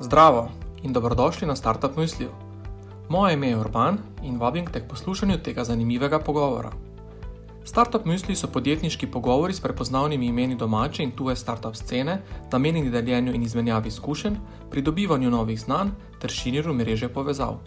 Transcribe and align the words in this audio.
Zdravo 0.00 0.48
in 0.82 0.92
dobrodošli 0.92 1.46
na 1.46 1.56
Startup 1.56 1.96
Mysliju. 1.96 2.30
Moje 3.08 3.34
ime 3.34 3.48
je 3.48 3.58
Urban 3.58 3.98
in 4.22 4.38
vabim 4.38 4.66
te 4.66 4.80
k 4.80 4.88
poslušanju 4.88 5.38
tega 5.38 5.64
zanimivega 5.64 6.18
pogovora. 6.18 6.70
Startup 7.64 8.04
Mysli 8.04 8.34
so 8.34 8.46
podjetniški 8.46 9.06
pogovori 9.06 9.54
s 9.54 9.60
prepoznavnimi 9.60 10.26
imeni 10.26 10.54
domače 10.54 11.02
in 11.02 11.10
tuje 11.10 11.36
startup 11.36 11.76
scene, 11.76 12.20
namenjeni 12.52 12.90
deljenju 12.90 13.34
in 13.34 13.42
izmenjavi 13.42 13.88
izkušenj, 13.88 14.36
pridobivanju 14.70 15.30
novih 15.30 15.60
znanj 15.60 15.88
ter 16.20 16.30
širjenju 16.30 16.74
mreže 16.74 17.08
povezav. 17.08 17.58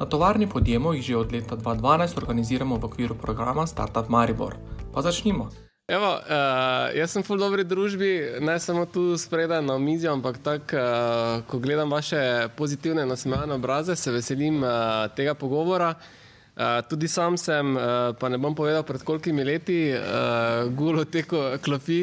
Na 0.00 0.06
tovarni 0.06 0.48
podjemu 0.48 0.94
jih 0.94 1.04
že 1.04 1.16
od 1.16 1.32
leta 1.32 1.56
2012 1.56 2.16
organiziramo 2.16 2.76
v 2.76 2.84
okviru 2.84 3.14
programa 3.14 3.66
Startup 3.66 4.08
Maribor. 4.08 4.56
Pa 4.94 5.02
začnimo. 5.02 5.65
Evo, 5.86 6.18
uh, 6.18 6.90
jaz 6.98 7.12
sem 7.14 7.22
v 7.22 7.36
dobri 7.38 7.62
družbi, 7.62 8.42
ne 8.42 8.56
samo 8.58 8.88
tu 8.90 9.14
spredaj 9.14 9.60
na 9.62 9.76
mizi, 9.78 10.08
ampak 10.10 10.40
tako, 10.42 10.74
uh, 10.74 11.44
ko 11.46 11.60
gledam 11.62 11.92
vaše 11.94 12.50
pozitivne, 12.58 13.04
nasmejane 13.06 13.54
obraze, 13.54 13.94
se 13.94 14.10
veselim 14.10 14.64
uh, 14.66 15.06
tega 15.14 15.36
pogovora. 15.38 15.92
Uh, 15.94 16.82
tudi 16.90 17.06
sam 17.06 17.38
sem, 17.38 17.70
uh, 17.78 18.10
pa 18.18 18.26
ne 18.26 18.34
bom 18.34 18.50
povedal 18.50 18.82
pred 18.82 19.04
kolikimi 19.06 19.46
leti, 19.46 19.76
uh, 19.94 20.66
gulo 20.74 21.04
te 21.06 21.22
klopi. 21.22 22.00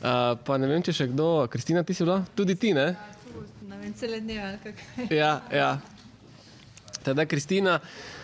Uh, 0.00 0.40
pa 0.40 0.56
ne 0.56 0.70
vem, 0.70 0.80
če 0.80 0.94
še 0.96 1.10
kdo, 1.12 1.44
Kristina, 1.52 1.84
ti 1.84 1.92
si 1.92 2.08
bila? 2.08 2.22
Tudi 2.32 2.56
ti, 2.56 2.72
ne? 2.72 2.86
Ja, 2.96 3.44
ne 3.68 3.82
vem, 3.82 3.92
cele 4.00 4.22
dneve. 4.24 4.72
Ja, 5.12 5.34
ja. 5.52 5.76
Teda, 7.04 7.28
Kristina. 7.28 7.76
Uh, 7.84 8.19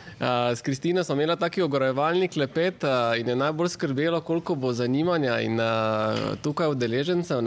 s 0.55 0.63
Kristino 0.63 1.05
smo 1.05 1.15
imeli 1.15 1.37
taki 1.37 1.63
ogorevalni 1.63 2.29
klepet 2.29 2.85
uh, 2.85 3.21
in 3.21 3.29
je 3.29 3.37
najbolj 3.37 3.69
skrbelo, 3.69 4.21
koliko 4.21 4.55
bo 4.55 4.73
zanimanja 4.73 5.41
in 5.41 5.61
uh, 5.61 5.67
tukaj 6.43 6.69
udeležencev. 6.69 7.39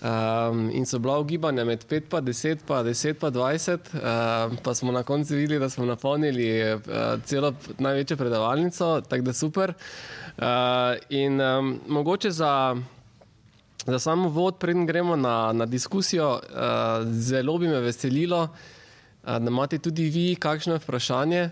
Um, 0.00 0.70
in 0.72 0.86
so 0.86 0.98
bila 0.98 1.18
ugibanja 1.18 1.64
med 1.64 1.84
5, 1.84 2.00
pa 2.08 2.20
10, 2.20 2.58
pa 2.66 2.82
10, 2.82 3.14
pa 3.14 3.30
20, 3.30 3.72
uh, 3.72 4.56
pa 4.62 4.74
smo 4.74 4.92
na 4.92 5.02
koncu 5.02 5.34
videli, 5.34 5.58
da 5.60 5.70
smo 5.70 5.84
napolnili 5.84 6.74
uh, 6.74 6.80
celo 7.24 7.52
največjo 7.78 8.16
predavalnico, 8.16 9.00
tako 9.00 9.22
da 9.22 9.32
super. 9.32 9.72
Uh, 10.38 10.44
in 11.08 11.40
um, 11.40 11.80
mogoče 11.88 12.30
za, 12.30 12.76
za 13.86 13.98
samo 13.98 14.28
vod, 14.28 14.56
preden 14.58 14.86
gremo 14.86 15.16
na, 15.16 15.52
na 15.52 15.66
diskusijo, 15.66 16.30
uh, 16.32 17.06
zelo 17.12 17.58
bi 17.58 17.68
me 17.68 17.80
veselilo, 17.80 18.42
uh, 18.42 19.38
da 19.38 19.50
imate 19.50 19.78
tudi 19.78 20.08
vi 20.08 20.36
kakšno 20.40 20.76
vprašanje 20.76 21.50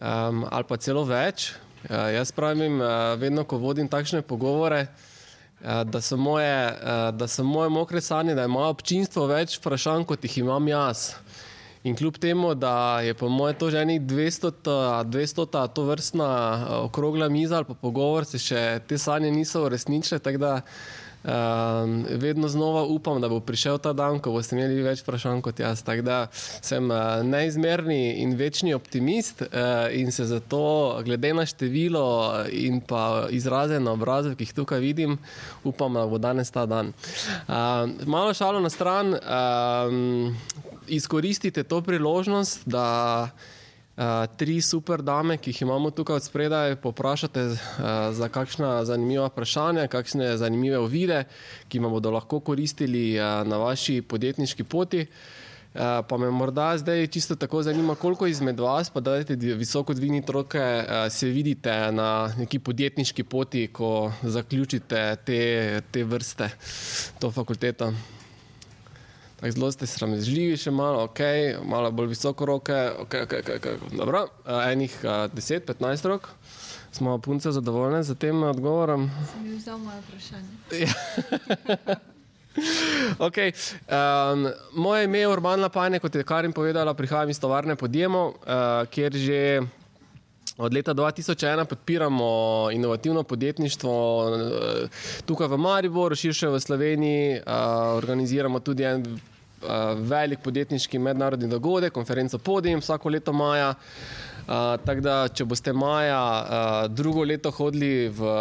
um, 0.00 0.44
ali 0.50 0.64
pa 0.64 0.76
celo 0.76 1.04
več. 1.04 1.52
Uh, 1.84 2.10
jaz 2.14 2.32
pravim, 2.32 2.80
uh, 2.80 3.14
vedno, 3.20 3.44
ko 3.44 3.60
vodim 3.60 3.88
takšne 3.88 4.22
pogovore, 4.22 4.86
uh, 5.60 5.82
da, 5.84 6.00
so 6.00 6.16
moje, 6.20 6.50
uh, 6.50 7.08
da 7.16 7.28
so 7.28 7.44
moje 7.44 7.70
mokre 7.72 8.00
sanje, 8.00 8.34
da 8.34 8.44
ima 8.48 8.66
občinstvo 8.68 9.28
več 9.30 9.56
vprašanj, 9.60 10.04
kot 10.08 10.24
jih 10.24 10.42
imam 10.44 10.68
jaz. 10.68 11.12
In 11.84 11.96
kljub 11.96 12.18
temu, 12.20 12.52
da 12.54 13.00
je 13.00 13.14
po 13.16 13.28
mojem 13.32 13.56
to 13.56 13.70
že 13.72 13.80
enih 13.80 14.00
200, 14.04 14.50
200 15.08 15.68
to 15.72 15.84
vrstna 15.88 16.28
okrogla 16.84 17.28
miza 17.28 17.56
ali 17.56 17.64
pa 17.64 17.74
pogovor, 17.74 18.28
se 18.28 18.38
še 18.38 18.80
te 18.86 18.98
sanje 18.98 19.30
niso 19.32 19.64
uresničile. 19.64 20.20
Um, 21.20 22.06
vedno 22.10 22.48
znova 22.48 22.82
upam, 22.82 23.20
da 23.20 23.28
bo 23.28 23.40
prišel 23.40 23.78
ta 23.78 23.92
dan, 23.92 24.22
ko 24.24 24.32
boste 24.32 24.56
imeli 24.56 24.80
več 24.80 25.02
vprašanj 25.04 25.42
kot 25.44 25.60
jaz. 25.60 25.82
Tako 25.84 26.04
da 26.06 26.18
sem 26.32 26.88
uh, 26.88 27.20
neizmerni 27.20 28.22
in 28.22 28.32
večni 28.40 28.72
optimist 28.74 29.42
uh, 29.42 29.92
in 29.92 30.12
se 30.16 30.24
zato, 30.24 31.02
glede 31.04 31.34
na 31.36 31.44
število 31.44 32.06
in 32.48 32.80
pa 32.80 33.28
izraze 33.30 33.80
na 33.80 33.92
obrazih, 33.92 34.32
ki 34.32 34.48
jih 34.48 34.56
tukaj 34.62 34.80
vidim, 34.80 35.18
upam, 35.64 36.00
da 36.00 36.06
bo 36.08 36.18
danes 36.18 36.50
ta 36.50 36.64
dan. 36.66 36.94
Uh, 37.44 37.84
malo 38.08 38.32
šalo 38.34 38.60
na 38.60 38.72
stran, 38.72 39.12
um, 39.12 40.36
izkoristite 40.88 41.68
to 41.68 41.82
priložnost, 41.84 42.64
da. 42.64 43.28
Uh, 44.00 44.24
tri 44.36 44.62
super 44.64 45.02
dame, 45.04 45.34
ki 45.36 45.52
jih 45.52 45.58
imamo 45.66 45.90
tukaj 45.92 46.16
od 46.16 46.24
spredaj, 46.24 46.78
poprašate 46.80 47.42
uh, 47.44 47.56
za 48.16 48.28
kakšna 48.32 48.70
zanimiva 48.88 49.26
vprašanja, 49.28 49.90
kakšne 49.92 50.38
zanimive 50.40 50.78
ovide, 50.80 51.18
ki 51.68 51.82
vam 51.84 51.92
bodo 51.92 52.08
lahko 52.14 52.38
koristili 52.40 53.18
uh, 53.18 53.42
na 53.44 53.58
vaši 53.60 53.98
podjetniški 54.00 54.64
poti. 54.64 55.02
Uh, 55.04 56.00
pa 56.08 56.16
me 56.16 56.30
morda 56.32 56.70
zdaj 56.80 57.10
čisto 57.12 57.36
tako 57.36 57.60
zanima, 57.62 57.94
koliko 57.94 58.26
izmed 58.26 58.60
vas, 58.60 58.88
pa 58.90 59.02
da 59.04 59.18
dajte 59.18 59.36
visoko 59.36 59.92
dvini 59.94 60.22
troke, 60.24 60.62
uh, 60.62 61.12
se 61.12 61.28
vidite 61.28 61.74
na 61.92 62.32
neki 62.38 62.58
podjetniški 62.58 63.24
poti, 63.24 63.66
ko 63.68 64.12
zaključite 64.22 65.04
te, 65.26 65.42
te 65.90 66.04
vrste, 66.04 66.48
to 67.20 67.30
fakulteto. 67.30 67.92
Tako 69.40 69.50
zelo 69.50 69.72
ste 69.72 69.86
sramežljivi, 69.88 70.56
še 70.60 70.68
malo, 70.68 71.06
ok, 71.08 71.20
malo 71.64 71.88
bolj 71.96 72.10
visoko 72.12 72.44
roke, 72.44 72.76
ok, 73.00 73.14
ok, 73.24 73.32
ok. 73.40 73.48
okay. 73.56 73.78
Dobro, 73.96 74.26
enih 74.44 74.92
10-15 75.32 76.08
rok. 76.12 76.28
Smo 76.92 77.16
punce 77.18 77.48
zadovoljne 77.48 78.02
z 78.04 78.18
tem 78.20 78.42
odgovorom? 78.42 79.06
Sem 79.32 79.46
jim 79.46 79.56
vzal 79.56 79.78
moje 79.80 79.96
vprašanje. 80.04 80.90
okay. 83.30 83.56
um, 83.88 84.50
moje 84.76 85.08
ime 85.08 85.24
je 85.24 85.32
Urban 85.32 85.64
Lapajne, 85.64 86.04
kot 86.04 86.14
je 86.14 86.24
Karim 86.24 86.52
povedala, 86.52 86.92
prihajam 86.94 87.32
iz 87.32 87.40
tovarne 87.40 87.80
podjemo, 87.80 88.26
uh, 88.28 88.84
kjer 88.92 89.16
že 89.16 89.40
od 90.60 90.74
leta 90.74 90.94
2001 90.94 91.64
podpiramo 91.64 92.68
inovativno 92.72 93.22
podjetništvo 93.22 93.92
uh, 94.28 94.88
tukaj 95.26 95.46
v 95.46 95.56
Mariboru, 95.56 96.16
širše 96.16 96.48
v 96.48 96.60
Sloveniji, 96.60 97.38
uh, 97.38 97.52
organiziramo 97.96 98.60
tudi 98.60 98.82
en 98.84 99.02
uh, 99.02 99.68
velik 99.98 100.38
podjetniški 100.44 100.98
mednarodni 100.98 101.48
dogodek, 101.48 101.92
konferenco 101.92 102.38
Podium 102.38 102.80
vsako 102.80 103.08
leto 103.08 103.32
maja. 103.32 103.74
Tako 104.84 105.00
da, 105.00 105.28
če 105.28 105.44
boste 105.46 105.72
maja 105.72 106.88
drugo 106.90 107.22
leto 107.22 107.52
hodili 107.54 108.08
v, 108.08 108.32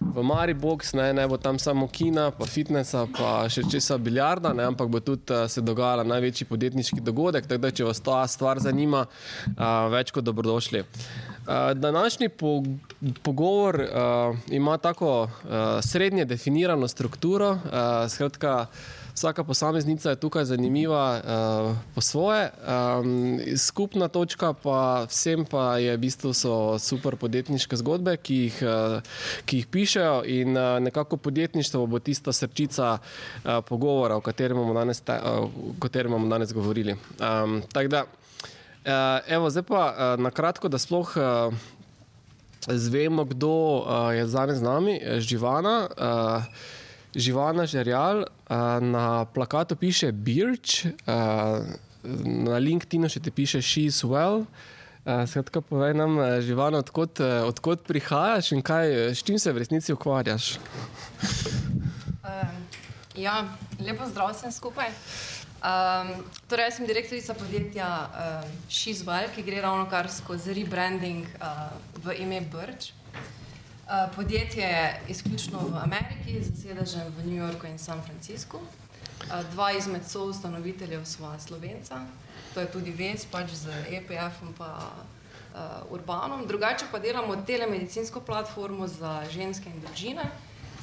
v 0.00 0.24
Maribox, 0.26 0.92
ne, 0.98 1.06
ne 1.16 1.24
bo 1.28 1.38
tam 1.40 1.58
samo 1.58 1.88
kina, 1.88 2.26
pa 2.36 2.44
fitnesa, 2.44 3.06
pa 3.16 3.48
še 3.48 3.64
česa 3.72 3.96
biljarda, 3.96 4.52
ne, 4.52 4.66
ampak 4.68 4.90
bo 4.92 5.00
tudi 5.00 5.32
uh, 5.32 5.46
se 5.48 5.64
dogajala 5.64 6.04
največji 6.04 6.48
podjetniški 6.50 7.00
dogodek. 7.00 7.48
Tako 7.48 7.64
da, 7.64 7.72
če 7.72 7.88
vas 7.88 8.04
ta 8.04 8.20
stvar 8.28 8.60
zanima, 8.60 9.06
uh, 9.06 9.64
več 9.96 10.12
kot 10.12 10.28
dobrodošli. 10.28 10.84
Današnji 11.74 12.28
po, 12.28 12.62
pogovor 13.22 13.80
uh, 13.80 14.36
ima 14.50 14.78
tako 14.78 15.22
uh, 15.22 15.30
srednje 15.82 16.24
definirano 16.24 16.88
strukturo. 16.88 17.50
Uh, 17.50 17.58
skratka, 18.08 18.66
Vsaka 19.20 19.44
posameznica 19.44 20.10
je 20.10 20.16
tukaj 20.16 20.44
zanimiva 20.44 21.20
uh, 21.20 21.76
po 21.94 22.00
svoje. 22.00 22.50
Um, 22.50 23.40
skupna 23.56 24.08
točka 24.08 24.52
pa 24.52 25.04
vsem 25.08 25.44
pa 25.44 25.76
je 25.78 25.96
v 25.96 26.00
bistvu 26.00 26.32
super 26.78 27.16
podjetniške 27.16 27.76
zgodbe, 27.76 28.16
ki 28.16 28.34
jih, 28.34 28.62
uh, 28.62 29.02
ki 29.44 29.60
jih 29.60 29.66
pišejo 29.66 30.22
in 30.24 30.56
uh, 30.56 30.78
nekako 30.80 31.16
podjetništvo 31.16 31.86
bo 31.86 31.98
tista 31.98 32.32
srčica 32.32 32.98
uh, 32.98 33.60
pogovora, 33.68 34.16
o 34.16 34.24
katerem 34.24 34.56
bomo 34.56 34.74
danes, 34.74 35.00
ta, 35.00 35.20
uh, 35.20 35.50
katerem 35.78 36.12
bomo 36.12 36.28
danes 36.28 36.54
govorili. 36.54 36.96
Um, 37.20 37.60
da, 37.74 38.04
uh, 38.04 38.19
evo, 39.26 39.50
zdaj 39.50 39.62
pa 39.68 39.82
uh, 39.90 40.22
na 40.22 40.30
kratko, 40.30 40.68
da 40.68 40.78
sploh. 40.78 41.16
Uh, 41.16 41.54
Zvemo, 42.60 43.24
kdo 43.24 43.48
uh, 43.48 44.12
je 44.12 44.26
danes 44.28 44.60
z 44.60 44.62
nami, 44.62 45.00
živana. 45.24 45.88
Uh, 45.96 46.44
živana 47.14 47.66
žerjal, 47.66 48.24
na 48.80 49.24
plakatu 49.24 49.76
piše 49.76 50.12
Birch, 50.12 50.86
na 52.46 52.58
LinkedIn 52.58 53.08
še 53.10 53.20
ti 53.20 53.30
piše 53.34 53.58
She's 53.58 54.04
Well. 54.06 54.46
Skratka, 55.02 55.60
povej 55.60 55.94
nam, 55.98 56.20
živana, 56.44 56.84
odkot, 56.84 57.18
odkot 57.48 57.82
prihajaš 57.88 58.52
in 58.54 58.62
kaj, 58.62 59.16
s 59.16 59.26
čim 59.26 59.38
se 59.38 59.52
v 59.52 59.64
resnici 59.64 59.92
ukvarjaš? 59.92 60.58
Uh, 62.22 62.46
ja, 63.26 63.42
lepo 63.82 64.06
zdrav 64.06 64.30
vsem 64.36 64.54
skupaj. 64.54 64.92
Um, 65.60 66.14
torej, 66.48 66.64
jaz 66.64 66.76
sem 66.78 66.86
direktorica 66.88 67.34
podjetja 67.34 67.88
uh, 68.08 68.48
She's 68.68 69.04
Well, 69.04 69.28
ki 69.34 69.44
gre 69.44 69.60
ravno 69.60 69.84
kar 69.90 70.08
skozi 70.08 70.54
rebranding 70.56 71.26
uh, 71.36 71.68
v 72.04 72.16
ime 72.24 72.40
Birch. 72.40 72.94
Eh, 73.90 74.08
podjetje 74.16 74.62
je 74.62 75.00
izključno 75.08 75.58
v 75.58 75.76
Ameriki, 75.82 76.44
z 76.44 76.62
sedežem 76.62 77.12
v 77.18 77.26
New 77.26 77.44
Yorku 77.44 77.66
in 77.66 77.78
San 77.78 78.02
Franciscu. 78.02 78.56
Uh, 78.56 79.50
dva 79.50 79.72
izmed 79.72 80.06
soustanoviteljev 80.06 81.04
sva 81.04 81.38
Slovenca, 81.38 82.06
to 82.54 82.60
je 82.60 82.66
tudi 82.66 82.90
Ves, 82.90 83.26
pač 83.26 83.50
z 83.50 83.68
EPF-om 83.90 84.48
in 84.48 84.54
uh, 84.62 85.90
Urbanom. 85.90 86.46
Drugače 86.46 86.86
pa 86.92 86.98
delamo 86.98 87.36
telemedicinsko 87.36 88.20
platformo 88.20 88.86
za 88.86 89.24
ženske 89.30 89.68
in 89.70 89.80
družine. 89.80 90.22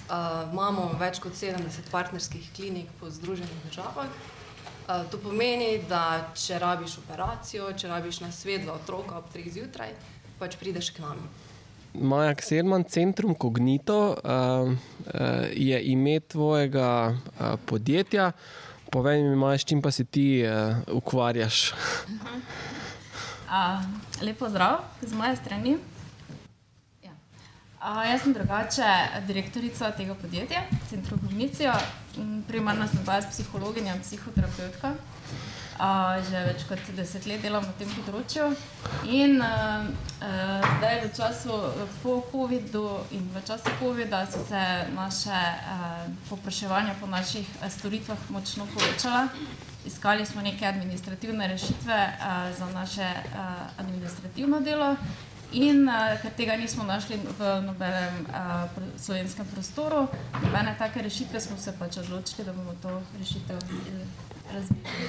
Uh, 0.09 0.51
imamo 0.51 0.91
več 0.99 1.19
kot 1.19 1.31
70 1.31 1.87
partnerskih 1.91 2.51
klinik 2.55 2.91
po 2.99 3.09
Združenih 3.09 3.63
državah. 3.71 4.36
Uh, 4.87 5.03
to 5.11 5.17
pomeni, 5.19 5.81
da 5.89 6.29
če 6.31 6.59
rabiš 6.63 7.01
operacijo, 7.01 7.73
če 7.75 7.89
rabiš 7.91 8.21
na 8.23 8.31
svet 8.31 8.63
za 8.63 8.71
otroka 8.71 9.17
ob 9.19 9.25
3 9.33 9.51
zjutraj, 9.51 9.91
pač 10.39 10.55
prideš 10.55 10.93
k 10.95 11.03
nam. 11.03 11.19
Maja 11.91 12.31
Kselman, 12.39 12.85
Centrum 12.87 13.35
Cognito 13.35 13.97
uh, 14.15 14.71
uh, 14.71 14.77
je 15.51 15.81
ime 15.91 16.19
tvojega 16.19 17.11
uh, 17.11 17.59
podjetja. 17.65 18.31
povej 18.91 19.23
mi, 19.23 19.35
Maja, 19.35 19.57
s 19.57 19.67
čim 19.67 19.81
pa 19.81 19.91
se 19.91 20.05
ti 20.05 20.45
uh, 20.47 20.79
ukvarjaš? 20.95 21.67
Uh, 23.47 23.79
lepo 24.21 24.49
zdrav 24.49 24.83
z 25.01 25.13
moje 25.15 25.35
strani. 25.39 25.77
Ja. 26.99 27.15
Uh, 27.79 28.03
jaz 28.03 28.25
sem 28.25 28.33
drugače 28.35 29.23
direktorica 29.23 29.91
tega 29.95 30.15
podjetja, 30.19 30.65
Centrum 30.89 31.19
Kognicijo. 31.23 31.71
Primarno 32.47 32.87
sem 32.87 33.05
pa 33.05 33.19
jaz 33.19 33.29
psihologinja 33.31 33.95
in 33.95 34.01
psihoterapeutka. 34.01 34.95
Uh, 35.77 36.17
že 36.25 36.39
več 36.41 36.63
kot 36.65 36.81
deset 36.97 37.27
let 37.29 37.43
delam 37.45 37.61
na 37.61 37.73
tem 37.77 37.89
področju. 37.93 38.47
In 39.13 39.37
uh, 39.37 39.85
uh, 40.25 40.65
zdaj, 40.79 41.03
v 41.03 41.11
času 41.13 41.59
po 42.01 42.15
COVID-u 42.31 42.85
in 43.13 43.27
v 43.35 43.43
času 43.45 43.75
COVID-a, 43.77 44.23
so 44.25 44.41
se 44.49 44.63
naše 44.97 45.37
uh, 45.37 46.09
popraševanja 46.31 46.97
po 46.97 47.05
naših 47.05 47.45
storitvah 47.77 48.25
močno 48.33 48.65
povečala 48.73 49.27
iskali 49.87 50.25
smo 50.25 50.41
neke 50.41 50.65
administrativne 50.65 51.47
rešitve 51.47 51.97
uh, 52.19 52.57
za 52.57 52.65
naše 52.73 53.07
uh, 53.13 53.39
administrativno 53.77 54.59
delo. 54.59 54.95
In 55.55 55.87
uh, 55.87 56.17
ker 56.21 56.33
tega 56.35 56.57
nismo 56.59 56.83
našli 56.83 57.15
v 57.15 57.39
nobenem 57.63 58.25
uh, 58.27 58.67
slovenskem 58.99 59.47
prostoru, 59.53 60.07
nobene 60.43 60.75
take 60.79 61.01
rešitve, 61.01 61.39
smo 61.39 61.55
se 61.57 61.71
pač 61.79 61.97
odločili, 62.03 62.43
da 62.43 62.51
bomo 62.53 62.75
to 62.83 62.91
rešitev 63.19 63.55
razvili. 64.51 65.07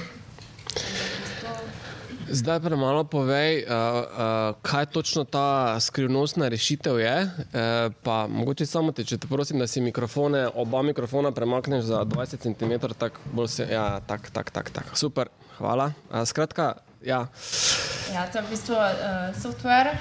Zdaj 2.29 2.59
pa 2.61 2.69
malo 2.75 3.03
povej, 3.03 3.65
uh, 3.65 3.73
uh, 3.73 4.55
kaj 4.61 4.85
točno 4.85 5.23
ta 5.23 5.79
skrivnostna 5.79 6.47
rešitev 6.47 6.99
je. 6.99 7.15
Uh, 7.25 7.93
pa 8.03 8.27
mogoče 8.29 8.65
samo 8.65 8.91
te, 8.91 9.03
če 9.03 9.17
te 9.17 9.27
prosim, 9.27 9.59
da 9.59 9.67
si 9.67 9.81
mikrofone, 9.81 10.47
oba 10.55 10.81
mikrofona 10.85 11.31
premakneš 11.31 11.89
za 11.89 12.05
20 12.05 12.45
cm, 12.45 12.93
tako 12.99 13.19
bolj 13.33 13.47
se. 13.47 13.67
Ja, 13.71 13.99
tak, 14.07 14.29
tak, 14.29 14.51
tak, 14.51 14.69
tak. 14.69 14.93
Super, 14.93 15.33
hvala. 15.57 15.91
Uh, 16.11 16.23
skratka, 16.23 16.75
ja. 17.01 17.25
Ja, 18.13 18.27
to 18.31 18.39
je 18.39 18.43
v 18.45 18.49
bistvu 18.49 18.77
uh, 18.77 19.33
software, 19.41 19.97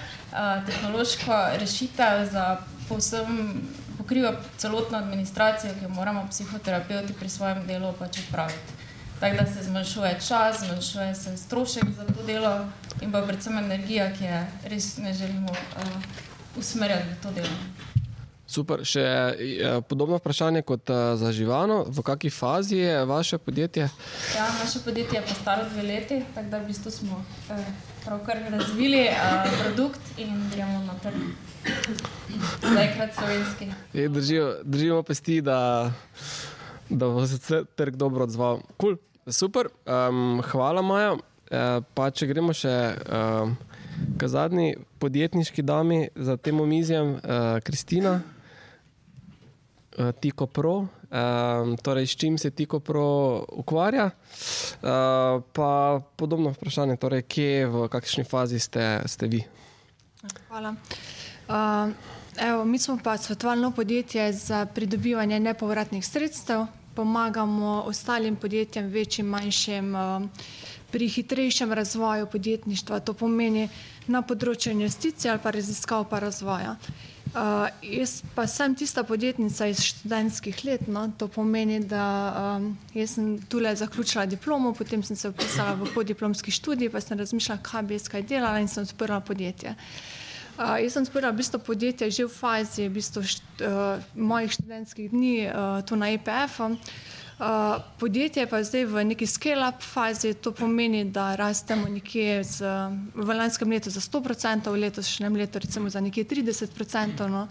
tehnološko 0.67 1.37
rešitev 1.61 2.27
za 2.33 2.59
povsem 2.89 3.63
pokriva 3.99 4.33
celotno 4.57 4.99
administracijo, 4.99 5.75
ki 5.75 5.85
jo 5.85 5.89
moramo 5.89 6.27
psihoterapeuti 6.31 7.13
pri 7.13 7.29
svojem 7.29 7.67
delu 7.67 7.93
pač 7.99 8.19
upraviti. 8.29 8.73
Tako 9.21 9.37
da 9.37 9.47
se 9.47 9.63
zmanjšuje 9.63 10.21
čas, 10.29 10.61
zmanjšuje 10.65 11.15
se 11.15 11.37
strošek 11.37 11.85
za 11.97 12.05
to 12.05 12.23
delo 12.27 12.67
in 13.01 13.13
pa 13.13 13.23
predvsem 13.23 13.59
energija, 13.59 14.13
ki 14.15 14.25
je 14.25 14.47
res 14.65 14.97
ne 14.97 15.13
želimo 15.15 15.51
uh, 15.51 16.03
usmerjati 16.57 17.09
v 17.09 17.23
to 17.23 17.31
delo. 17.31 17.57
Super. 18.49 18.81
Še 18.81 19.05
uh, 19.05 19.79
podobno 19.85 20.17
vprašanje 20.17 20.63
kot 20.65 20.89
uh, 20.89 21.13
za 21.21 21.29
živano. 21.37 21.83
V 21.85 22.01
kakšni 22.01 22.31
fazi 22.33 22.79
je 22.81 23.05
vaše 23.05 23.37
podjetje? 23.39 23.91
Ja, 24.33 24.47
naše 24.57 24.81
podjetje 24.85 25.19
je 25.19 25.25
pa 25.29 25.35
staro 25.37 25.67
dve 25.69 25.85
leti, 25.85 26.23
tako 26.35 26.49
da 26.49 26.61
v 26.63 26.71
bistvu 26.71 26.91
smo 26.91 27.19
uh, 27.21 27.67
pravkar 28.07 28.41
razvili 28.49 29.03
uh, 29.11 29.51
produkt 29.61 30.01
in 30.17 30.33
gremo 30.55 30.81
naprej. 30.87 31.19
Zdaj, 32.63 32.89
krat 32.95 33.13
slovenski. 33.19 33.69
E, 33.93 34.09
držijo, 34.09 34.47
držimo 34.65 35.03
pesti, 35.03 35.43
da, 35.45 35.93
da 36.89 37.13
bo 37.13 37.27
se 37.27 37.65
trg 37.77 38.01
dobro 38.01 38.25
odzval. 38.25 38.63
Cool. 38.81 38.97
Super, 39.29 39.69
um, 39.85 40.41
hvala, 40.41 40.81
Maja. 40.83 41.13
E, 41.51 41.63
pa 41.93 42.09
če 42.09 42.31
gremo 42.33 42.57
še 42.57 42.73
um, 42.97 43.53
k 44.17 44.33
zadnji 44.33 44.79
podjetniški 45.05 45.61
dami 45.61 46.09
za 46.17 46.41
tem 46.41 46.61
omizjem, 46.65 47.19
uh, 47.19 47.61
Kristina, 47.61 48.17
uh, 48.25 48.38
Tiko 50.21 50.47
Pro. 50.47 50.87
Um, 51.09 51.77
torej, 51.77 52.07
s 52.07 52.17
čim 52.17 52.39
se 52.39 52.51
Tiko 52.51 52.81
Pro 52.81 53.45
ukvarja? 53.53 54.05
Uh, 54.07 55.43
pa 55.53 56.01
podobno 56.17 56.51
vprašanje, 56.51 56.97
torej, 56.97 57.23
kje, 57.23 57.67
v 57.67 57.89
kakšni 57.89 58.25
fazi 58.25 58.61
ste, 58.61 59.03
ste 59.07 59.27
vi? 59.27 59.43
Hvala. 60.49 60.75
Uh, 61.49 61.91
evo, 62.37 62.65
mi 62.65 62.79
smo 62.79 62.99
pa 63.05 63.17
svetovalno 63.17 63.71
podjetje 63.71 64.33
za 64.33 64.67
pridobivanje 64.67 65.41
nepovratnih 65.41 66.07
sredstev, 66.07 66.67
pomagamo 66.95 67.83
ostalim 67.87 68.37
podjetjem, 68.37 68.87
večjim, 68.87 69.27
manjšim, 69.27 69.97
eh, 69.97 70.29
pri 70.91 71.09
hitrejšem 71.09 71.73
razvoju 71.73 72.27
podjetništva. 72.27 73.01
To 73.01 73.15
pomeni 73.15 73.69
na 74.07 74.23
področju 74.23 74.73
investicij 74.73 75.31
ali 75.31 75.41
pa 75.43 75.51
raziskav 75.51 76.09
pa 76.11 76.19
razvoja. 76.19 76.71
Uh, 76.71 77.08
jaz 77.83 78.23
pa 78.35 78.47
sem 78.47 78.75
tista 78.75 79.03
podjetnica 79.05 79.67
iz 79.67 79.83
študentskih 79.85 80.65
let, 80.65 80.89
no? 80.89 81.11
to 81.19 81.29
pomeni, 81.29 81.81
da 81.81 82.05
um, 82.59 82.71
sem 83.07 83.39
tukaj 83.49 83.77
zaključila 83.77 84.27
diplomo, 84.27 84.73
potem 84.75 85.03
sem 85.03 85.17
se 85.17 85.31
vpisala 85.31 85.75
v 85.75 85.91
podiplomski 85.95 86.51
študij, 86.51 86.91
pa 86.91 87.01
sem 87.01 87.19
razmišljala, 87.19 87.63
kaj 87.63 87.83
bi 87.83 87.99
jaz 87.99 88.09
kaj 88.09 88.23
delala 88.23 88.61
in 88.61 88.69
sem 88.69 88.87
odprla 88.87 89.21
podjetje. 89.21 89.75
Uh, 90.59 90.77
jaz 90.83 90.97
sem 90.97 91.07
odprla 91.07 91.31
v 91.31 91.39
bistvu 91.39 91.61
podjetje 91.63 92.11
že 92.11 92.25
v 92.27 92.33
fazi 92.35 92.89
v 92.89 92.97
bistvu 92.99 93.23
št, 93.23 93.63
uh, 93.63 94.03
mojih 94.15 94.53
študentskih 94.53 95.11
dni 95.11 95.47
uh, 95.47 95.83
tu 95.87 95.97
na 95.97 96.11
EPF-u. 96.11 96.77
Uh, 97.39 97.45
podjetje 97.99 98.47
pa 98.47 98.59
je 98.59 98.65
zdaj 98.65 98.85
v 98.85 99.05
neki 99.05 99.27
scale-up 99.27 99.79
fazi, 99.79 100.35
to 100.35 100.51
pomeni, 100.51 101.05
da 101.05 101.37
rastemo 101.39 101.87
nekje 101.87 102.43
z, 102.45 102.67
v 103.15 103.35
lanskem 103.35 103.71
letu 103.71 103.91
za 103.95 104.01
100%, 104.01 104.67
v 104.67 104.81
letošnjem 104.83 105.37
letu 105.37 105.59
recimo 105.63 105.91
za 105.91 106.01
nekje 106.01 106.25
30%. 106.25 107.31
No? 107.31 107.47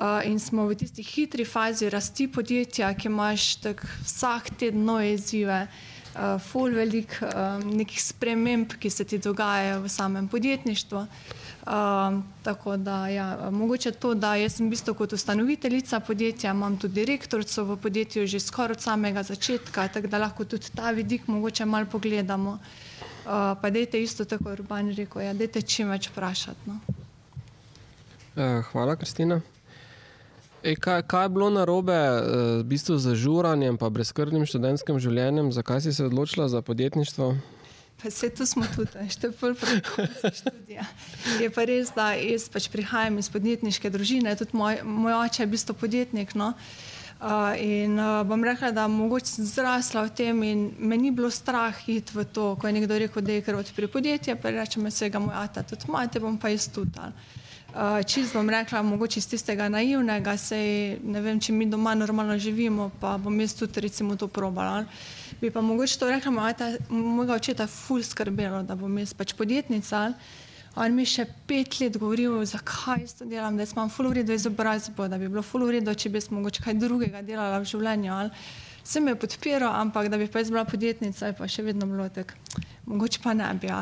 Uh, 0.00 0.24
in 0.24 0.40
smo 0.40 0.64
v 0.64 0.74
tisti 0.74 1.04
hitri 1.04 1.44
fazi 1.44 1.90
rasti 1.92 2.32
podjetja, 2.32 2.94
ki 2.96 3.12
imaš 3.12 3.60
vsak 4.08 4.56
teden 4.56 4.88
nove 4.88 5.12
izzive, 5.12 5.66
uh, 5.68 6.40
full 6.40 6.72
velik 6.72 7.20
uh, 7.20 7.60
nekih 7.60 8.00
sprememb, 8.00 8.72
ki 8.80 8.90
se 8.90 9.04
ti 9.04 9.18
dogajajo 9.18 9.82
v 9.84 9.88
samem 9.88 10.28
podjetništvu. 10.28 11.06
Um, 11.60 12.24
tako 12.42 12.76
da, 12.76 13.08
ja, 13.08 13.50
mogoče 13.50 13.90
to, 13.92 14.14
da 14.14 14.34
jaz 14.34 14.54
sem 14.56 14.66
v 14.66 14.70
bistvu 14.72 14.94
kot 14.96 15.12
ustanoviteljica 15.12 16.00
podjetja, 16.00 16.54
imam 16.56 16.78
tudi 16.80 16.94
direktorico 16.94 17.64
v 17.64 17.76
podjetju 17.76 18.26
že 18.26 18.40
skoraj 18.40 18.78
od 18.78 18.80
samega 18.80 19.22
začetka, 19.22 19.88
tako 19.88 20.08
da 20.08 20.18
lahko 20.18 20.44
tudi 20.44 20.72
ta 20.74 20.90
vidik 20.90 21.28
mogoče 21.28 21.64
malo 21.64 21.86
pogledamo. 21.86 22.50
Uh, 22.50 23.60
pa 23.62 23.70
dejte 23.70 24.02
isto, 24.02 24.24
tako 24.24 24.52
Urban 24.52 24.88
rekel, 24.96 25.22
ja, 25.22 25.34
dejte 25.36 25.62
čim 25.62 25.92
več 25.92 26.08
vprašati. 26.08 26.60
No. 26.66 26.80
Uh, 28.36 28.64
hvala, 28.72 28.96
Kristina. 28.96 29.42
E, 30.62 30.74
kaj, 30.76 31.02
kaj 31.02 31.24
je 31.24 31.28
bilo 31.28 31.50
narobe 31.50 31.92
uh, 31.92 32.24
v 32.60 32.64
bistvu 32.64 32.96
z 32.98 33.14
žuranjem 33.14 33.76
in 33.76 33.92
brezkrbnim 33.92 34.46
študentskim 34.48 34.98
življenjem? 34.98 35.52
Zakaj 35.52 35.80
si 35.80 35.92
se 35.92 36.04
odločila 36.04 36.48
za 36.48 36.62
podjetništvo? 36.62 37.34
Pa 38.02 38.08
vse 38.08 38.30
to 38.32 38.46
smo 38.48 38.64
tudi, 38.74 39.02
še 39.12 39.28
bolj 39.40 39.56
preprosto 39.60 40.30
študija. 40.32 40.86
Je 41.40 41.50
pa 41.52 41.66
res, 41.68 41.90
da 41.92 42.14
jaz 42.16 42.46
pač 42.48 42.70
prihajam 42.72 43.18
iz 43.20 43.28
podjetniške 43.32 43.90
družine, 43.92 44.32
tudi 44.40 44.56
moj, 44.56 44.80
moj 44.84 45.18
oče 45.18 45.42
je 45.42 45.48
v 45.48 45.52
bistvu 45.52 45.76
podjetnik. 45.82 46.32
No? 46.38 46.54
Uh, 47.20 47.52
in 47.60 48.00
uh, 48.00 48.22
bom 48.24 48.40
rekla, 48.40 48.70
da 48.72 48.86
mogoče 48.88 49.28
sem 49.28 49.44
zrasla 49.44 50.06
v 50.06 50.14
tem 50.16 50.40
in 50.48 50.62
me 50.80 50.96
ni 50.96 51.12
bilo 51.12 51.28
strah 51.28 51.76
iti 51.84 52.16
v 52.16 52.24
to, 52.24 52.54
ko 52.56 52.70
je 52.70 52.72
nekdo 52.78 52.96
rekel, 52.96 53.20
da 53.20 53.36
je 53.36 53.44
kar 53.44 53.60
odpri 53.60 53.90
podjetje, 53.92 54.38
pa 54.40 54.54
rečem, 54.56 54.88
da 54.88 54.94
se 54.96 55.10
ga 55.12 55.20
moj 55.20 55.36
ata 55.36 55.60
tudi 55.60 55.84
imate, 55.88 56.24
bom 56.24 56.40
pa 56.40 56.48
jaz 56.48 56.70
tudi. 56.72 56.96
Uh, 56.96 58.00
Čist 58.08 58.32
bom 58.32 58.48
rekla, 58.48 58.80
mogoče 58.82 59.20
iz 59.20 59.28
tistega 59.28 59.68
naivnega, 59.68 60.38
sej 60.40 60.96
ne 61.04 61.20
vem, 61.20 61.36
če 61.36 61.52
mi 61.52 61.68
doma 61.68 61.92
normalno 61.94 62.40
živimo, 62.40 62.88
pa 63.00 63.18
bom 63.20 63.36
jaz 63.44 63.52
tudi 63.60 63.84
recimo 63.84 64.16
to 64.16 64.24
probala. 64.24 64.86
Uh, 64.88 65.19
bi 65.40 65.50
pa 65.50 65.60
mogoče 65.60 65.98
to 65.98 66.10
rekla, 66.10 66.52
mojega 66.88 67.34
očeta 67.34 67.66
ful 67.66 68.02
skrbelo, 68.02 68.62
da 68.62 68.76
bom 68.76 68.98
jaz 68.98 69.14
pač 69.14 69.34
podjetnica. 69.38 70.12
On 70.78 70.94
mi 70.94 71.02
še 71.08 71.24
pet 71.50 71.80
let 71.80 71.96
govoril, 71.98 72.36
zakaj 72.46 73.08
to 73.18 73.26
delam, 73.26 73.56
da 73.58 73.66
imam 73.66 73.90
ful 73.90 74.06
uredo 74.12 74.32
izobrazbo, 74.32 75.08
da 75.10 75.18
bi 75.18 75.28
bilo 75.28 75.42
ful 75.42 75.64
uredo, 75.66 75.94
če 75.94 76.12
bi 76.14 76.22
mogoče 76.30 76.62
kaj 76.62 76.78
drugega 76.78 77.24
delala 77.26 77.58
v 77.58 77.66
življenju. 77.66 78.12
Ali. 78.14 78.30
Vse 78.84 79.02
me 79.02 79.16
podpiral, 79.18 79.74
ampak 79.80 80.08
da 80.08 80.18
bi 80.20 80.28
pa 80.30 80.40
jaz 80.40 80.52
bila 80.54 80.64
podjetnica, 80.64 81.32
je 81.32 81.36
pa 81.36 81.48
še 81.50 81.66
vedno 81.66 81.90
bilo 81.90 82.06
tako, 82.14 82.38
mogoče 82.86 83.22
pa 83.24 83.34
ne 83.34 83.50
bi. 83.60 83.72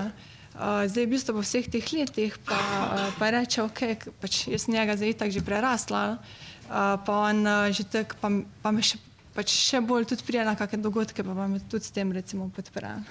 Uh, 0.58 0.88
zdaj, 0.90 1.04
v 1.06 1.12
bistvu, 1.12 1.36
po 1.36 1.42
vseh 1.44 1.68
teh 1.70 1.92
letih, 1.94 2.34
pa, 2.42 2.56
uh, 2.58 3.04
pa 3.20 3.28
reče, 3.30 3.62
ok, 3.68 4.08
pač 4.18 4.48
jaz 4.50 4.66
njega 4.66 4.96
zdaj 4.98 5.14
tako 5.20 5.36
že 5.36 5.42
prerasla, 5.46 6.02
uh, 6.18 6.96
pa 7.04 7.20
on 7.30 7.44
uh, 7.46 7.68
že 7.70 7.86
tako, 7.86 8.18
pa, 8.18 8.32
pa 8.64 8.72
me 8.74 8.82
še 8.82 8.98
pač 9.38 9.54
še 9.54 9.78
bolj 9.86 10.08
tudi 10.10 10.26
prija 10.26 10.42
na 10.42 10.56
kakšne 10.58 10.82
dogodke, 10.82 11.22
pa 11.22 11.36
vam 11.36 11.54
tudi 11.70 11.86
s 11.86 11.94
tem 11.94 12.10
recimo 12.10 12.50
podprem. 12.50 13.06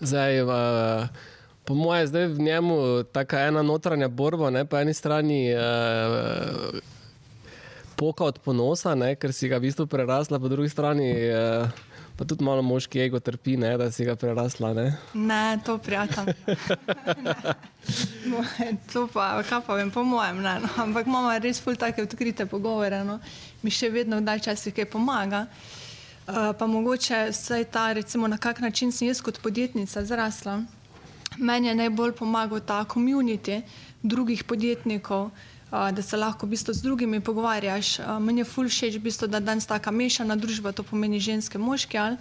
Zdaj, 0.00 0.40
uh, 0.48 1.04
po 1.68 1.76
moje, 1.76 2.08
zdaj 2.08 2.32
v 2.32 2.48
njemu 2.48 2.76
taka 3.12 3.44
ena 3.50 3.60
notranja 3.62 4.08
borba, 4.08 4.48
ne, 4.50 4.64
po 4.64 4.80
eni 4.80 4.96
strani 4.96 5.52
uh, 5.52 6.93
poka 7.96 8.24
od 8.24 8.38
ponosa, 8.38 8.94
ne, 8.94 9.14
ker 9.16 9.32
si 9.32 9.48
ga 9.48 9.58
v 9.58 9.68
bistvu 9.68 9.86
prerasla, 9.86 10.38
po 10.38 10.48
drugi 10.48 10.68
strani 10.68 11.10
uh, 11.30 11.68
Pa 12.16 12.24
tudi 12.24 12.44
malo 12.44 12.62
moški 12.62 13.00
ego 13.00 13.18
trpi, 13.20 13.56
ne, 13.56 13.72
da 13.78 13.90
si 13.90 14.04
ga 14.06 14.14
prerasla. 14.16 14.70
Ne, 14.74 14.84
ne 15.14 15.58
to 15.66 15.78
prijatelj. 15.78 16.30
to 18.92 19.08
pa, 19.12 19.42
kaj 19.42 19.64
pa 19.66 19.74
vem, 19.74 19.90
po 19.90 20.04
mojem, 20.06 20.38
ne. 20.42 20.60
No. 20.62 20.68
Ampak 20.84 21.10
imamo 21.10 21.32
res 21.42 21.58
ful 21.60 21.74
take 21.76 22.02
odkrite 22.02 22.46
pogovore. 22.46 23.02
No. 23.04 23.18
Mi 23.62 23.70
še 23.74 23.90
vedno 23.90 24.20
v 24.20 24.26
dalj 24.28 24.44
časih 24.46 24.76
kaj 24.76 24.86
pomaga. 24.92 25.48
Uh, 26.24 26.52
pa 26.54 26.68
mogoče 26.70 27.32
vsaj 27.32 27.66
ta, 27.74 27.88
recimo, 27.98 28.30
na 28.30 28.38
kak 28.38 28.62
način 28.62 28.94
sem 28.94 29.10
jaz 29.10 29.18
kot 29.20 29.42
podjetnica 29.42 30.04
zrasla. 30.06 30.60
Meni 31.38 31.68
je 31.68 31.74
najbolj 31.82 32.14
pomagal 32.14 32.62
ta 32.62 32.84
komunity 32.86 33.58
drugih 34.06 34.44
podjetnikov, 34.46 35.32
uh, 35.32 35.53
da 35.70 36.02
se 36.02 36.16
lahko 36.16 36.46
v 36.46 36.54
bistvu 36.54 36.74
z 36.74 36.82
drugimi 36.82 37.20
pogovarjaš. 37.20 37.98
Meni 38.20 38.44
je 38.44 38.50
ful 38.50 38.68
všeč, 38.68 38.98
v 38.98 39.06
bistvu, 39.08 39.28
da 39.28 39.40
danes 39.40 39.66
taka 39.66 39.90
mešana 39.90 40.36
družba, 40.36 40.72
to 40.72 40.82
pomeni 40.82 41.20
ženske, 41.20 41.58
moški. 41.58 41.98
Ali, 41.98 42.20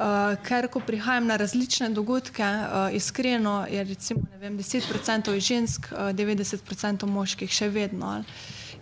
Uh, 0.00 0.32
ker 0.48 0.64
ko 0.72 0.80
prihajam 0.80 1.26
na 1.28 1.36
različne 1.36 1.90
dogodke, 1.92 2.40
uh, 2.42 2.94
iskreno 2.96 3.66
je 3.68 3.82
recimo 3.84 4.22
vem, 4.40 4.56
10% 4.56 5.40
žensk, 5.40 5.90
uh, 5.92 5.98
90% 6.16 7.04
moških 7.06 7.52
še 7.52 7.68
vedno. 7.68 8.06
Ali. 8.06 8.24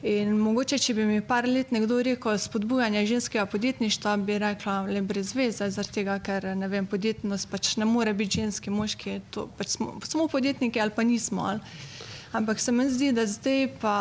In 0.07 0.37
mogoče, 0.39 0.79
če 0.79 0.95
bi 0.95 1.03
mi 1.09 1.19
par 1.27 1.49
let 1.51 1.73
nekdo 1.75 1.97
rekel 2.07 2.39
spodbujanje 2.39 3.03
ženskega 3.07 3.49
podjetništva, 3.51 4.15
bi 4.23 4.39
rekla 4.39 4.77
le 4.87 5.03
brez 5.03 5.33
veze, 5.35 5.67
zaradi 5.75 5.97
tega, 5.97 6.21
ker 6.23 6.53
ne 6.55 6.69
vem, 6.71 6.87
podjetnost 6.87 7.51
pač 7.51 7.75
ne 7.83 7.89
more 7.89 8.13
biti 8.15 8.39
ženski, 8.39 8.71
moški, 8.71 9.19
to 9.35 9.49
pač 9.59 9.75
smo, 9.75 9.97
smo 10.07 10.29
podjetniki 10.31 10.79
ali 10.79 10.95
pa 10.95 11.03
nismo. 11.03 11.51
Ali. 11.51 11.98
Ampak 12.33 12.61
se 12.61 12.73
mi 12.73 12.91
zdi, 12.91 13.13
da 13.13 13.27
zdaj 13.27 13.69
pa 13.81 13.95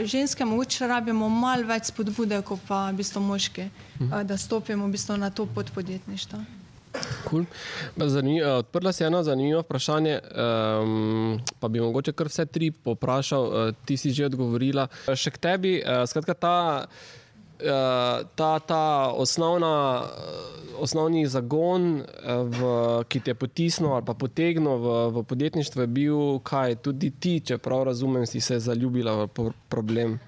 uh, 0.00 0.06
ženske 0.06 0.44
mogoče 0.44 0.86
rabimo 0.88 1.28
malo 1.28 1.68
več 1.68 1.90
spodbude, 1.92 2.40
kot 2.42 2.62
pa 2.68 2.86
v 2.88 3.02
bistvu 3.02 3.20
moški, 3.20 3.68
uh, 4.00 4.22
da 4.24 4.38
stopimo 4.40 4.86
v 4.86 4.96
bistvu 4.96 5.18
na 5.20 5.30
to 5.30 5.46
pot 5.46 5.70
podjetništva. 5.74 6.40
Cool. 7.28 7.44
Odprla 8.56 8.92
se 8.92 9.04
je 9.04 9.06
eno 9.06 9.22
zanimivo 9.22 9.60
vprašanje, 9.60 10.18
um, 10.18 11.36
pa 11.60 11.68
bi 11.68 11.80
mogoče 11.80 12.12
kar 12.16 12.32
vse 12.32 12.46
tri 12.46 12.70
poprašal, 12.70 13.44
uh, 13.44 13.70
ti 13.84 13.96
si 13.96 14.12
že 14.16 14.26
odgovorila. 14.32 14.88
Še 15.12 15.30
k 15.36 15.38
tebi, 15.38 15.74
uh, 15.84 16.08
skratka, 16.08 16.34
ta, 16.34 16.56
uh, 16.88 17.18
ta, 18.34 18.58
ta 18.58 19.12
osnovna, 19.14 20.02
uh, 20.02 20.82
osnovni 20.82 21.26
zagon, 21.26 22.00
uh, 22.00 22.42
v, 22.46 22.60
ki 23.08 23.20
te 23.20 23.30
je 23.30 23.34
potisnil 23.34 23.92
ali 23.92 24.14
potegnil 24.18 24.78
v, 24.78 24.94
v 25.16 25.24
podjetništvo, 25.24 25.82
je 25.82 25.86
bil 25.86 26.38
kaj, 26.46 26.76
tudi 26.82 27.10
ti, 27.10 27.40
če 27.40 27.58
prav 27.58 27.88
razumem, 27.90 28.26
si 28.26 28.40
se 28.40 28.60
zaljubila 28.60 29.24
v 29.24 29.50
problem. 29.68 30.18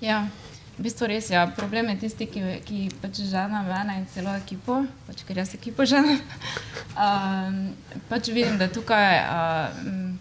Ja. 0.00 0.26
V 0.74 0.82
bistvu 0.82 1.06
res 1.06 1.28
je. 1.30 1.36
Ja. 1.36 1.46
Problem 1.46 1.92
je 1.92 2.00
tisti, 2.02 2.26
ki, 2.26 2.40
ki 2.66 2.78
pač 2.98 3.20
žena 3.30 3.62
mene 3.62 4.00
in 4.00 4.08
celo 4.10 4.32
ekipo, 4.34 4.80
pač 5.06 5.22
ker 5.22 5.38
jaz 5.38 5.54
ekipo 5.54 5.86
ženem. 5.86 6.18
Um, 6.98 7.60
pač 8.10 8.32
vidim, 8.34 8.58
da 8.58 8.66
tukaj 8.66 9.20
um, 9.22 10.16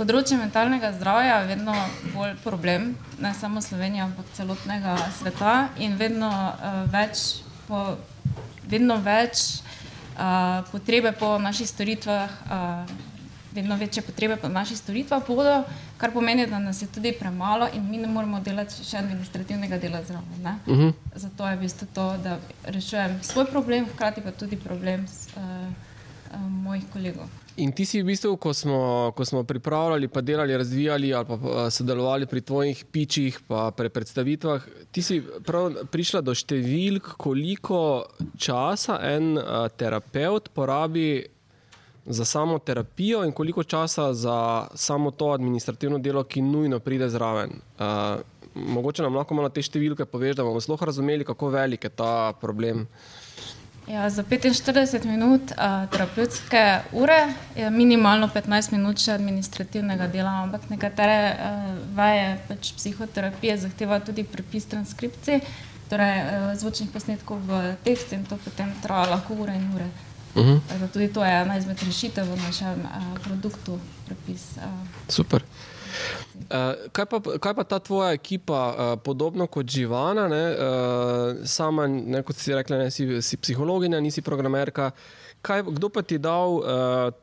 področje 0.00 0.38
mentalnega 0.40 0.94
zdravja 0.96 1.42
je 1.42 1.50
vedno 1.52 1.74
bolj 2.14 2.32
problem, 2.40 2.94
ne 3.20 3.34
samo 3.36 3.60
Slovenije, 3.60 4.06
ampak 4.06 4.32
celotnega 4.38 4.96
sveta 5.18 5.54
in 5.76 5.98
vedno 6.00 6.30
uh, 6.30 6.80
več, 6.88 7.42
po, 7.68 7.98
vedno 8.64 8.96
več 9.04 9.60
uh, 10.16 10.64
potrebe 10.72 11.12
po 11.12 11.36
naših 11.42 11.68
storitvah. 11.68 12.42
Uh, 12.48 13.08
vedno 13.50 13.74
večje 13.74 14.04
potrebe 14.06 14.36
po 14.38 14.46
naših 14.46 14.78
storitvah 14.78 15.24
bodo, 15.26 15.64
kar 15.98 16.12
pomeni, 16.14 16.44
da 16.46 16.60
nas 16.62 16.82
je 16.82 16.86
tudi 16.86 17.10
premalo 17.18 17.66
in 17.74 17.88
mi 17.90 17.98
ne 17.98 18.06
moremo 18.06 18.38
delati 18.46 18.84
še 18.86 19.00
administrativnega 19.00 19.78
dela 19.82 20.04
zraven. 20.06 20.46
Uh 20.46 20.72
mhm. 20.72 20.88
-huh. 20.88 20.92
Zato 21.14 21.48
je 21.48 21.56
v 21.56 21.60
bistvu 21.60 21.88
to, 21.94 22.06
da 22.24 22.38
rešujem 22.64 23.18
svoj 23.22 23.50
problem, 23.50 23.88
hkrati 23.90 24.22
pa 24.22 24.30
tudi 24.30 24.56
problem 24.56 25.08
s, 25.08 25.28
uh, 25.34 25.42
uh, 25.42 26.40
mojih 26.40 26.84
kolegov. 26.92 27.26
In 27.60 27.74
ti 27.76 27.84
si 27.84 28.00
v 28.00 28.08
bistvu, 28.08 28.38
ko 28.40 28.54
smo, 28.56 29.12
ko 29.16 29.24
smo 29.24 29.42
pripravljali, 29.44 30.08
pa 30.08 30.22
delali, 30.24 30.56
razvijali 30.56 31.12
ali 31.14 31.26
pa 31.28 31.34
uh, 31.34 31.58
sodelovali 31.68 32.26
pri 32.26 32.40
tvojih 32.40 32.84
pičih, 32.92 33.40
pa 33.48 33.68
pri 33.76 33.90
predstavitvah, 33.92 34.64
ti 34.92 35.02
si 35.04 35.20
prišla 35.92 36.22
do 36.24 36.32
številk, 36.32 37.14
koliko 37.20 38.08
časa 38.40 38.96
en 39.10 39.36
uh, 39.36 39.68
terapeut 39.76 40.48
porabi 40.56 41.20
za 42.06 42.24
samo 42.24 42.58
terapijo 42.58 43.26
in 43.28 43.32
koliko 43.36 43.64
časa 43.64 44.14
za 44.16 44.66
samo 44.74 45.10
to 45.10 45.34
administrativno 45.36 45.98
delo, 46.00 46.24
ki 46.24 46.40
nujno 46.40 46.80
pride 46.80 47.10
zraven. 47.12 47.60
Uh, 47.76 48.24
mogoče 48.54 49.04
nam 49.04 49.20
lahko 49.20 49.36
malo 49.36 49.52
te 49.52 49.62
številke 49.62 50.08
poveš, 50.08 50.38
da 50.40 50.48
bomo 50.48 50.60
zelo 50.64 50.78
razumeli, 50.80 51.28
kako 51.28 51.52
velik 51.52 51.84
je 51.84 51.92
ta 51.92 52.32
problem. 52.40 52.86
Ja, 53.90 54.10
za 54.10 54.22
45 54.22 55.04
minut 55.04 55.42
uh, 55.50 55.90
terapevtske 55.90 56.78
ure 56.92 57.34
je 57.56 57.70
minimalno 57.70 58.28
15 58.34 58.72
minut 58.72 59.02
še 59.02 59.16
administrativnega 59.16 60.06
dela, 60.12 60.36
ampak 60.44 60.68
nekatere 60.70 61.16
uh, 61.32 61.72
vaje 61.96 62.28
pač 62.48 62.70
psihoterapije 62.76 63.56
zahtevajo 63.64 64.04
tudi 64.12 64.22
prepis 64.24 64.68
transkripcij, 64.70 65.42
torej 65.90 66.22
uh, 66.22 66.52
zvočnih 66.60 66.92
posnetkov 66.94 67.42
v 67.48 67.74
tekst 67.82 68.14
in 68.14 68.22
to 68.30 68.38
potem 68.44 68.70
traja 68.84 69.10
lahko 69.10 69.34
ure 69.42 69.58
in 69.58 69.66
ure. 69.74 69.90
Uh. 70.34 70.46
-huh. 70.46 70.88
Tudi 70.92 71.08
to 71.08 71.24
je 71.24 71.40
ena 71.42 71.58
izmed 71.58 71.82
rešitev 71.82 72.30
v 72.30 72.38
našem 72.46 72.86
uh, 72.86 73.18
produktu. 73.26 73.80
Prepis, 74.06 74.54
uh. 74.56 74.86
Super. 75.08 75.42
Uh, 76.50 76.88
kaj, 76.92 77.06
pa, 77.06 77.20
kaj 77.38 77.54
pa 77.54 77.64
ta 77.64 77.78
tvoja 77.78 78.12
ekipa, 78.16 78.60
uh, 78.70 78.92
podobno 79.04 79.46
kot 79.46 79.66
živana, 79.66 80.28
ne, 80.28 80.44
uh, 80.50 81.46
sama, 81.48 81.86
ne, 81.86 82.22
kot 82.26 82.36
si 82.36 82.54
rekla, 82.54 82.84
ne, 82.84 82.90
si, 82.90 83.06
si 83.22 83.36
psihologinja, 83.36 84.00
nisi 84.00 84.22
programerka. 84.22 84.90
Kaj, 85.40 85.62
kdo 85.72 85.88
pa 85.88 86.02
ti 86.04 86.18
je 86.18 86.24
dal 86.24 86.58
uh, 86.58 86.64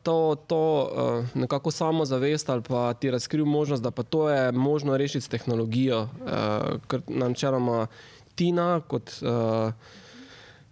to, 0.04 0.36
to 0.50 0.62
uh, 0.62 1.36
nekako 1.38 1.72
samozavest 1.72 2.50
ali 2.50 2.66
pa 2.66 2.94
ti 2.94 3.12
razkril 3.14 3.46
možnost, 3.46 3.84
da 3.84 3.92
pa 3.92 4.04
to 4.04 4.30
je 4.30 4.52
možno 4.52 4.98
rešiti 4.98 5.26
s 5.26 5.30
tehnologijo, 5.30 6.02
uh, 6.02 6.82
ker 6.88 7.06
načeloma 7.08 7.88
Tina 8.36 8.82
kot. 8.88 9.14
Uh, 9.22 9.74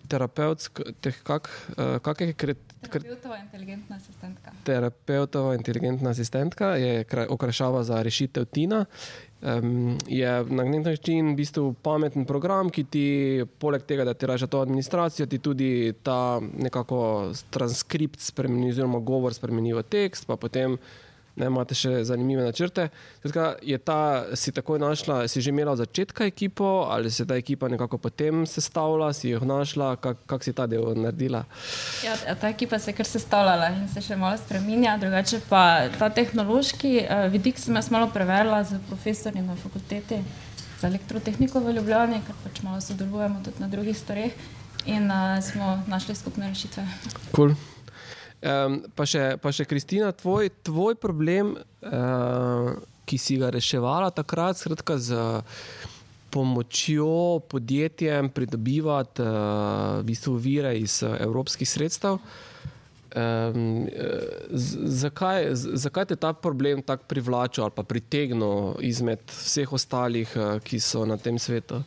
terapeutsko, 0.09 0.85
teh 1.01 1.17
kak, 1.25 1.49
uh, 1.77 1.97
kakih 2.05 2.35
kret. 2.37 2.64
Terapeutova 2.91 3.37
inteligentna 3.37 3.95
asistentka. 3.95 4.51
Terapeutova 4.63 5.55
inteligentna 5.55 6.09
asistentka 6.09 6.75
je 6.75 7.05
okrašava 7.29 7.83
za 7.83 8.01
rešitev 8.01 8.45
Tina. 8.45 8.85
Um, 9.41 9.97
je 10.07 10.43
na 10.45 10.63
nek 10.63 10.85
način 10.85 11.33
v 11.33 11.35
bistvu 11.35 11.73
pameten 11.81 12.25
program, 12.25 12.69
ki 12.69 12.83
ti, 12.83 13.07
poleg 13.59 13.83
tega, 13.85 14.03
da 14.03 14.13
ti 14.13 14.25
raže 14.25 14.47
to 14.47 14.61
administracijo, 14.61 15.27
ti 15.27 15.37
tudi 15.37 15.93
ta 16.03 16.39
nekako 16.41 17.31
transkript 17.49 18.19
spremeni, 18.19 18.71
oziroma 18.73 18.99
govor 18.99 19.33
spremeni 19.33 19.73
v 19.73 19.83
tekst, 19.83 20.25
pa 20.25 20.35
potem 20.35 20.79
ne, 21.35 21.49
imate 21.49 21.75
še 21.75 22.03
zanimive 22.07 22.43
načrte. 22.45 22.87
Zdaj, 23.23 23.59
je 23.63 23.77
ta, 23.77 23.99
si 24.35 24.53
takoj 24.55 24.79
našla, 24.79 25.25
si 25.27 25.41
že 25.41 25.51
imela 25.51 25.75
od 25.75 25.83
začetka 25.83 26.25
ekipo 26.25 26.87
ali 26.91 27.11
se 27.11 27.25
ta 27.25 27.35
ekipa 27.35 27.67
nekako 27.67 27.97
potem 27.97 28.45
sestavlja, 28.47 29.11
si 29.13 29.29
jih 29.29 29.43
našla, 29.43 29.95
kako 29.95 30.25
kak 30.25 30.43
si 30.43 30.53
ta 30.53 30.67
del 30.67 30.95
naredila? 30.95 31.43
Ja, 32.05 32.15
ta 32.35 32.49
ekipa 32.49 32.79
se 32.79 32.91
je 32.91 32.95
kar 32.95 33.09
sestavljala 33.09 33.69
in 33.75 33.87
se 33.91 34.01
še 34.01 34.15
malo 34.19 34.37
spremenja, 34.39 34.97
drugače 35.01 35.41
pa 35.49 35.89
ta 35.99 36.09
tehnološki 36.09 36.97
uh, 37.03 37.27
vidik 37.33 37.59
sem 37.59 37.75
jaz 37.75 37.91
malo 37.91 38.09
preverila 38.13 38.63
z 38.63 38.79
profesorji 38.89 39.43
na 39.43 39.55
fakulteti 39.59 40.21
za 40.79 40.87
elektrotehniko 40.87 41.59
v 41.63 41.77
Ljubljani, 41.77 42.21
ker 42.25 42.35
pač 42.43 42.61
malo 42.63 42.81
sodelujemo 42.81 43.43
tudi 43.43 43.63
na 43.63 43.71
drugih 43.71 43.97
stvareh 43.97 44.35
in 44.85 45.09
uh, 45.11 45.39
smo 45.43 45.79
našli 45.87 46.15
skupne 46.15 46.51
rešitve. 46.51 46.85
Cool. 47.35 47.55
Um, 48.43 48.81
pa, 48.93 49.07
še, 49.09 49.37
pa 49.41 49.49
še, 49.55 49.65
Kristina, 49.65 50.11
tvoj, 50.13 50.51
tvoj 50.67 50.97
problem, 51.01 51.55
uh, 51.55 52.75
ki 53.07 53.17
si 53.21 53.39
ga 53.41 53.49
reševala 53.53 54.11
takrat, 54.13 54.59
skratka, 54.59 54.99
z 55.01 55.17
pomočjo 56.33 57.39
podjetjem 57.47 58.29
pridobivati 58.35 59.23
uh, 59.23 60.01
v 60.01 60.03
bistvu 60.11 60.35
vire 60.35 60.75
iz 60.77 60.99
uh, 61.05 61.15
evropskih 61.23 61.69
sredstev. 61.69 62.19
Um, 63.15 63.87
zakaj, 64.51 65.53
zakaj 65.55 66.09
te 66.09 66.17
ta 66.19 66.33
problem 66.35 66.81
tako 66.83 67.07
privlačil 67.07 67.63
ali 67.63 67.71
pa 67.71 67.85
pritegnil 67.87 68.75
izmed 68.83 69.23
vseh 69.31 69.71
ostalih, 69.71 70.33
ki 70.67 70.81
so 70.83 71.05
na 71.07 71.15
tem 71.15 71.39
svetu? 71.39 71.79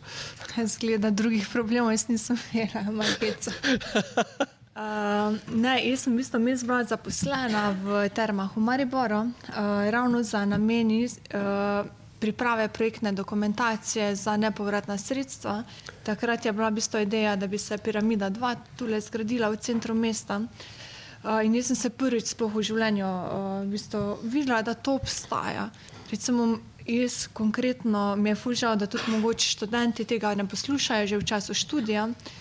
Zgleda, 0.57 1.12
drugih 1.12 1.45
problemov 1.52 1.93
jaz 1.93 2.09
nisem 2.09 2.40
imela, 2.57 2.88
malo 2.88 3.19
heca. 3.21 3.52
Uh, 4.78 5.35
ne, 5.58 5.73
jaz 5.82 6.04
sem 6.06 6.14
v 6.14 6.23
bistvu 6.23 6.38
bila 6.38 6.85
zaposlena 6.87 7.75
v 7.82 8.06
Termah 8.14 8.54
v 8.54 8.62
Mariboru, 8.62 9.26
uh, 9.26 9.90
ravno 9.90 10.23
za 10.23 10.47
nameni 10.47 11.02
uh, 11.02 11.82
priprave 12.23 12.68
projektne 12.68 13.11
dokumentacije 13.12 14.14
za 14.14 14.37
nepovratna 14.37 14.99
sredstva. 14.99 15.64
Takrat 16.06 16.47
je 16.47 16.52
bila 16.52 16.70
v 16.70 16.78
bistvu 16.78 17.02
ideja, 17.02 17.35
da 17.37 17.50
bi 17.50 17.58
se 17.58 17.78
piramida 17.78 18.30
2 18.30 18.78
tukaj 18.78 19.00
zgradila 19.00 19.50
v 19.50 19.58
centru 19.58 19.99
mesta. 19.99 20.38
Uh, 20.38 21.42
in 21.42 21.58
jaz 21.58 21.66
sem 21.66 21.76
se 21.76 21.90
prvič 21.90 22.38
sploh 22.38 22.54
v 22.54 22.62
življenju 22.62 23.06
uh, 23.06 23.66
v 23.66 23.75
bistvu 23.75 24.23
videla, 24.23 24.62
da 24.62 24.78
to 24.78 24.94
obstaja. 24.94 25.70
Recimo, 26.06 26.62
jaz 26.87 27.26
konkretno 27.26 28.14
mi 28.14 28.30
je 28.30 28.38
fužal, 28.38 28.78
da 28.78 28.87
tudi 28.87 29.11
mogoče 29.11 29.58
študenti 29.58 30.06
tega 30.06 30.38
ne 30.38 30.47
poslušajo 30.47 31.06
že 31.06 31.18
v 31.18 31.25
času 31.26 31.54
študija. 31.54 32.14
Eh, 32.14 32.38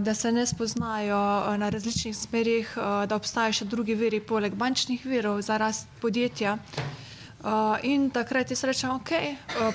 da 0.00 0.14
se 0.14 0.32
ne 0.32 0.46
spoznajo 0.46 1.44
eh, 1.54 1.58
na 1.58 1.68
različnih 1.68 2.16
smerih, 2.16 2.74
eh, 2.76 3.06
da 3.06 3.16
obstajajo 3.16 3.52
še 3.52 3.64
drugi 3.64 3.94
viri, 3.94 4.20
poleg 4.20 4.54
bančnih 4.54 5.04
virov 5.06 5.42
za 5.42 5.56
rast 5.56 5.88
podjetja. 6.00 6.58
In 7.88 8.10
takrat 8.12 8.50
jaz 8.52 8.66
rečem, 8.68 8.90
ok, 8.92 9.10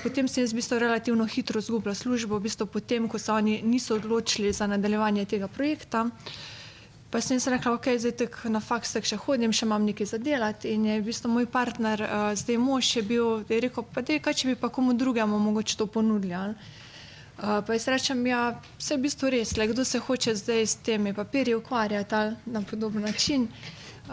potem 0.04 0.28
sem 0.30 0.44
jaz 0.44 0.52
v 0.52 0.60
bistvu 0.60 0.76
relativno 0.78 1.24
hitro 1.26 1.58
izgubila 1.58 1.96
službo, 1.98 2.38
v 2.38 2.44
bistvu 2.44 2.66
potem, 2.70 3.08
ko 3.10 3.18
se 3.18 3.32
oni 3.32 3.56
niso 3.66 3.96
odločili 3.98 4.52
za 4.52 4.68
nadaljevanje 4.70 5.24
tega 5.24 5.48
projekta. 5.48 6.04
Pa 7.10 7.20
sem 7.20 7.40
jaz 7.40 7.48
rekla, 7.50 7.74
ok, 7.74 7.90
zdaj 7.98 8.14
tak 8.22 8.38
na 8.54 8.62
faks 8.62 8.94
tak 8.94 9.10
še 9.10 9.18
hodim, 9.18 9.50
še 9.50 9.66
imam 9.66 9.82
nekaj 9.82 10.06
za 10.06 10.22
delati. 10.22 10.76
In 10.78 10.86
je 10.86 11.00
v 11.00 11.08
bistvu 11.10 11.32
moj 11.34 11.50
partner, 11.50 12.06
zdaj 12.38 12.62
mož 12.62 12.94
je 13.00 13.02
bil, 13.02 13.42
je 13.50 13.58
rekel, 13.66 13.82
pa 13.82 14.06
dej, 14.06 14.22
kaj 14.22 14.38
če 14.38 14.54
bi 14.54 14.54
pa 14.54 14.70
komu 14.70 14.94
drugemu 14.94 15.42
mogoče 15.50 15.74
to 15.74 15.90
ponudili. 15.90 16.38
Uh, 16.38 16.85
pa 17.36 17.72
jaz 17.72 17.88
rečem, 17.88 18.26
ja, 18.26 18.60
vse 18.78 18.94
je 18.94 18.98
v 18.98 19.02
bistvu 19.02 19.30
res, 19.30 19.56
le 19.56 19.66
kdo 19.68 19.84
se 19.84 19.98
hoče 19.98 20.34
zdaj 20.34 20.66
s 20.66 20.74
temi 20.74 21.14
papirji 21.14 21.54
ukvarjati 21.54 22.14
ali 22.14 22.36
na 22.46 22.62
podoben 22.62 23.02
način. 23.02 23.48
Uh, 24.06 24.12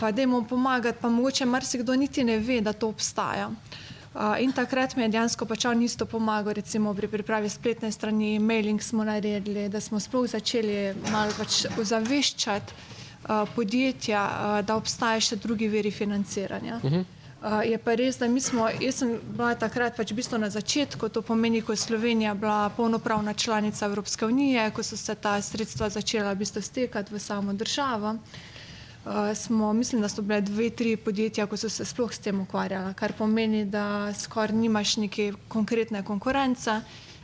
pa 0.00 0.10
da 0.12 0.22
jim 0.22 0.44
pomagati, 0.48 0.98
pa 1.00 1.08
mogoče 1.08 1.44
marsikdo 1.44 1.96
niti 1.96 2.24
ne 2.24 2.38
ve, 2.38 2.60
da 2.60 2.72
to 2.72 2.88
obstaja. 2.88 3.48
Uh, 3.48 4.36
in 4.40 4.52
takrat 4.52 4.96
mi 4.96 5.02
je 5.02 5.08
dejansko 5.08 5.46
pač 5.48 5.64
on 5.64 5.82
isto 5.82 6.06
pomagal, 6.06 6.52
recimo 6.52 6.94
pri 6.94 7.08
pripravi 7.08 7.48
spletne 7.48 7.92
strani, 7.92 8.38
mailing 8.38 8.82
smo 8.82 9.04
naredili, 9.04 9.68
da 9.68 9.80
smo 9.80 10.00
sploh 10.00 10.26
začeli 10.28 10.94
malo 11.10 11.32
pač 11.38 11.64
ozaveščati 11.80 12.74
uh, 12.74 13.48
podjetja, 13.56 14.20
uh, 14.20 14.60
da 14.66 14.76
obstajajo 14.76 15.20
še 15.20 15.36
drugi 15.36 15.68
veri 15.68 15.90
financiranja. 15.90 16.80
Uh 16.82 16.92
-huh. 16.92 17.04
Uh, 17.42 17.66
je 17.66 17.78
pa 17.78 17.96
res, 17.98 18.20
da 18.22 18.28
mi 18.30 18.40
smo, 18.40 18.68
jaz 18.70 19.00
sem 19.00 19.16
bila 19.34 19.56
takrat 19.58 19.96
pač 19.98 20.12
v 20.12 20.20
bistvu 20.20 20.38
na 20.38 20.46
začetku, 20.46 21.08
to 21.10 21.24
pomeni, 21.26 21.58
ko 21.58 21.74
je 21.74 21.80
Slovenija 21.82 22.36
bila 22.38 22.70
polnopravna 22.70 23.34
članica 23.34 23.86
Evropske 23.86 24.26
unije, 24.26 24.70
ko 24.70 24.82
so 24.86 24.96
se 24.96 25.14
ta 25.14 25.40
sredstva 25.42 25.88
začela 25.90 26.32
v 26.32 26.38
bistvu 26.44 26.62
stekati 26.62 27.10
v 27.14 27.18
samo 27.18 27.52
državo. 27.52 28.14
Uh, 28.14 29.34
smo, 29.34 29.72
mislim, 29.72 30.02
da 30.02 30.08
so 30.08 30.22
bile 30.22 30.40
dve, 30.40 30.70
tri 30.70 30.94
podjetja, 30.96 31.48
ko 31.50 31.58
so 31.58 31.66
se 31.68 31.84
sploh 31.84 32.14
s 32.14 32.22
tem 32.22 32.40
ukvarjala, 32.40 32.94
kar 32.94 33.16
pomeni, 33.18 33.64
da 33.66 34.14
skoraj 34.14 34.54
nimaš 34.54 34.96
neke 35.02 35.32
konkretne 35.48 36.04
konkurence, 36.06 36.78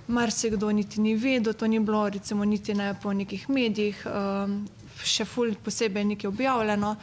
mar 0.09 0.35
se 0.35 0.51
kdo 0.51 0.73
niti 0.73 1.01
ni 1.01 1.15
vedel, 1.15 1.55
to 1.55 1.67
ni 1.67 1.79
bilo 1.79 2.09
recimo 2.11 2.45
niti 2.45 2.75
ne 2.75 2.91
po 3.03 3.13
nekih 3.13 3.47
medijih, 3.49 4.03
um, 4.11 4.65
še 4.99 5.25
ful 5.25 5.55
posebej 5.63 6.05
nekaj 6.05 6.29
objavljeno. 6.29 6.97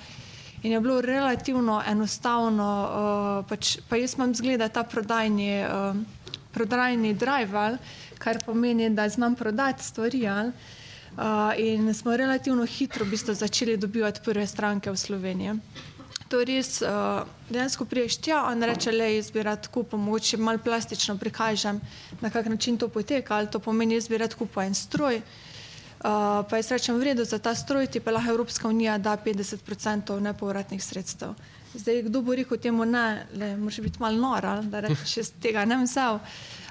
In 0.64 0.72
je 0.72 0.80
bilo 0.82 1.02
relativno 1.02 1.82
enostavno, 1.88 2.70
uh, 2.86 3.46
pač, 3.50 3.78
pa 3.90 3.96
jaz 3.96 4.16
imam 4.16 4.36
zgleda 4.36 4.70
ta 4.70 4.84
prodajni, 4.84 5.64
uh, 5.64 5.96
prodajni 6.52 7.14
drive, 7.14 7.78
kar 8.18 8.40
pomeni, 8.46 8.90
da 8.90 9.10
znam 9.10 9.36
prodati 9.36 9.84
stvari. 9.84 10.24
Uh, 10.26 11.54
in 11.58 11.94
smo 11.94 12.18
relativno 12.18 12.66
hitro 12.66 13.06
v 13.06 13.10
bistvu 13.10 13.34
začeli 13.34 13.78
dobivati 13.78 14.20
prve 14.26 14.48
stranke 14.48 14.92
v 14.92 14.98
Sloveniji. 14.98 15.60
To 16.28 16.40
je 16.42 16.46
res, 16.46 16.82
uh, 16.82 17.22
dejansko 17.50 17.86
priješ 17.86 18.18
tja 18.18 18.42
in 18.52 18.64
reče, 18.64 18.92
le 18.92 19.18
izbirati 19.18 19.70
kupo, 19.72 19.98
mogoče 19.98 20.38
malo 20.38 20.60
plastično 20.60 21.18
prikažem, 21.18 21.80
na 22.22 22.30
kak 22.30 22.46
način 22.46 22.78
to 22.78 22.88
poteka, 22.88 23.36
ali 23.36 23.52
to 23.52 23.60
pomeni 23.60 23.96
izbirati 23.96 24.36
kupo 24.36 24.62
en 24.62 24.74
stroj. 24.74 25.22
Pa 26.50 26.58
jaz 26.58 26.72
rečem, 26.72 27.00
v 27.00 27.04
redu 27.04 27.26
za 27.26 27.40
ta 27.40 27.56
stroj 27.56 27.88
ti 27.88 28.00
pa 28.00 28.12
lahko 28.12 28.30
Evropska 28.30 28.68
unija 28.68 28.98
da 28.98 29.18
50% 29.18 30.20
nepovratnih 30.20 30.84
sredstev. 30.84 31.34
Zdaj, 31.74 32.02
kdo 32.08 32.22
bo 32.22 32.36
rekel 32.36 32.58
temu 32.58 32.86
ne, 32.86 33.26
le, 33.36 33.58
moraš 33.58 33.80
biti 33.82 34.00
malo 34.00 34.18
nora, 34.18 34.62
da 34.62 34.80
rečeš, 34.80 35.34
tega 35.42 35.66
ne 35.66 35.82
vse. 35.84 36.06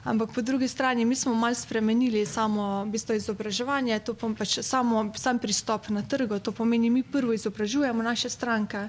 Ampak 0.04 0.32
po 0.34 0.42
drugi 0.42 0.68
strani 0.68 1.04
mi 1.04 1.16
smo 1.16 1.34
malo 1.34 1.54
spremenili 1.54 2.26
samo 2.26 2.84
bistvo 2.84 3.14
izobraževanja, 3.14 3.98
to 3.98 4.14
pomeni 4.14 4.38
pač 4.38 4.58
samo 4.62 5.12
sam 5.16 5.38
pristop 5.38 5.88
na 5.88 6.02
trgu. 6.02 6.38
To 6.38 6.52
pomeni, 6.52 6.90
mi 6.90 7.02
prvo 7.02 7.32
izobražujemo 7.32 8.02
naše 8.02 8.28
stranke, 8.28 8.88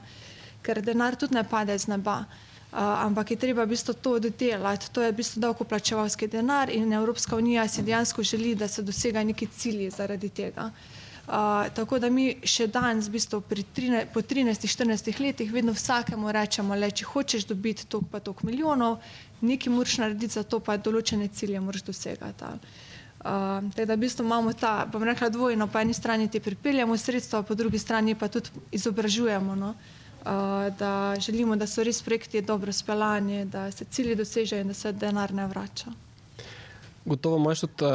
ker 0.62 0.82
denar 0.82 1.16
tudi 1.16 1.36
ne 1.36 1.44
pade 1.44 1.78
z 1.80 1.88
neba. 1.88 2.20
Uh, 2.20 2.45
ampak 2.75 3.32
je 3.32 3.38
treba 3.39 3.63
v 3.63 3.72
bistvu 3.72 3.94
to 3.94 4.20
dodelati. 4.20 4.91
To 4.91 5.01
je 5.01 5.12
v 5.12 5.15
bistvu 5.15 5.39
davkoplačevalski 5.39 6.27
denar 6.27 6.70
in 6.70 6.94
Evropska 6.94 7.36
unija 7.36 7.67
si 7.67 7.84
dejansko 7.84 8.24
želi, 8.24 8.55
da 8.55 8.67
se 8.67 8.84
dosega 8.84 9.24
neki 9.24 9.48
cilji 9.48 9.89
zaradi 9.89 10.29
tega. 10.29 10.72
Uh, 11.25 11.65
tako 11.74 11.98
da 12.00 12.10
mi 12.10 12.36
še 12.46 12.67
danes, 12.67 13.08
v 13.08 13.15
bistvu 13.15 13.39
trine, 13.74 14.03
po 14.13 14.22
13-14 14.22 15.20
letih, 15.20 15.50
vedno 15.51 15.74
vsakemu 15.74 16.32
rečemo, 16.32 16.75
le, 16.75 16.91
če 16.91 17.05
hočeš 17.05 17.48
dobiti 17.50 17.88
toliko 17.88 18.11
pa 18.11 18.20
toliko 18.20 18.46
milijonov, 18.46 19.00
nekaj 19.42 19.74
moraš 19.74 19.98
narediti 20.03 20.38
za 20.38 20.44
to, 20.44 20.59
pa 20.59 20.77
določene 20.77 21.31
cilje 21.33 21.59
moraš 21.59 21.81
dosegati. 21.88 22.51
Uh, 23.25 23.72
da, 23.74 23.96
v 23.96 23.98
bistvu 24.03 24.22
imamo 24.22 24.53
ta, 24.53 24.85
bom 24.85 25.01
rekla, 25.01 25.31
dvojno, 25.33 25.66
po 25.66 25.81
eni 25.81 25.98
strani 25.98 26.29
ti 26.29 26.40
pripeljamo 26.40 26.98
sredstva, 26.98 27.42
po 27.42 27.57
drugi 27.57 27.81
strani 27.81 28.14
pa 28.14 28.29
tudi 28.29 28.53
izobražujemo. 28.77 29.55
No? 29.55 29.74
Uh, 29.74 30.04
da 30.79 31.16
želimo, 31.20 31.55
da 31.55 31.68
so 31.68 31.83
res 31.83 32.01
projekti 32.01 32.42
dobro 32.42 32.74
speljani, 32.74 33.46
da 33.46 33.72
se 33.72 33.85
cilji 33.85 34.16
dosežejo 34.16 34.61
in 34.61 34.68
da 34.68 34.74
se 34.74 34.92
denar 34.92 35.33
ne 35.33 35.48
vrača. 35.48 35.92
Gotovo 37.05 37.38
imaš 37.38 37.59
tudi 37.59 37.85
uh, 37.85 37.92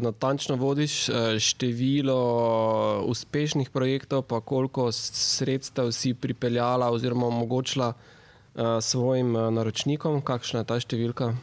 natančno 0.00 0.56
vodiš 0.56 1.08
uh, 1.08 1.16
število 1.38 3.04
uspešnih 3.06 3.70
projektov, 3.70 4.22
pa 4.22 4.40
koliko 4.40 4.92
sredstev 4.92 5.92
si 5.92 6.14
pripeljala 6.14 6.90
oziroma 6.90 7.26
omogočila 7.26 7.92
uh, 7.92 8.62
svojim 8.80 9.36
uh, 9.36 9.50
naročnikom, 9.52 10.22
kakšna 10.22 10.64
je 10.64 10.68
ta 10.72 10.80
številka? 10.80 11.34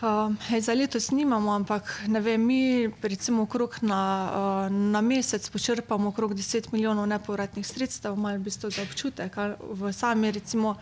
Uh, 0.00 0.32
hej, 0.48 0.60
za 0.64 0.72
letos 0.72 1.10
nimamo, 1.12 1.52
ampak 1.52 1.84
vem, 2.08 2.40
mi 2.40 2.88
recimo 3.02 3.44
na, 3.84 4.02
uh, 4.32 4.72
na 4.72 5.00
mesec 5.04 5.44
počrpamo 5.44 6.08
okrog 6.08 6.32
10 6.32 6.72
milijonov 6.72 7.04
nepovratnih 7.06 7.66
sredstev, 7.66 8.16
malo 8.16 8.40
v 8.40 8.48
bistvu 8.48 8.70
za 8.70 8.80
občutek. 8.80 9.36
V 9.60 9.92
sami 9.92 10.32
recimo, 10.32 10.80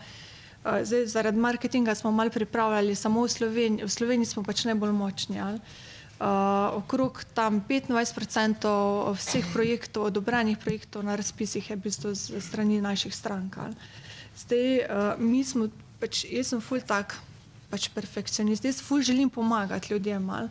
uh, 0.63 0.79
zdaj, 0.87 1.11
zaradi 1.11 1.37
marketinga 1.37 1.95
smo 1.95 2.11
malo 2.11 2.29
pripravljali 2.29 2.95
samo 2.95 3.27
v 3.27 3.29
Sloveniji, 3.29 3.83
v 3.83 3.91
Sloveniji 3.91 4.25
smo 4.25 4.43
pač 4.43 4.63
najbolj 4.63 4.95
močni. 4.95 5.35
Ali? 5.35 5.59
Uh, 6.19 6.79
okrog 6.79 7.19
tam 7.35 7.59
25% 7.59 8.71
vseh 9.19 9.43
projektov, 9.51 10.15
odobrenih 10.15 10.55
projektov 10.55 11.03
na 11.03 11.19
razpisih 11.19 11.69
je 11.69 11.75
v 11.75 11.83
bistvu 11.83 12.15
z 12.15 12.39
strani 12.39 12.79
naših 12.79 13.11
strank. 13.11 13.59
Ali? 13.59 13.75
Zdaj, 14.39 14.67
uh, 14.79 15.19
mi 15.19 15.43
smo, 15.43 15.67
pač, 15.99 16.23
jaz 16.23 16.55
sem 16.55 16.63
ful 16.63 16.79
tak, 16.79 17.19
pač 17.69 17.89
perfekcionist, 17.93 18.65
jaz 18.65 18.81
ful 18.81 19.01
želim 19.05 19.29
pomagati 19.29 19.93
ljudem. 19.93 20.25
Mal. 20.25 20.49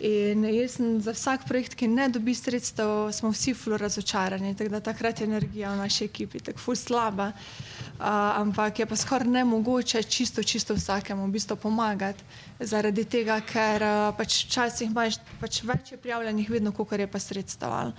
In 0.00 0.46
jaz 0.48 0.78
sem 0.78 1.00
za 1.04 1.12
vsak 1.12 1.42
projekt, 1.44 1.74
ki 1.76 1.84
ne 1.88 2.06
dobi 2.08 2.32
sredstev, 2.32 3.10
smo 3.12 3.28
vsi 3.34 3.52
ful 3.52 3.76
razočarani, 3.76 4.54
tako 4.56 4.72
da 4.72 4.80
takrat 4.80 5.20
je 5.20 5.26
energija 5.28 5.74
v 5.74 5.76
naši 5.76 6.06
ekipi 6.08 6.40
tako 6.40 6.58
ful 6.58 6.76
slaba. 6.76 7.32
Uh, 8.00 8.06
ampak 8.40 8.78
je 8.80 8.86
pa 8.88 8.96
skoraj 8.96 9.28
nemogoče 9.28 10.02
čisto, 10.02 10.42
čisto 10.42 10.74
vsakemu 10.74 11.26
v 11.26 11.34
bistvu 11.36 11.56
pomagati, 11.60 12.24
zaradi 12.60 13.04
tega, 13.04 13.36
ker 13.44 13.84
uh, 13.84 13.98
pač 14.16 14.46
včasih 14.46 14.88
imaš 14.88 15.20
pač 15.40 15.60
več 15.68 15.92
prijavljenih, 16.00 16.48
vedno, 16.48 16.72
koliko 16.72 16.96
je 16.96 17.10
pa 17.10 17.20
sredstev. 17.20 17.92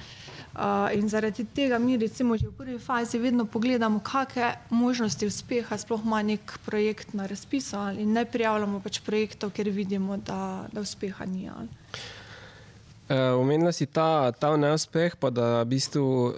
Uh, 0.52 0.92
in 1.00 1.08
zaradi 1.10 1.46
tega 1.56 1.80
mi, 1.80 1.96
recimo, 1.98 2.36
že 2.38 2.48
v 2.48 2.52
prvi 2.52 2.80
fazi 2.80 3.16
vedno 3.18 3.46
pogledamo, 3.48 4.04
kakšne 4.04 4.68
možnosti 4.70 5.24
uspeha 5.26 5.78
sploh 5.78 6.04
ima 6.04 6.20
nek 6.22 6.60
projekt 6.66 7.14
na 7.14 7.24
razpisu, 7.26 7.96
in 7.96 8.12
ne 8.12 8.26
prijavljamo 8.26 8.84
pač 8.84 9.00
projektov, 9.00 9.56
ker 9.56 9.70
vidimo, 9.72 10.18
da, 10.18 10.68
da 10.74 10.84
uspeha 10.84 11.26
ni. 11.26 11.48
Omenila 13.12 13.72
si 13.72 13.86
ta, 13.86 14.32
ta 14.32 14.56
neuspeh, 14.56 15.16
pa 15.20 15.30
da 15.32 15.64
v 15.64 15.72
bistvu 15.72 16.04
uh, 16.04 16.36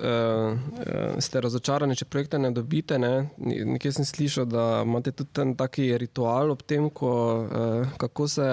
ste 1.21 1.41
razočarani, 1.41 1.97
če 1.97 2.05
projekte 2.05 2.37
ne 2.37 2.49
dobite. 2.53 2.97
Ne? 2.97 3.29
Nekje 3.37 3.97
sem 3.97 4.05
slišal, 4.05 4.45
da 4.49 4.81
imate 4.85 5.13
tudi 5.13 5.29
ten 5.33 5.53
taki 5.57 5.89
ritual 5.97 6.53
ob 6.53 6.61
tem, 6.65 6.89
ko, 6.89 7.11
uh, 7.45 7.97
kako 7.97 8.29
se 8.29 8.49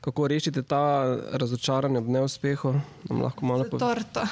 kako 0.00 0.28
rešite 0.28 0.62
ta 0.62 1.16
razočaranje 1.32 1.98
ob 1.98 2.08
neuspehu? 2.08 2.74
Lahko 3.10 3.46
malo 3.46 3.64
povem. 3.64 3.80
Torto. 3.88 4.22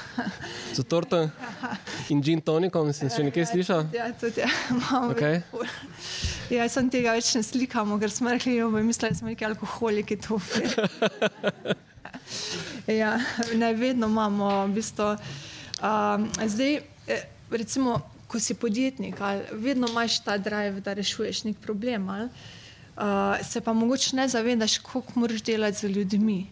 Za 0.75 0.83
torto 0.83 1.29
in 2.09 2.23
gin 2.23 2.41
tonikom, 2.41 2.93
si 2.93 3.09
še 3.13 3.27
nekaj 3.29 3.47
slišal? 3.53 3.85
Ja, 3.93 4.09
tudi 4.17 4.41
ja. 4.41 4.49
Okay. 5.13 5.43
Ja, 6.49 6.65
sem 6.73 6.89
tega 6.89 7.13
več 7.13 7.35
ne 7.37 7.43
slikam, 7.45 7.93
ker 8.01 8.13
smo 8.13 8.33
rekli, 8.33 8.57
da 8.57 8.69
bomo 8.69 8.81
mislili, 8.87 9.13
da 9.13 9.21
smo 9.21 9.29
neki 9.29 9.45
alkoholiki 9.45 10.17
tu. 10.17 10.41
ja, 13.01 13.19
ne 13.55 13.73
vedno 13.77 14.09
imamo, 14.09 14.53
v 14.71 14.79
bistvu. 14.79 15.11
Um, 15.85 16.25
zdaj, 16.41 16.81
eh, 17.13 17.27
recimo, 17.53 18.01
ko 18.29 18.41
si 18.41 18.57
podjetnik, 18.57 19.21
vedno 19.53 19.89
imaš 19.93 20.23
ta 20.25 20.39
drive, 20.41 20.81
da 20.81 20.97
rešuješ 20.97 21.45
nek 21.45 21.61
problem. 21.61 22.09
Ali? 22.09 22.29
Uh, 22.99 23.47
se 23.47 23.61
pa 23.61 23.73
mogoče 23.73 24.17
ne 24.17 24.29
zavedaš, 24.29 24.79
koliko 24.79 25.13
moraš 25.15 25.43
delati 25.43 25.79
z 25.79 25.85
ljudmi. 25.85 26.47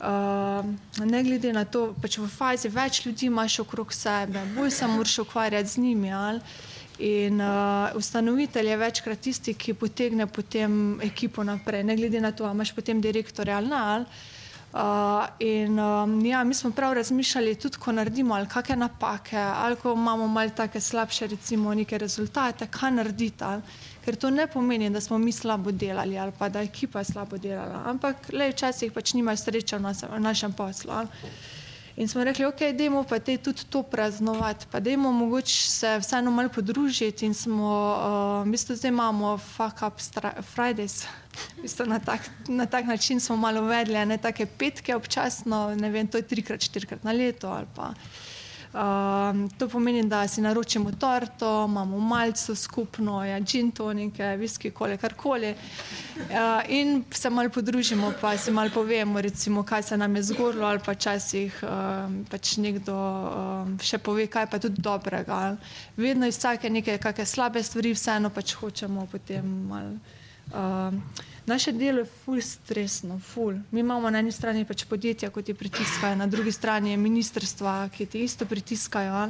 Uh, 0.00 0.64
ne 1.06 1.22
glede 1.22 1.52
na 1.52 1.64
to, 1.64 1.90
pač 2.02 2.16
v 2.18 2.28
fazi 2.28 2.70
več 2.72 3.02
ljudi 3.04 3.26
imaš 3.26 3.58
okrog 3.60 3.92
sebe, 3.92 4.40
bolj 4.56 4.70
se 4.70 4.86
moraš 4.86 5.18
ukvarjati 5.18 5.68
z 5.68 5.76
njimi. 5.76 6.12
Ali? 6.12 6.40
In 7.00 7.40
uh, 7.40 7.96
ustanovitelj 7.96 8.68
je 8.68 8.76
večkrat 8.76 9.20
tisti, 9.20 9.54
ki 9.54 9.74
potegne 9.74 10.26
potem 10.26 11.00
ekipo 11.00 11.44
naprej, 11.44 11.84
ne 11.84 11.96
glede 11.96 12.20
na 12.20 12.32
to, 12.32 12.44
ali 12.44 12.54
imaš 12.54 12.74
potem 12.76 13.00
direktorja 13.00 13.56
ali 13.56 13.68
ne. 13.68 13.76
Ali. 13.76 14.04
Uh, 14.70 15.26
in 15.38 15.78
um, 15.80 16.26
ja, 16.26 16.44
mi 16.44 16.54
smo 16.54 16.70
prav 16.70 16.92
razmišljali, 16.92 17.54
tudi 17.54 17.76
ko 17.76 17.92
naredimo 17.92 18.34
ali 18.34 18.46
kakšne 18.48 18.76
napake, 18.76 19.36
ali 19.36 19.76
ko 19.76 19.92
imamo 19.92 20.28
malo 20.28 20.50
take 20.56 20.80
slabše, 20.80 21.26
recimo, 21.26 21.74
neke 21.74 21.98
rezultate, 21.98 22.66
kaj 22.70 22.90
narediti. 22.90 23.44
Ali, 23.44 23.62
ker 24.04 24.16
to 24.16 24.30
ne 24.30 24.46
pomeni, 24.46 24.90
da 24.90 25.00
smo 25.00 25.18
mi 25.18 25.32
slabo 25.32 25.70
delali 25.70 26.18
ali 26.18 26.32
pa 26.38 26.48
da 26.48 26.60
je 26.60 26.70
ekipa 26.72 27.04
slabo 27.04 27.38
delala, 27.38 27.82
ampak 27.86 28.32
le 28.32 28.50
včasih 28.50 28.92
pač 28.92 29.14
nimajo 29.14 29.36
sreče 29.36 29.76
v, 29.76 29.82
nas, 29.82 30.02
v 30.02 30.20
našem 30.20 30.52
poslu. 30.52 30.92
Ali. 30.92 31.08
In 32.00 32.08
smo 32.08 32.24
rekli, 32.24 32.46
ok, 32.46 32.60
dajmo 32.72 33.02
pa 33.04 33.18
te 33.18 33.36
tudi 33.36 33.66
to 33.68 33.82
praznovati, 33.82 34.66
pa 34.70 34.80
dajmo 34.80 35.12
mogoče 35.12 35.56
se 35.68 35.98
vseeno 36.00 36.30
malo 36.30 36.48
podružiti 36.48 37.26
in 37.26 37.34
smo, 37.34 37.66
uh, 37.68 38.46
v 38.46 38.50
bistvu 38.50 38.76
zdaj 38.76 38.88
imamo 38.88 39.38
fuck 39.38 39.82
up 39.82 40.00
Fridays. 40.54 41.04
V 41.58 41.62
bistvu 41.62 41.86
na, 41.86 41.98
tak, 41.98 42.20
na 42.48 42.66
tak 42.66 42.86
način 42.86 43.20
smo 43.20 43.36
malo 43.36 43.60
uvedli, 43.62 44.06
ne 44.06 44.18
take 44.18 44.46
petke 44.46 44.96
občasno, 44.96 45.74
ne 45.74 45.90
vem, 45.90 46.06
to 46.06 46.18
je 46.18 46.22
trikrat, 46.22 46.62
štirikrat 46.62 47.04
na 47.04 47.12
leto 47.12 47.48
ali 47.48 47.66
pa. 47.76 47.92
Um, 48.70 49.48
to 49.58 49.68
pomeni, 49.68 50.02
da 50.08 50.28
si 50.28 50.40
naročimo 50.40 50.92
torto, 50.92 51.64
imamo 51.68 51.98
malce 51.98 52.54
skupno, 52.54 53.24
ja, 53.24 53.40
gin 53.40 53.70
tonike, 53.70 54.36
viski, 54.36 54.70
kole, 54.70 54.96
karkoli. 54.96 55.54
Uh, 56.16 56.62
in 56.68 57.04
se 57.10 57.30
malo 57.30 57.50
podružimo, 57.50 58.12
pa 58.20 58.36
si 58.38 58.50
malo 58.50 58.70
povemo, 58.74 59.20
recimo, 59.20 59.62
kaj 59.62 59.82
se 59.82 59.96
nam 59.96 60.16
je 60.16 60.22
zgodilo, 60.22 60.66
ali 60.66 60.78
pa 60.86 60.94
časih 60.94 61.62
um, 61.62 62.24
pač 62.30 62.56
nekdo 62.56 62.94
um, 62.94 63.74
še 63.82 63.98
pove, 63.98 64.28
kaj 64.30 64.46
pa 64.46 64.62
tudi 64.62 64.78
dobrega. 64.82 65.56
Vedno 65.96 66.30
iz 66.30 66.38
vsake 66.38 66.70
neke 66.70 66.98
slabe 67.26 67.62
stvari, 67.62 67.94
vseeno 67.94 68.30
pač 68.30 68.54
hočemo 68.54 69.08
potem 69.10 69.50
malo. 69.66 69.98
Um, 70.54 71.02
Naše 71.50 71.72
delo 71.72 71.98
je 71.98 72.04
ful 72.04 72.40
stresno, 72.40 73.18
ful. 73.18 73.54
Mi 73.70 73.80
imamo 73.80 74.10
na 74.10 74.18
eni 74.22 74.30
strani 74.32 74.62
pač 74.64 74.84
podjetja, 74.86 75.32
ki 75.34 75.42
ti 75.42 75.54
pritiskajo, 75.54 76.14
na 76.14 76.28
drugi 76.30 76.52
strani 76.54 76.92
je 76.92 76.96
ministrstva, 76.96 77.88
ki 77.90 78.06
ti 78.06 78.22
isto 78.22 78.46
pritiskajo. 78.46 79.24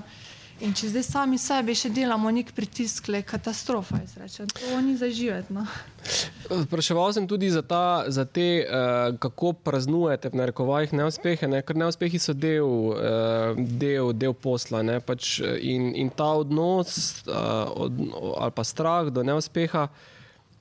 In 0.61 0.75
če 0.77 0.91
zdaj 0.93 1.05
sami 1.07 1.39
sebi 1.41 1.73
še 1.73 1.89
delamo 1.89 2.29
nek 2.29 2.53
pritisk, 2.53 3.09
je 3.09 3.23
katastrofa, 3.25 4.03
izrečem. 4.05 4.53
To 4.53 4.83
ni 4.85 4.99
zaživeti. 5.01 5.57
No. 5.57 5.65
Spraševal 6.67 7.17
sem 7.17 7.25
tudi 7.25 7.49
za, 7.49 7.65
ta, 7.65 8.05
za 8.13 8.27
te, 8.29 8.67
uh, 8.69 9.17
kako 9.17 9.55
praznujete 9.57 10.29
v 10.29 10.43
narekovajih 10.45 10.93
neuspehe, 11.01 11.49
ne? 11.49 11.65
ker 11.65 11.81
neuspehi 11.81 12.21
so 12.21 12.37
del, 12.37 12.69
uh, 13.01 13.57
del, 13.57 14.13
del 14.13 14.37
posla. 14.37 14.85
Pač 15.01 15.39
in, 15.41 15.95
in 15.97 16.13
ta 16.13 16.35
odnos 16.45 17.25
uh, 17.25 17.65
od, 17.89 18.09
ali 18.37 18.53
pa 18.53 18.69
strah 18.77 19.09
do 19.09 19.25
neuspeha 19.25 19.89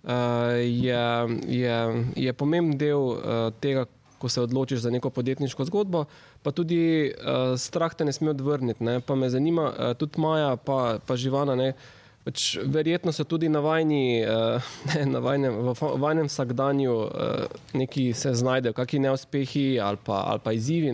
je, 0.04 1.38
je, 1.48 2.06
je 2.16 2.34
pomemben 2.34 2.78
del 2.78 3.00
uh, 3.00 3.20
tega, 3.60 3.86
ko 4.20 4.30
se 4.30 4.42
odločiš 4.42 4.80
za 4.80 4.92
neko 4.92 5.10
podjetniško 5.10 5.66
zgodbo, 5.66 6.06
pa 6.44 6.52
tudi 6.52 7.12
uh, 7.12 7.56
strah 7.60 7.94
te 7.96 8.06
ne 8.06 8.14
sme 8.16 8.32
odvrniti. 8.32 8.84
Ne? 8.84 9.00
Pa 9.00 9.16
me 9.16 9.30
zanima, 9.30 9.72
uh, 9.72 9.94
tudi 9.98 10.22
Maja, 10.22 10.56
pa, 10.56 11.00
pa 11.06 11.16
živana. 11.16 11.56
Ne? 11.56 11.74
Pač 12.20 12.58
verjetno 12.68 13.14
so 13.16 13.24
tudi 13.24 13.48
na 13.50 13.62
vajni, 13.64 14.22
uh, 14.28 14.60
ne, 14.92 15.06
na 15.08 15.22
vajnem, 15.24 15.56
v 15.72 15.92
vajnem 16.04 16.28
vsakdanju 16.28 16.96
uh, 16.96 17.62
neki 17.74 18.12
se 18.14 18.34
znajdejo, 18.36 18.76
kakšni 18.76 19.00
neuspehi 19.08 19.68
ali 19.80 19.98
pa, 20.04 20.26
ali 20.28 20.44
pa 20.44 20.52
izzivi. 20.52 20.92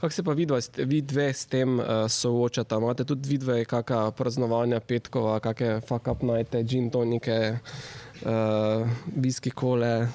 Kako 0.00 0.12
se 0.12 0.22
pa 0.22 0.32
vidva, 0.36 0.60
vi 0.76 1.00
dve 1.00 1.32
s 1.32 1.46
tem 1.46 1.80
uh, 1.80 2.04
soočate? 2.08 2.76
Imate 2.76 3.08
tudi 3.08 3.28
vidve, 3.28 3.64
kakšna 3.64 4.10
praznovanja 4.12 4.80
petkova, 4.80 5.40
kakšne 5.40 5.80
fuck 5.80 6.12
up 6.12 6.22
najte, 6.22 6.62
gin 6.68 6.90
tonike 6.92 7.56
uh, 7.56 8.84
viski 9.16 9.50
kole. 9.50 10.08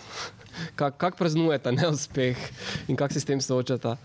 Kako 0.75 0.97
kak 1.01 1.17
praznujete 1.17 1.71
neuspeh 1.71 2.38
in 2.88 2.95
kako 2.95 3.13
se 3.13 3.19
s 3.19 3.25
tem 3.25 3.41
soočate? 3.41 3.97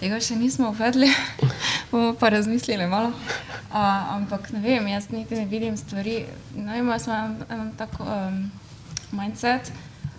Tega 0.00 0.18
še 0.22 0.36
nismo 0.36 0.70
uvedli, 0.72 1.08
bomo 1.90 2.12
pa 2.18 2.30
razmislili 2.34 2.86
malo. 2.86 3.12
Uh, 3.72 4.16
ampak 4.16 4.50
ne 4.52 4.60
vem, 4.60 4.88
jaz 4.92 5.08
niti 5.12 5.38
ne 5.38 5.46
vidim 5.48 5.76
stvari. 5.76 6.24
No, 6.56 6.74
imamo 6.76 6.98
en, 7.16 7.36
en 7.50 7.70
tako 7.78 8.04
um, 8.04 8.42
mindset, 9.16 9.72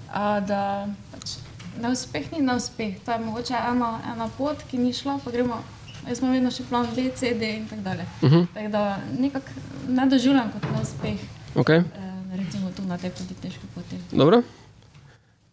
uh, 0.09 0.39
da 0.47 0.87
pač, 1.11 1.37
neuspeh 1.81 2.31
ni 2.33 2.41
neuspeh. 2.41 2.97
To 3.05 3.13
je 3.13 3.25
mogoče 3.25 3.53
ena, 3.53 3.93
ena 4.13 4.29
pot, 4.37 4.63
ki 4.71 4.81
ni 4.81 4.93
šla, 4.93 5.19
pa 5.23 5.33
gremo. 5.33 5.61
Jaz 6.07 6.19
smo 6.19 6.33
vedno 6.33 6.51
še 6.51 6.65
plan 6.67 6.89
B, 6.95 7.07
C, 7.15 7.31
D 7.39 7.53
in 7.59 7.69
tako 7.69 7.85
dalje. 7.85 8.07
Uh 8.21 8.23
mhm. 8.29 8.35
-huh. 8.35 8.47
Tako 8.53 8.69
da 8.69 8.99
nekako 9.19 9.49
ne 9.87 10.07
doživljam 10.09 10.51
kot 10.51 10.71
neuspeh. 10.71 11.19
Okay. 11.55 11.79
Uh, 11.79 12.37
recimo 12.37 12.71
tu 12.75 12.83
na 12.83 12.97
tej 12.97 13.09
podjetniški 13.09 13.67
poti. 13.75 13.97
Dobro. 14.11 14.41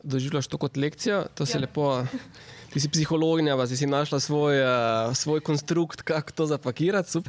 Doživljaš 0.02 0.46
to 0.46 0.58
kot 0.58 0.76
lekcijo, 0.76 1.26
to 1.34 1.46
se 1.46 1.58
ja. 1.58 1.60
lepo. 1.60 2.04
Ti 2.70 2.78
si 2.80 2.88
psihologinja, 2.88 3.56
pa 3.58 3.66
si, 3.66 3.74
si 3.74 3.86
našla 3.86 4.20
svoj, 4.22 4.62
uh, 4.62 5.10
svoj 5.16 5.40
konstrukt, 5.42 6.02
kako 6.06 6.32
to 6.32 6.46
zapakirati. 6.46 7.18
Uh, 7.18 7.24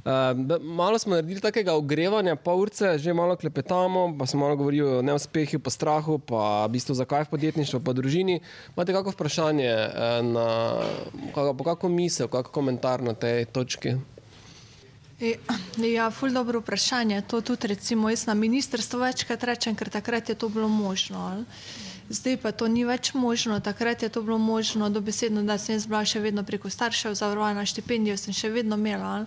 malo 0.61 0.99
smo 0.99 1.17
naredili 1.17 1.41
takega 1.41 1.73
ogrevanja, 1.73 2.35
pa 2.35 2.53
urce, 2.53 2.97
že 3.01 3.13
malo 3.13 3.35
klepetamo, 3.35 4.13
pa 4.19 4.25
smo 4.29 4.45
malo 4.45 4.55
govorili 4.55 4.99
o 4.99 5.01
neuspehu, 5.01 5.57
pa 5.59 5.73
strahu, 5.73 6.19
pa 6.19 6.65
v 6.69 6.77
bistvu 6.77 6.93
zakaj 6.93 7.25
v 7.25 7.33
podjetništvu, 7.33 7.81
pa 7.81 7.93
družini. 7.93 8.37
Imate 8.77 8.93
kakšno 8.93 9.17
vprašanje, 9.17 9.73
uh, 9.73 10.21
na, 10.29 10.47
kakšno 11.33 11.89
misel, 11.89 12.29
kakšno 12.29 12.53
komentar 12.53 13.01
na 13.01 13.17
tej 13.17 13.49
točki? 13.49 13.97
E, 15.21 15.37
ja, 15.89 16.11
ful 16.13 16.33
dobro 16.33 16.61
vprašanje. 16.61 17.21
To 17.21 17.41
tudi 17.41 17.67
recimo 17.67 18.09
jaz 18.09 18.25
na 18.25 18.33
ministrstvu 18.33 18.99
večkrat 18.99 19.43
rečem, 19.43 19.75
ker 19.75 19.89
takrat 19.89 20.29
je 20.29 20.35
to 20.35 20.49
bilo 20.49 20.67
možno. 20.67 21.17
Ali? 21.17 21.45
Zdaj 22.11 22.37
pa 22.43 22.51
to 22.51 22.67
ni 22.67 22.83
več 22.83 23.13
možno. 23.15 23.59
Takrat 23.63 24.03
je 24.03 24.09
to 24.09 24.21
bilo 24.21 24.37
možno, 24.37 24.89
dobesedno, 24.89 25.43
da 25.47 25.57
sem 25.57 25.77
jaz 25.79 25.87
bila 25.87 26.03
še 26.05 26.19
vedno 26.19 26.43
preko 26.43 26.69
staršev 26.69 27.15
zavarovana, 27.15 27.63
štipendijo 27.65 28.17
sem 28.19 28.35
še 28.35 28.51
vedno 28.51 28.75
imela. 28.75 29.25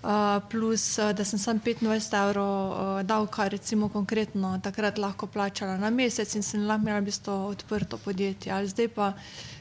Uh, 0.00 0.40
plus, 0.48 0.96
da 0.96 1.24
sem 1.28 1.36
sam 1.36 1.58
25 1.60 2.14
evrov 2.16 2.48
uh, 2.48 3.00
davka, 3.04 3.44
recimo 3.52 3.90
konkretno, 3.92 4.54
takrat 4.64 4.96
lahko 4.96 5.28
plačala 5.28 5.76
na 5.76 5.90
mesec 5.92 6.32
in 6.36 6.44
sem 6.44 6.64
lahko 6.64 6.86
imela 6.86 7.02
v 7.02 7.08
bistvu 7.10 7.34
odprto 7.50 7.98
podjetje. 8.00 8.52
Ali 8.52 8.72
zdaj 8.72 8.88
pa 8.96 9.12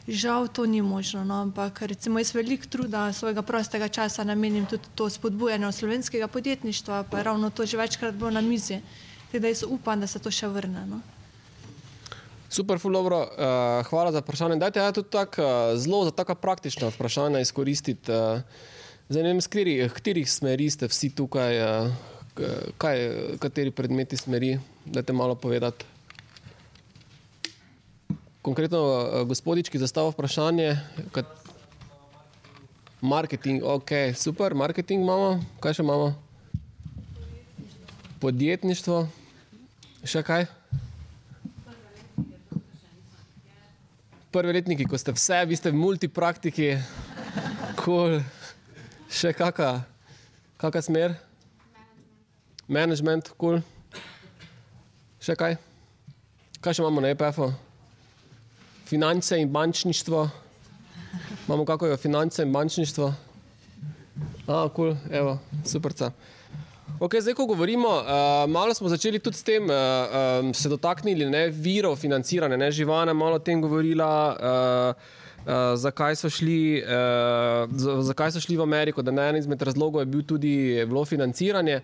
Žal 0.10 0.50
to 0.50 0.66
ni 0.66 0.82
možno, 0.82 1.22
no, 1.22 1.38
ampak 1.46 1.86
recimo 1.86 2.18
jaz 2.18 2.34
veliko 2.34 2.66
truda 2.66 3.14
svojega 3.14 3.46
prostega 3.46 3.88
časa 3.94 4.24
namenim 4.26 4.66
tudi 4.66 4.90
to 4.98 5.06
spodbujanje 5.10 5.72
slovenskega 5.72 6.28
podjetništva, 6.28 7.04
pa 7.12 7.18
je 7.18 7.24
ravno 7.24 7.50
to 7.50 7.66
že 7.66 7.78
večkrat 7.78 8.16
bilo 8.16 8.32
na 8.32 8.42
mizi, 8.42 8.82
da 9.34 9.48
jaz 9.48 9.64
upam, 9.70 10.00
da 10.00 10.08
se 10.08 10.20
to 10.20 10.32
še 10.32 10.48
vrne. 10.48 10.86
No. 10.90 11.02
Super, 12.50 12.80
fulobro, 12.82 13.22
uh, 13.22 13.86
hvala 13.86 14.12
za 14.12 14.24
vprašanje. 14.26 14.58
Dajte 14.58 14.82
ja, 14.82 14.92
tudi 14.92 15.10
tak, 15.14 15.38
uh, 15.38 15.78
zelo 15.78 16.06
za 16.06 16.12
taka 16.12 16.36
praktična 16.36 16.90
vprašanja 16.90 17.44
izkoristiti. 17.46 18.12
Uh, 18.12 18.42
zdaj 19.10 19.24
ne 19.24 19.30
vem, 19.36 19.42
z 19.42 19.48
katerih 19.94 20.26
smeri 20.26 20.70
ste 20.70 20.90
vsi 20.90 21.12
tukaj, 21.14 21.62
uh, 21.62 21.94
kaj, 22.82 22.98
kateri 23.38 23.72
predmeti 23.72 24.18
smeri, 24.18 24.58
dajte 24.86 25.14
malo 25.14 25.36
povedati 25.36 25.86
konkretno 28.42 28.82
uh, 28.82 29.28
gospodič, 29.30 29.70
ki 29.70 29.78
zastavlja 29.78 30.16
vprašanje. 30.18 30.70
Kad... 31.12 31.30
Marketing, 33.02 33.64
ok, 33.64 34.18
super, 34.18 34.58
marketing 34.58 35.06
imamo, 35.06 35.38
kaj 35.64 35.78
še 35.78 35.86
imamo? 35.86 36.10
Podjetništvo, 38.20 39.06
še 40.04 40.26
kaj? 40.26 40.50
Prvi 44.30 44.54
letniki, 44.54 44.86
ko 44.86 44.98
ste 44.98 45.14
vse, 45.16 45.46
vi 45.50 45.56
ste 45.58 45.72
multipraktiki, 45.74 46.76
cool. 47.82 48.20
še 49.10 49.34
kakšna, 49.34 49.72
kakšna 50.62 50.82
smer? 50.86 51.16
Management, 52.70 53.34
cool. 53.42 53.64
Še 55.18 55.34
kaj? 55.34 55.58
Kaj 56.62 56.78
še 56.78 56.86
imamo 56.86 57.02
na 57.02 57.16
EPF-u? 57.16 57.50
finance 58.90 59.38
in 59.42 59.52
bančništvo. 59.52 60.30
Imamo 61.48 61.66
kako 61.66 61.88
je 61.88 61.98
finance 61.98 62.44
in 62.44 62.52
bančništvo. 62.52 63.14
A, 64.48 64.70
kul, 64.70 64.96
cool. 64.96 64.96
evo, 65.12 65.40
super. 65.66 65.94
Ok, 67.00 67.14
zdaj, 67.20 67.34
ko 67.34 67.46
govorimo, 67.46 67.88
uh, 67.88 68.50
malo 68.52 68.74
smo 68.74 68.90
začeli 68.90 69.20
tudi 69.24 69.38
s 69.38 69.44
tem, 69.44 69.64
uh, 69.64 69.76
um, 70.44 70.54
se 70.54 70.68
dotaknili 70.70 71.30
ne, 71.32 71.46
virov 71.48 71.96
financiranja, 71.96 72.58
ne, 72.60 72.72
živana 72.76 73.14
malo 73.14 73.38
o 73.38 73.40
tem 73.40 73.62
govorila, 73.62 74.10
uh, 74.36 75.06
uh, 75.46 75.54
zakaj, 75.80 76.18
so 76.20 76.30
šli, 76.30 76.84
uh, 76.84 78.04
zakaj 78.04 78.34
so 78.36 78.42
šli 78.44 78.58
v 78.60 78.66
Ameriko, 78.68 79.02
da 79.02 79.14
na 79.16 79.30
en 79.32 79.40
izmed 79.40 79.62
razlogov 79.64 80.02
je 80.02 80.10
bil 80.12 80.26
tudi 80.28 80.52
bilo 80.90 81.06
financiranje. 81.06 81.80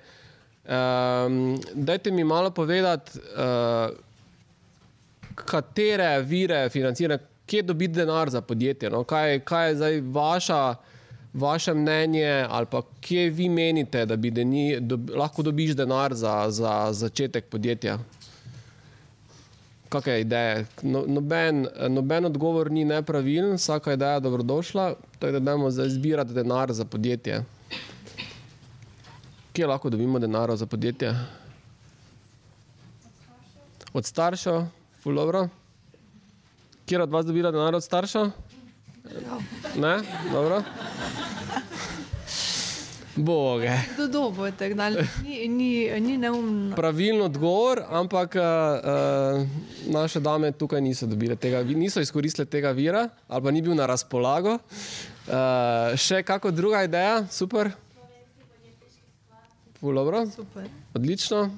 Um, 0.66 1.62
dajte 1.74 2.12
mi 2.12 2.24
malo 2.24 2.52
povedati, 2.52 3.20
uh, 3.40 3.96
katere 5.36 6.20
vire 6.28 6.70
financiranja, 6.70 7.24
kje 7.48 7.64
dobiti 7.64 8.02
denar 8.02 8.30
za 8.30 8.42
podjetje? 8.42 8.90
No? 8.90 9.06
Kaj, 9.08 9.40
kaj 9.48 9.70
je 9.70 9.76
zdaj 9.76 10.02
vaša, 10.02 10.62
vaše 11.36 11.74
mnenje, 11.74 12.46
ali 12.50 12.66
pa 12.72 12.82
kje 13.02 13.30
vi 13.30 13.50
menite, 13.50 14.06
da 14.06 14.16
bi 14.16 14.32
deni, 14.32 14.80
do, 14.80 15.00
lahko 15.16 15.44
dobiš 15.44 15.76
denar 15.76 16.14
za, 16.14 16.46
za 16.50 16.88
začetek 16.92 17.46
podjetja? 17.52 18.00
kakšne 19.90 20.22
ideje. 20.22 20.66
No, 20.84 21.04
noben, 21.08 21.68
noben 21.90 22.26
odgovor 22.26 22.72
ni 22.72 22.86
nepravilen, 22.86 23.56
vsaka 23.56 23.94
ideja 23.94 24.20
je 24.20 24.26
dobrodošla, 24.28 24.96
tako 25.20 25.32
da 25.32 25.40
dajmo 25.40 25.72
zdaj 25.72 25.90
zbirati 25.90 26.34
denar 26.34 26.74
za 26.74 26.86
podjetje. 26.86 27.44
Kje 29.54 29.68
lahko 29.68 29.90
dobimo 29.90 30.20
denar 30.20 30.56
za 30.56 30.66
podjetje? 30.66 31.14
Od 33.94 34.06
staršev, 34.06 34.66
ful 35.04 35.16
dobro. 35.16 35.48
Kjer 36.86 37.02
od 37.02 37.10
vas 37.10 37.26
dobila 37.26 37.52
denar 37.52 37.76
od 37.76 37.84
staršev? 37.84 38.32
Ne, 39.76 39.98
dobro. 40.32 40.64
Boge. 43.16 43.72
Do 43.98 44.08
dobo, 44.08 44.52
tako 44.52 44.76
da 44.76 44.90
ni, 44.90 45.48
ni, 45.48 46.00
ni 46.02 46.18
neumno. 46.18 46.76
Pravilen 46.76 47.22
odgovor, 47.22 47.84
ampak 47.90 48.36
uh, 48.36 49.48
naše 49.88 50.20
dame 50.20 50.52
tukaj 50.52 50.82
niso 50.82 51.08
dobile 51.08 51.36
tega, 51.36 51.64
niso 51.64 52.02
izkoristile 52.02 52.46
tega 52.46 52.72
vira, 52.72 53.10
ali 53.28 53.44
pa 53.44 53.52
ni 53.52 53.62
bil 53.62 53.76
na 53.76 53.86
razpolago. 53.86 54.58
Uh, 55.28 55.96
še 55.96 56.24
kako 56.24 56.52
druga 56.52 56.84
ideja, 56.84 57.24
super. 57.32 57.72
Dobro, 59.82 60.26
Super. 60.36 60.66
odlično. 60.94 61.50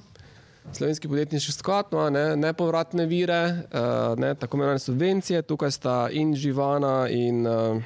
Slovenski 0.73 1.07
podjetniški 1.07 1.51
sklad 1.51 1.85
ima 1.91 2.09
ne, 2.09 2.35
nepovratne 2.35 3.05
vire, 3.05 3.43
uh, 3.49 4.19
ne, 4.19 4.35
tako 4.35 4.57
imenovane 4.57 4.79
subvencije, 4.79 5.41
tukaj 5.41 5.71
sta 5.71 6.09
in 6.11 6.35
Živana 6.35 7.07
in 7.09 7.47
uh, 7.47 7.81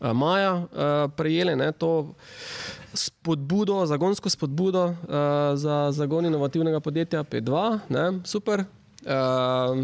uh, 0.00 0.12
Maja 0.12 0.54
uh, 0.54 0.66
prejeli 1.16 1.56
ne, 1.56 1.72
to 1.72 2.14
spodbudo, 2.94 3.86
zagonsko 3.86 4.30
spodbudo 4.30 4.84
uh, 4.84 4.94
za 5.54 5.88
zagon 5.92 6.26
inovativnega 6.26 6.80
podjetja 6.80 7.24
P2, 7.24 7.78
ne, 7.88 8.20
super. 8.24 8.64
Uh, 9.00 9.80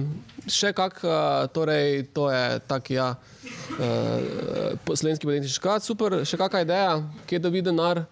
še 0.53 0.75
kak, 0.77 1.01
uh, 1.05 1.47
torej, 1.49 2.05
to 2.13 2.29
je 2.31 2.61
tak, 2.69 2.91
ja, 2.93 3.15
uh, 3.17 4.93
slovenski 4.93 5.25
podjetniški 5.25 5.57
sklad, 5.57 5.85
super, 5.85 6.21
še 6.29 6.37
kakšna 6.37 6.63
ideja, 6.67 6.93
kje 7.27 7.41
dobi 7.41 7.65
denar, 7.65 8.05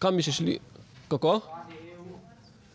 kam 0.00 0.16
bi 0.16 0.24
še 0.24 0.32
šli, 0.40 0.56
kako? 1.12 1.57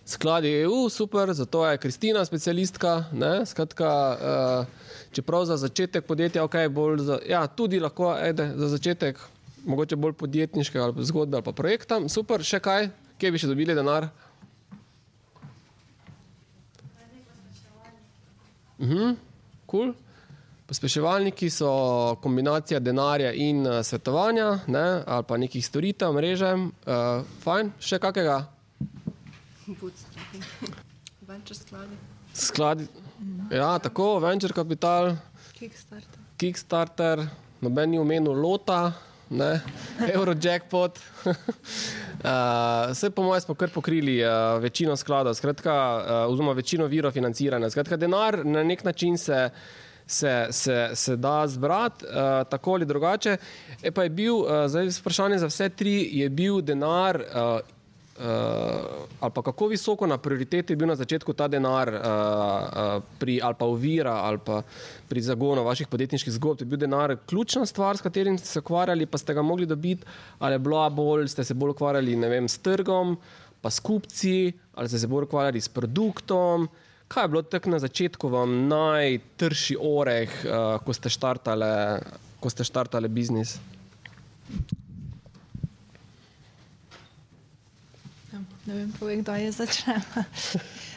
Skladi 0.05 0.47
EU, 0.47 0.89
super, 0.89 1.33
zato 1.33 1.65
je 1.65 1.77
Kristina 1.77 2.25
specialistka. 2.25 3.03
Ne, 3.13 3.45
skratka, 3.45 3.87
uh, 4.19 4.65
čeprav 5.11 5.45
za 5.45 5.57
začetek 5.57 6.05
podjetja, 6.05 6.43
ok, 6.43 6.55
bolj 6.69 6.99
za, 6.99 7.19
ja, 7.29 7.47
tudi 7.47 7.79
lahko 7.79 8.11
ede, 8.19 8.51
za 8.55 8.67
začetek, 8.67 9.19
mogoče 9.65 9.95
bolj 9.95 10.13
podjetniškega 10.13 10.83
ali 10.83 11.05
zgodbe 11.05 11.37
ali 11.37 11.43
pa 11.43 11.51
projekta, 11.51 12.01
super, 12.09 12.43
še 12.43 12.59
kaj, 12.59 12.89
kje 13.17 13.31
bi 13.31 13.39
še 13.39 13.47
dobili 13.47 13.75
denar? 13.75 14.09
Mhm, 18.83 19.13
cool. 19.71 19.93
Pospeševalniki 20.67 21.47
so 21.49 21.69
kombinacija 22.19 22.79
denarja 22.83 23.31
in 23.31 23.63
uh, 23.63 23.79
svetovanja, 23.83 24.65
ne, 24.67 25.03
ali 25.07 25.27
pa 25.27 25.39
nekih 25.39 25.63
storitev, 25.63 26.11
mreže. 26.11 26.51
Uh, 26.59 27.23
fajn, 27.45 27.71
še 27.79 28.01
kakega? 28.03 28.41
Venture 31.27 31.55
skladi. 31.55 31.95
Skladi. 32.33 32.87
Ja, 33.51 33.79
tako, 33.79 34.19
venture 34.19 34.53
capital, 34.53 35.15
Kickstarter. 35.53 36.19
Kickstarter, 36.37 37.27
noben 37.61 37.93
ni 37.93 37.99
omenil 37.99 38.33
lota, 38.35 38.91
ne, 39.29 39.61
Eurojackpot. 40.15 40.99
uh, 41.25 41.33
vse 42.91 43.09
po 43.15 43.23
mojem 43.23 43.41
smo 43.41 43.55
kar 43.55 43.69
pokrili 43.69 44.17
uh, 44.23 44.59
večino 44.61 44.95
skladov, 44.99 45.37
skratka, 45.39 45.73
uh, 45.73 46.33
oziroma 46.33 46.51
večino 46.57 46.87
virov 46.91 47.11
financiranja. 47.15 47.69
Skratka, 47.69 47.97
denar 47.97 48.41
na 48.45 48.63
nek 48.63 48.83
način 48.83 49.17
se, 49.17 49.49
se, 50.07 50.47
se, 50.51 50.89
se 50.93 51.15
da 51.15 51.47
zbrati, 51.47 52.05
uh, 52.05 52.11
tako 52.49 52.73
ali 52.73 52.85
drugače. 52.85 53.37
E 53.83 53.91
pa 53.91 54.03
je 54.03 54.09
bil, 54.09 54.35
uh, 54.35 54.65
zdaj 54.67 54.91
vprašanje 54.99 55.37
za 55.37 55.47
vse 55.47 55.69
tri, 55.69 56.09
je 56.11 56.29
bil 56.29 56.61
denar. 56.61 57.21
Uh, 57.21 57.72
ali 59.19 59.31
pa 59.33 59.41
kako 59.41 59.67
visoko 59.67 60.07
na 60.07 60.17
prioriteti 60.17 60.73
je 60.73 60.77
bil 60.77 60.87
na 60.87 60.95
začetku 60.95 61.33
ta 61.33 61.47
denar, 61.47 61.89
uh, 61.89 61.97
uh, 61.97 63.03
pri, 63.19 63.39
ali 63.41 63.55
pa 63.57 63.65
ovira, 63.65 64.13
ali 64.13 64.37
pa 64.37 64.61
pri 65.09 65.21
zagonu 65.21 65.63
vaših 65.63 65.87
podjetniških 65.87 66.33
zgodb, 66.33 66.61
je 66.61 66.65
bil 66.65 66.77
denar 66.77 67.17
ključna 67.25 67.65
stvar, 67.65 67.97
s 67.97 68.01
katerim 68.01 68.37
ste 68.37 68.47
se 68.47 68.59
ukvarjali, 68.59 69.05
pa 69.05 69.17
ste 69.17 69.33
ga 69.33 69.41
mogli 69.41 69.65
dobiti, 69.65 70.05
ali 70.39 70.53
je 70.53 70.59
bila 70.59 70.89
bolj, 70.89 71.27
ste 71.27 71.43
se 71.43 71.53
bolj 71.53 71.69
ukvarjali 71.73 72.15
vem, 72.15 72.47
s 72.47 72.57
trgom, 72.57 73.17
pa 73.61 73.69
s 73.69 73.79
kupci, 73.79 74.53
ali 74.75 74.89
ste 74.89 74.99
se 74.99 75.07
bolj 75.07 75.23
ukvarjali 75.23 75.61
s 75.61 75.69
produktom. 75.69 76.69
Kaj 77.07 77.23
je 77.23 77.27
bilo 77.27 77.41
tako 77.41 77.69
na 77.69 77.79
začetku 77.79 78.29
vam 78.29 78.67
najtrši 78.67 79.77
oreh, 79.81 80.29
uh, 80.45 80.77
ko 80.85 80.93
ste 82.49 82.63
štartali 82.63 83.09
biznis? 83.09 83.59
Ne 88.63 88.73
vem, 88.73 88.91
povej, 88.95 89.19
kdo 89.19 89.35
je 89.35 89.51
začel. 89.51 89.99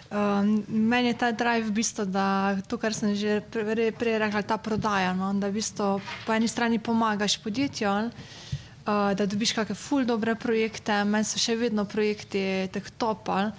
Um, 0.07 0.63
meni 0.71 1.11
je 1.11 1.19
ta 1.19 1.35
drive 1.35 1.67
v 1.67 1.83
bistvu, 1.83 2.07
da 2.07 2.55
to, 2.71 2.79
kar 2.79 2.95
sem 2.95 3.11
že 3.19 3.43
prej, 3.51 3.91
prej 3.91 4.23
rekla, 4.23 4.43
ta 4.47 4.55
prodaja, 4.55 5.11
no, 5.11 5.35
da 5.35 5.51
v 5.51 5.59
bistvu 5.59 5.99
po 5.99 6.31
eni 6.31 6.47
strani 6.47 6.79
pomagaš 6.79 7.43
podjetju, 7.43 7.91
uh, 7.91 9.11
da 9.19 9.27
dobiš 9.27 9.59
kakšne 9.59 9.75
ful 9.75 10.07
dobre 10.07 10.39
projekte, 10.39 11.03
meni 11.03 11.27
so 11.27 11.43
še 11.43 11.59
vedno 11.59 11.83
projekti 11.91 12.71
teh 12.71 12.87
topal. 12.95 13.51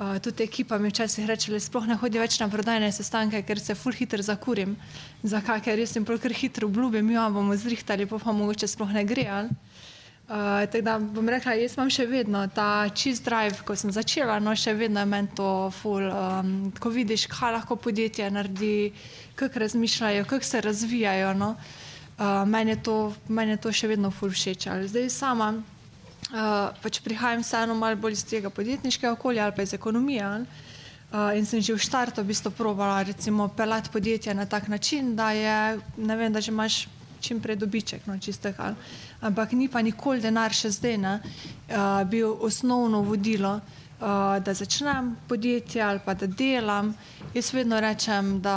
Uh, 0.00 0.16
tudi 0.24 0.48
ekipa 0.48 0.80
mi 0.80 0.88
včasih 0.88 1.28
reče, 1.28 1.52
da 1.52 1.60
sploh 1.60 1.84
ne 1.84 2.00
hodi 2.00 2.16
več 2.16 2.40
na 2.40 2.48
prodajne 2.48 2.88
sestanke, 2.88 3.44
ker 3.44 3.60
se 3.60 3.76
ful 3.76 3.92
hitro 3.92 4.24
zakurim. 4.24 4.80
Za 5.20 5.44
kakšne 5.44 5.76
res 5.76 5.92
jim 5.92 6.08
prav 6.08 6.16
kar 6.24 6.32
hitro 6.32 6.64
obljubim, 6.64 7.12
jo 7.12 7.28
bomo 7.28 7.52
zrihtali, 7.60 8.08
pa 8.08 8.16
pa 8.16 8.32
mogoče 8.32 8.64
sploh 8.64 8.88
ne 8.88 9.04
gre. 9.04 9.28
ali. 9.28 9.52
Uh, 10.30 10.36
tako 10.70 10.84
da 10.86 10.98
bom 10.98 11.28
rekla, 11.28 11.56
jaz 11.58 11.72
imam 11.74 11.88
še 11.90 12.04
vedno 12.06 12.44
ta 12.54 12.86
čist 12.94 13.24
drive, 13.26 13.64
ko 13.66 13.74
sem 13.74 13.90
začela, 13.90 14.36
no 14.38 14.52
še 14.54 14.76
vedno 14.78 15.02
je 15.02 15.08
meni 15.10 15.32
to 15.34 15.48
ful. 15.74 16.04
Um, 16.06 16.52
ko 16.78 16.92
vidiš, 16.94 17.24
kaj 17.32 17.56
lahko 17.56 17.74
podjetje 17.74 18.28
naredi, 18.30 18.92
kako 19.34 19.64
razmišljajo, 19.64 20.28
kako 20.30 20.46
se 20.46 20.60
razvijajo. 20.62 21.32
No. 21.34 21.56
Uh, 22.14 22.44
meni, 22.46 22.76
je 22.76 22.82
to, 22.86 22.94
meni 23.26 23.56
je 23.56 23.62
to 23.64 23.72
še 23.74 23.90
vedno 23.90 24.12
ful 24.14 24.30
všeč. 24.30 24.68
Ali 24.70 24.86
Zdaj 24.92 25.10
sama 25.10 25.50
uh, 25.56 26.78
pač 26.78 27.00
prihajam 27.02 27.42
vseeno 27.42 27.74
malo 27.74 27.98
bolj 27.98 28.20
iz 28.20 28.24
tega 28.30 28.54
podjetniškega 28.54 29.16
okolja 29.16 29.48
ali 29.48 29.56
pa 29.56 29.66
iz 29.66 29.74
ekonomije. 29.74 30.22
ali. 30.22 30.46
Uh, 31.10 31.34
in 31.34 31.42
sem 31.42 31.58
že 31.58 31.74
v 31.74 31.82
štartu 31.82 32.22
v 32.22 32.30
bistvu 32.30 32.54
probala 32.54 33.02
recimo 33.02 33.48
pelati 33.50 33.90
podjetje 33.90 34.34
na 34.34 34.46
tak 34.46 34.68
način, 34.70 35.16
da 35.16 35.32
je, 35.34 35.80
ne 35.98 36.16
vem, 36.16 36.32
da 36.32 36.38
že 36.40 36.54
imaš 36.54 36.86
čim 37.20 37.40
prej 37.40 37.56
dobiček, 37.56 38.06
no 38.06 38.18
čiste 38.18 38.52
hal. 38.56 38.78
Ampak 39.20 39.52
ni 39.52 39.68
pa 39.68 39.82
nikoli 39.84 40.20
denar 40.20 40.54
še 40.56 40.70
zdaj 40.72 40.96
ne, 40.96 41.18
uh, 41.20 42.00
bil 42.08 42.32
osnovno 42.40 43.02
vodilo, 43.04 43.58
uh, 44.00 44.38
da 44.40 44.54
začnem 44.56 45.12
podjetje 45.28 45.82
ali 45.82 46.00
pa 46.04 46.14
da 46.14 46.26
delam. 46.26 46.94
Jaz 47.34 47.52
vedno 47.52 47.80
rečem, 47.80 48.40
da 48.40 48.56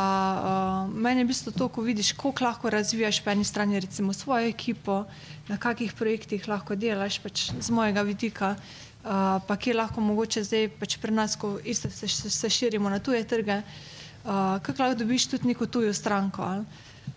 uh, 0.87 0.93
meni 0.95 1.21
je 1.21 1.25
v 1.25 1.31
bistvu 1.33 1.51
to, 1.51 1.67
ko 1.67 1.83
vidiš, 1.83 2.13
koliko 2.15 2.47
lahko 2.47 2.71
razvijaš 2.71 3.19
po 3.23 3.35
eni 3.35 3.43
strani 3.43 3.79
recimo 3.79 4.13
svojo 4.13 4.47
ekipo, 4.47 5.03
na 5.51 5.59
kakih 5.59 5.93
projektih 5.93 6.47
lahko 6.47 6.79
delaš, 6.79 7.19
pač 7.19 7.49
z 7.59 7.69
mojega 7.69 8.01
vidika. 8.07 8.55
Uh, 9.03 9.43
pa 9.43 9.59
kje 9.59 9.75
lahko 9.75 10.01
mogoče 10.01 10.47
zdaj 10.47 10.69
pač 10.79 10.95
pri 10.97 11.11
nas, 11.11 11.35
ko 11.35 11.57
isto 11.59 11.91
se, 11.91 12.07
se, 12.07 12.29
se 12.29 12.49
širimo 12.49 12.89
na 12.89 13.03
tuje 13.03 13.19
trge, 13.27 13.59
uh, 13.59 14.63
kako 14.63 14.79
lahko 14.79 15.03
dobiš 15.03 15.27
tudi 15.27 15.51
neko 15.51 15.67
tujo 15.67 15.93
stranko. 15.93 16.41
ali. 16.41 16.65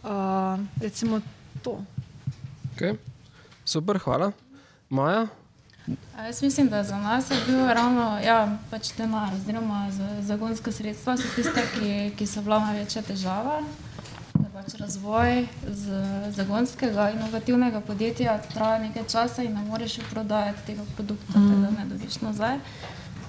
Uh, 0.03 0.59
recimo 0.83 1.21
to. 1.63 1.79
Okay. 2.75 2.99
Super, 3.67 3.99
hvala. 3.99 4.31
Maja? 4.89 5.27
A 6.17 6.23
Jaz 6.23 6.43
mislim, 6.43 6.69
da 6.69 6.83
za 6.85 6.97
nas 6.99 7.31
je 7.31 7.37
bil 7.47 7.67
ravno 7.67 8.19
ja, 8.25 8.59
pač 8.71 8.93
denar, 8.99 9.35
oziroma 9.35 9.89
za- 9.91 10.23
zagonska 10.23 10.73
sredstva, 10.73 11.17
so 11.17 11.23
tiste, 11.37 11.63
ki, 11.75 12.13
ki 12.17 12.27
so 12.27 12.43
bila 12.43 12.59
največja 12.61 13.03
težava. 13.03 13.61
Da 14.35 14.49
pač 14.55 14.75
razvoj 14.79 15.47
z 15.67 16.03
zagonskega 16.31 17.11
inovativnega 17.11 17.81
podjetja 17.81 18.39
traja 18.55 18.79
nekaj 18.79 19.05
časa 19.09 19.43
in 19.43 19.55
ne 19.55 19.63
moreš 19.63 19.99
prodajati 20.11 20.67
tega 20.67 20.83
produkta, 20.97 21.39
mm. 21.39 21.63
da 21.63 21.71
ne 21.71 21.87
dobiš 21.91 22.21
nazaj. 22.21 22.59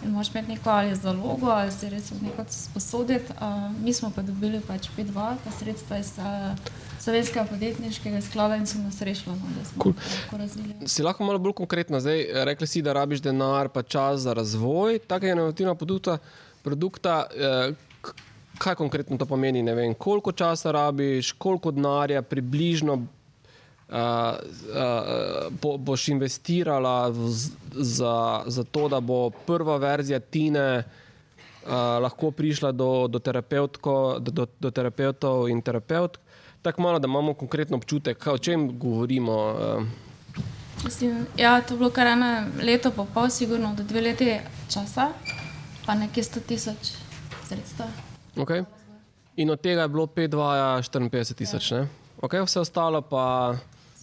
In 0.06 0.12
moraš 0.12 0.30
imeti 0.30 0.50
neko 0.50 0.70
ali 0.70 0.96
zalogo, 0.96 1.48
ali 1.50 1.72
si 1.72 1.90
res 1.90 2.12
nekaj 2.22 2.46
sposoditi. 2.50 3.34
Uh, 3.42 3.72
mi 3.84 3.94
smo 3.94 4.12
pa 4.16 4.22
dobili 4.22 4.62
pač 4.68 4.90
P2, 4.98 5.14
ta 5.44 5.52
sredstva 5.60 5.98
iz 5.98 6.12
uh, 6.18 6.54
Slovenskega 7.00 7.46
podjetniškega 7.50 8.22
sklada 8.22 8.56
in 8.56 8.66
so 8.68 8.78
nas 8.78 9.02
rešili, 9.02 9.36
no, 9.36 9.50
da 9.60 9.66
smo 9.66 9.84
Cool. 9.84 9.94
lahko 9.96 10.38
razvili. 10.38 10.88
Si 10.88 11.04
lahko 11.04 11.24
malo 11.24 11.40
bolj 11.40 11.54
konkretna. 11.54 12.00
Zdaj, 12.00 12.26
rekli 12.46 12.68
si, 12.68 12.82
da 12.82 12.94
rabiš 12.94 13.22
denar, 13.22 13.70
pa 13.70 13.84
čas 13.84 14.22
za 14.22 14.34
razvoj 14.34 15.00
takega 15.00 15.34
inovativnega 15.34 15.76
produkta. 15.76 16.18
produkta 16.64 17.26
eh, 17.36 17.74
kaj 18.58 18.76
konkretno 18.76 19.18
to 19.18 19.26
pomeni? 19.26 19.64
Vem, 19.64 19.94
koliko 19.94 20.32
časa 20.32 20.72
rabiš, 20.72 21.32
koliko 21.32 21.72
denarja 21.72 22.22
približno 22.22 23.06
uh, 23.90 23.96
uh, 23.96 25.54
bo, 25.62 25.78
boš 25.78 26.08
investirala 26.08 27.10
v, 27.10 27.30
z- 27.30 27.52
za, 27.72 28.44
za 28.46 28.64
to, 28.64 28.88
da 28.88 29.00
bo 29.00 29.30
prva 29.30 29.78
verzija 29.78 30.20
Tine. 30.20 30.84
lahko 32.02 32.32
prišla 32.32 32.72
do, 32.72 33.08
do, 33.12 33.20
do, 33.20 34.48
do, 34.60 34.72
terapeutov 34.72 35.50
in 35.52 35.60
terapeutk. 35.62 36.16
Tako 36.62 36.82
malo, 36.82 37.00
da 37.00 37.08
imamo 37.08 37.34
konkretno 37.34 37.78
občutek, 37.78 38.28
o 38.28 38.38
čem 38.38 38.80
govorimo. 38.80 39.36
Uh. 39.36 39.84
Mislim, 40.84 41.28
ja, 41.38 41.62
to 41.62 41.74
je 41.74 41.78
bilo 41.78 41.90
kar 41.90 42.08
eno 42.08 42.48
leto, 42.64 42.92
pa 42.92 43.06
pol, 43.14 43.30
sigurno 43.30 43.74
do 43.76 43.84
dve 43.84 44.02
leti 44.02 44.40
časa, 44.72 45.10
pa 45.86 45.96
nekje 45.96 46.24
100 46.24 46.40
tisoč 46.48 46.92
sredstev. 47.44 47.88
Okay. 48.36 48.64
In 49.36 49.50
od 49.50 49.62
tega 49.62 49.82
je 49.82 49.88
bilo 49.88 50.06
5, 50.06 50.28
2, 50.28 50.90
54 50.92 51.34
tisoč. 51.34 51.72
Ja. 51.72 51.88
Okay, 52.22 52.46
vse 52.46 52.60
ostalo 52.60 53.02
pa. 53.02 53.56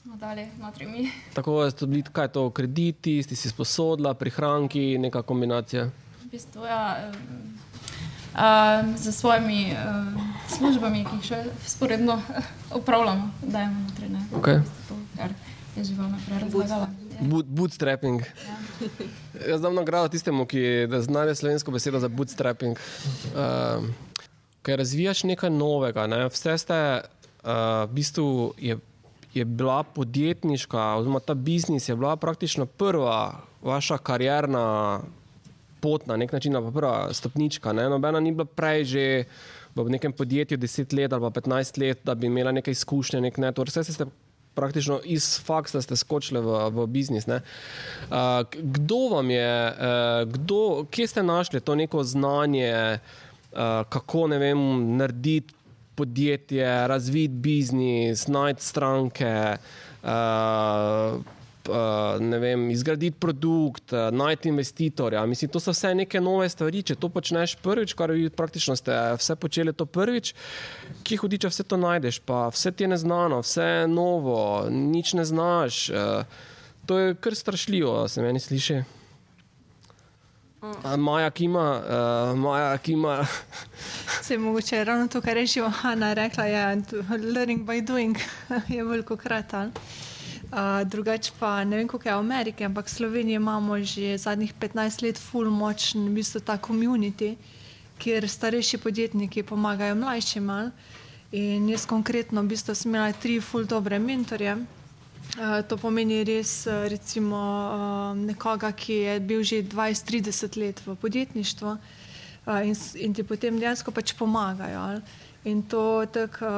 Smo 0.04 0.16
dali 0.16 0.48
notri 0.60 0.86
mi. 0.86 1.10
Tako 1.34 1.64
je 1.64 1.70
to, 1.70 1.86
kaj 2.12 2.24
je 2.24 2.32
to, 2.32 2.50
krediti, 2.50 3.22
ste 3.22 3.36
si 3.36 3.48
sposodila, 3.48 4.14
prihranki, 4.14 4.98
neka 4.98 5.22
kombinacija. 5.22 5.84
V 6.24 6.28
bistvu, 6.30 6.64
ja, 6.64 7.08
uh, 8.34 8.96
za 8.96 9.12
svojimi 9.12 9.72
uh, 9.72 10.20
službami, 10.58 11.06
ki 11.08 11.16
jih 11.16 11.24
še 11.24 11.40
sporedno 11.64 12.18
upravljamo, 12.76 13.30
da 13.52 13.64
je 13.64 13.72
notri. 13.72 14.12
Okay. 14.36 14.60
To, 14.88 15.00
kar 15.16 15.32
je 15.76 15.88
živo 15.88 16.12
naprej 16.12 16.44
razlagala. 16.44 16.92
Bootstrapping. 17.48 18.20
Ja. 18.20 18.60
Jaz 19.54 19.64
dam 19.64 19.80
nagrado 19.80 20.12
tistemu, 20.12 20.44
ki 20.44 20.84
zna 21.00 21.30
slovensko 21.34 21.72
besedo 21.72 22.04
za 22.04 22.12
bootstrapping. 22.12 22.76
Uh, 23.32 23.88
ker 24.62 24.84
razvijaš 24.84 25.24
nekaj 25.24 25.48
novega. 25.50 26.04
Ne? 26.06 26.26
Vse 26.28 26.60
ste, 26.60 26.80
uh, 27.00 27.88
v 27.88 27.94
bistvu 27.96 28.52
je, 28.60 28.76
je 29.34 29.44
bila 29.44 29.82
podjetniška, 29.82 30.94
oziroma 30.94 31.20
ta 31.20 31.34
biznis 31.34 31.88
je 31.88 31.96
bila 31.96 32.16
praktično 32.16 32.66
prva 32.66 33.40
vaša 33.62 33.98
karjerna 33.98 35.00
pot, 35.80 36.06
na 36.06 36.16
nek 36.16 36.32
način, 36.32 36.52
pa 36.52 36.70
prva 36.70 37.14
stopnička. 37.14 37.72
Ne? 37.72 37.88
Nobena 37.88 38.20
ni 38.20 38.32
bila 38.32 38.44
prej 38.44 38.84
že. 38.84 39.24
V 39.74 39.90
nekem 39.90 40.12
podjetju 40.14 40.54
10 40.58 40.92
let 40.94 41.12
ali 41.12 41.22
15 41.34 41.80
let, 41.80 41.98
da 42.06 42.14
bi 42.14 42.26
imela 42.26 42.52
nekaj 42.52 42.72
izkušnje, 42.72 43.20
nek 43.20 43.38
network. 43.42 43.74
Vse 43.74 43.92
ste 43.92 44.06
praktično 44.54 45.00
iz 45.04 45.40
faksa 45.42 45.82
ste 45.82 45.96
skočili 45.96 46.40
v, 46.40 46.70
v 46.70 46.86
biznis. 46.86 47.26
Uh, 47.26 47.36
kdo 48.52 49.08
vam 49.16 49.30
je, 49.30 49.50
uh, 49.66 50.30
kdo, 50.30 50.86
kje 50.90 51.06
ste 51.06 51.22
našli 51.22 51.60
to 51.60 51.74
neko 51.74 52.04
znanje, 52.04 52.98
uh, 53.52 53.58
kako 53.88 54.26
ne 54.26 54.38
vem, 54.38 54.58
narediti 54.96 55.54
podjetje, 55.94 56.88
razviti 56.88 57.34
biznis, 57.34 58.26
najti 58.28 58.64
stranke. 58.64 59.56
Uh, 60.02 61.20
uh, 61.68 62.40
vem, 62.40 62.70
izgraditi 62.70 63.16
produkt, 63.18 63.92
uh, 63.92 64.10
najti 64.12 64.48
investitorja. 64.48 65.26
Mislim, 65.26 65.50
to 65.50 65.60
so 65.60 65.72
vse 65.72 65.94
neke 65.94 66.20
nove 66.20 66.48
stvari. 66.48 66.82
Če 66.82 66.96
to 67.00 67.08
počneš 67.08 67.56
prvič, 67.62 67.94
kar 67.98 68.12
vi 68.12 68.28
praktično 68.30 68.76
ste 68.76 68.96
vse 69.18 69.36
počeli 69.36 69.72
to 69.72 69.86
prvič, 69.86 70.34
ki 71.02 71.20
hudiče 71.20 71.52
vse 71.52 71.64
to 71.68 71.78
najdeš, 71.80 72.20
pa 72.26 72.48
vse 72.52 72.72
ti 72.72 72.84
je 72.84 72.92
neznano, 72.94 73.40
vse 73.44 73.70
je 73.70 73.86
novo, 73.88 74.66
nič 74.70 75.14
ne 75.14 75.24
znaš. 75.24 75.88
Uh, 75.90 76.52
to 76.86 76.98
je 76.98 77.14
kar 77.14 77.34
strašljivo, 77.34 78.08
se 78.08 78.22
meni 78.22 78.40
sliši. 78.40 78.82
Maja, 80.98 81.30
ki 81.30 81.44
ima, 81.44 81.80
uh, 81.80 82.38
Maja, 82.38 82.78
ki 82.78 82.92
ima. 82.92 83.26
Se 84.24 84.34
je 84.34 84.38
mogoče 84.38 84.84
ravno 84.84 85.08
to, 85.08 85.20
kar 85.20 85.36
je 85.36 85.46
že 85.46 85.68
Hanna 85.68 86.12
rekla, 86.12 86.44
je 86.44 86.82
learning 87.34 87.66
by 87.66 87.82
doing, 87.86 88.16
je 88.74 88.84
veliko 88.84 89.16
krat. 89.16 89.54
Ali? 89.54 89.70
drugače 90.84 91.32
pa 91.38 91.64
ne 91.64 91.76
vem, 91.76 91.88
kako 91.88 92.08
je 92.08 92.14
v 92.14 92.18
Ameriki, 92.18 92.64
ampak 92.64 92.86
v 92.86 92.90
Sloveniji 92.90 93.34
imamo 93.34 93.78
že 93.82 94.18
zadnjih 94.18 94.54
15 94.54 95.02
let 95.02 95.18
full 95.18 95.50
močen, 95.50 96.08
v 96.08 96.14
bistvu 96.14 96.40
ta 96.40 96.58
komunity, 96.58 97.36
kjer 97.98 98.28
starejši 98.28 98.78
podjetniki 98.78 99.42
pomagajo 99.42 99.94
mlajšim. 99.94 100.50
In 101.32 101.68
jaz 101.68 101.86
konkretno 101.86 102.42
v 102.42 102.54
bistvu 102.54 102.74
sem 102.74 102.94
imela 102.94 103.12
tri 103.12 103.40
full 103.40 103.64
dobre 103.66 103.98
mentorje. 103.98 104.56
Uh, 105.34 105.62
to 105.66 105.76
pomeni 105.76 106.22
res 106.24 106.66
recimo, 106.88 107.36
uh, 107.36 108.16
nekoga, 108.18 108.70
ki 108.72 108.94
je 108.94 109.14
bil 109.20 109.42
že 109.42 109.62
20-30 109.66 110.58
let 110.60 110.82
v 110.86 110.94
podjetništvu 110.94 111.76
in, 112.64 112.76
in 113.00 113.14
ti 113.14 113.22
potem 113.24 113.58
dejansko 113.58 113.90
pač 113.90 114.14
pomagajo. 114.14 114.80
Ali? 114.80 115.00
In 115.44 115.62
to 115.68 116.04
tako, 116.12 116.48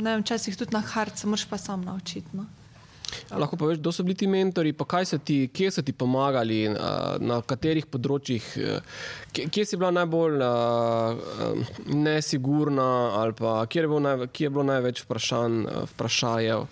ne 0.00 0.14
vem, 0.14 0.22
včasih 0.22 0.56
tudi 0.56 0.72
na 0.72 0.80
harce, 0.80 1.26
moraš 1.26 1.48
pa 1.48 1.58
sam 1.58 1.84
naučiti. 1.84 2.28
No? 2.32 2.46
Lahko 3.30 3.56
poveš, 3.56 3.78
kdo 3.78 3.92
so 3.92 4.02
bili 4.02 4.14
ti 4.14 4.26
mentori, 4.26 4.72
pa 4.72 5.04
so 5.04 5.18
ti, 5.18 5.48
kje 5.52 5.70
so 5.70 5.82
ti 5.82 5.92
pomagali, 5.92 6.68
na 7.20 7.40
katerih 7.42 7.86
področjih, 7.86 8.44
kje 9.32 9.64
si 9.64 9.76
bila 9.76 9.90
najbolj 9.90 10.40
nesigurna, 11.86 12.90
ali 13.20 13.36
pa 13.38 13.66
kje 13.66 13.82
je 13.82 13.88
bilo, 13.88 14.00
naj, 14.00 14.26
kje 14.32 14.46
je 14.46 14.50
bilo 14.50 14.64
največ 14.64 15.04
vprašanj, 15.04 15.60
vprašajev. 15.94 16.66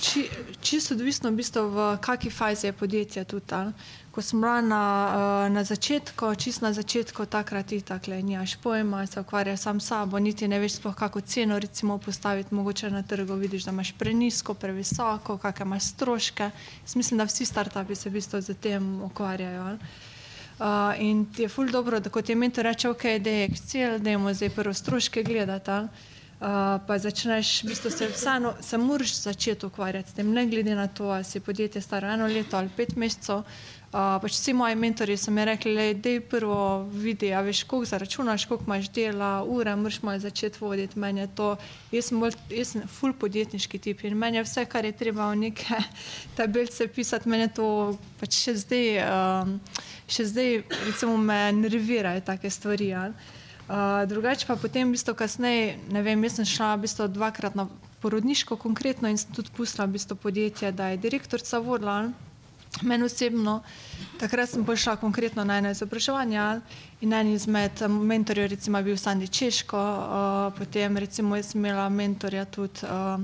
Či, 0.00 0.28
čisto 0.60 0.94
odvisno, 0.94 1.30
v, 1.30 1.36
bistvu, 1.40 1.68
v 1.72 1.98
kakšni 2.00 2.30
fazi 2.30 2.66
je 2.66 2.72
podjetje 2.72 3.24
tudi. 3.24 3.54
Ali? 3.54 3.72
ko 4.16 4.24
sem 4.24 4.40
bila 4.40 4.64
na, 4.64 4.84
uh, 5.12 5.52
na 5.52 5.60
začetku, 5.60 6.32
čist 6.40 6.64
na 6.64 6.72
začetku, 6.72 7.28
takrat 7.28 7.68
ti 7.68 7.84
tako 7.84 8.16
nimaš 8.16 8.56
pojma, 8.64 9.04
se 9.04 9.20
ukvarjaš 9.20 9.60
sam 9.60 9.76
s 9.80 9.92
sabo, 9.92 10.16
niti 10.16 10.48
ne 10.48 10.56
veš, 10.56 10.80
sploh 10.80 10.96
kako 10.96 11.20
ceno 11.20 11.58
recimo 11.60 11.98
postaviti, 11.98 12.54
mogoče 12.54 12.90
na 12.90 13.02
trgu 13.02 13.34
vidiš, 13.34 13.68
da 13.68 13.76
imaš 13.76 13.92
prenisko, 13.92 14.54
previsoko, 14.54 15.36
kakšne 15.36 15.66
imaš 15.68 15.92
stroške. 15.92 16.48
Jaz 16.82 16.96
mislim, 16.96 17.18
da 17.18 17.28
vsi 17.28 17.44
startupi 17.44 17.94
se 17.94 18.08
v 18.08 18.12
bistvu 18.12 18.40
z 18.40 18.56
tem 18.56 19.02
ukvarjajo. 19.04 19.76
Uh, 20.56 20.96
in 20.96 21.26
ti 21.28 21.44
je 21.44 21.52
ful 21.52 21.68
dobro, 21.68 22.00
da 22.00 22.08
kot 22.08 22.28
je 22.28 22.34
mentor 22.34 22.64
reče, 22.64 22.88
ok, 22.88 23.04
da 23.20 23.30
je 23.30 23.48
Excel, 23.48 23.98
da 23.98 24.10
imamo 24.10 24.32
zdaj 24.32 24.50
prvo 24.50 24.72
stroške 24.72 25.22
gledati. 25.22 25.92
Uh, 26.36 26.76
pa 26.84 26.98
začneš, 27.00 27.62
v 27.64 27.72
bistvu 27.72 27.90
se 27.90 28.06
vseeno, 28.12 28.50
se 28.60 28.76
moraš 28.76 29.14
začeti 29.24 29.66
ukvarjati 29.66 30.10
s 30.10 30.12
tem, 30.12 30.32
ne 30.32 30.46
glede 30.46 30.74
na 30.76 30.84
to, 30.86 31.08
ali 31.08 31.24
si 31.24 31.40
podjetje 31.40 31.80
staro 31.80 32.08
eno 32.12 32.26
leto 32.26 32.56
ali 32.56 32.68
pet 32.76 32.92
mesecev. 32.96 33.38
Uh, 33.38 34.18
pač 34.20 34.34
vsi 34.36 34.52
moji 34.52 34.76
mentori 34.76 35.16
so 35.16 35.32
mi 35.32 35.44
rekli, 35.48 35.94
da 35.94 36.10
je 36.12 36.20
prvo 36.20 36.84
vidi, 36.92 37.30
a 37.32 37.40
veš, 37.40 37.62
koliko 37.64 37.88
zaračunaš, 37.88 38.44
koliko 38.44 38.64
imaš 38.68 38.90
dela, 38.92 39.30
ure, 39.48 39.76
moraš 39.76 40.02
malo 40.02 40.18
začeti 40.18 40.58
voditi. 40.60 40.98
Meni 40.98 41.20
je 41.20 41.30
to, 41.36 41.48
jaz 41.92 42.10
sem, 42.10 42.20
bolj, 42.20 42.36
jaz 42.52 42.74
sem 42.74 42.84
full 42.84 43.16
podjetniški 43.16 43.78
tip 43.78 44.04
in 44.04 44.18
meni 44.18 44.36
je 44.36 44.44
vse, 44.44 44.66
kar 44.68 44.84
je 44.84 44.92
treba 44.92 45.30
v 45.30 45.40
neke 45.46 45.80
tabelce 46.36 46.88
pisati, 46.92 47.32
meni 47.32 47.48
je 47.48 47.54
to 47.62 47.70
pač 48.20 48.42
še 48.42 48.58
zdaj, 48.60 49.00
um, 49.06 49.56
še 50.04 50.28
zdaj, 50.34 50.52
recimo, 50.84 51.16
me 51.16 51.40
nervirajo 51.62 52.26
take 52.28 52.52
stvari. 52.52 52.92
Uh, 53.66 54.06
drugače 54.06 54.46
pa 54.46 54.54
potem, 54.56 54.88
v 54.88 54.94
bistvu, 54.94 55.14
kasneje, 55.18 55.74
ne 55.90 56.02
vem, 56.06 56.22
jaz 56.22 56.38
sem 56.38 56.46
šla 56.46 56.76
v 56.76 56.86
bistvu 56.86 57.08
dvakrat 57.10 57.56
na 57.58 57.66
porodniško 57.98 58.56
konkretno 58.56 59.10
in 59.10 59.18
sem 59.18 59.34
tudi 59.34 59.50
pustila 59.56 59.88
v 59.88 59.96
bistvu 59.98 60.16
podjetje, 60.22 60.70
da 60.72 60.92
je 60.92 61.02
direktorica 61.02 61.58
vodila. 61.58 62.12
Meni 62.82 63.08
osebno, 63.08 63.62
takrat 64.20 64.52
sem 64.52 64.64
prišla 64.64 64.96
konkretno 65.00 65.44
na 65.44 65.58
eno 65.58 65.70
izobraževanje 65.72 66.60
in 67.00 67.12
en 67.12 67.32
izmed 67.32 67.82
eh, 67.82 67.88
mentorjev 67.88 68.50
recimo, 68.52 68.82
bil 68.82 68.96
Sandy 69.00 69.26
Češko, 69.26 69.80
uh, 69.80 70.58
potem 70.58 70.96
recimo 70.96 71.36
jaz 71.36 71.50
sem 71.50 71.64
imela 71.64 71.88
mentorja 71.88 72.44
tudi 72.44 72.84
uh, 72.84 73.18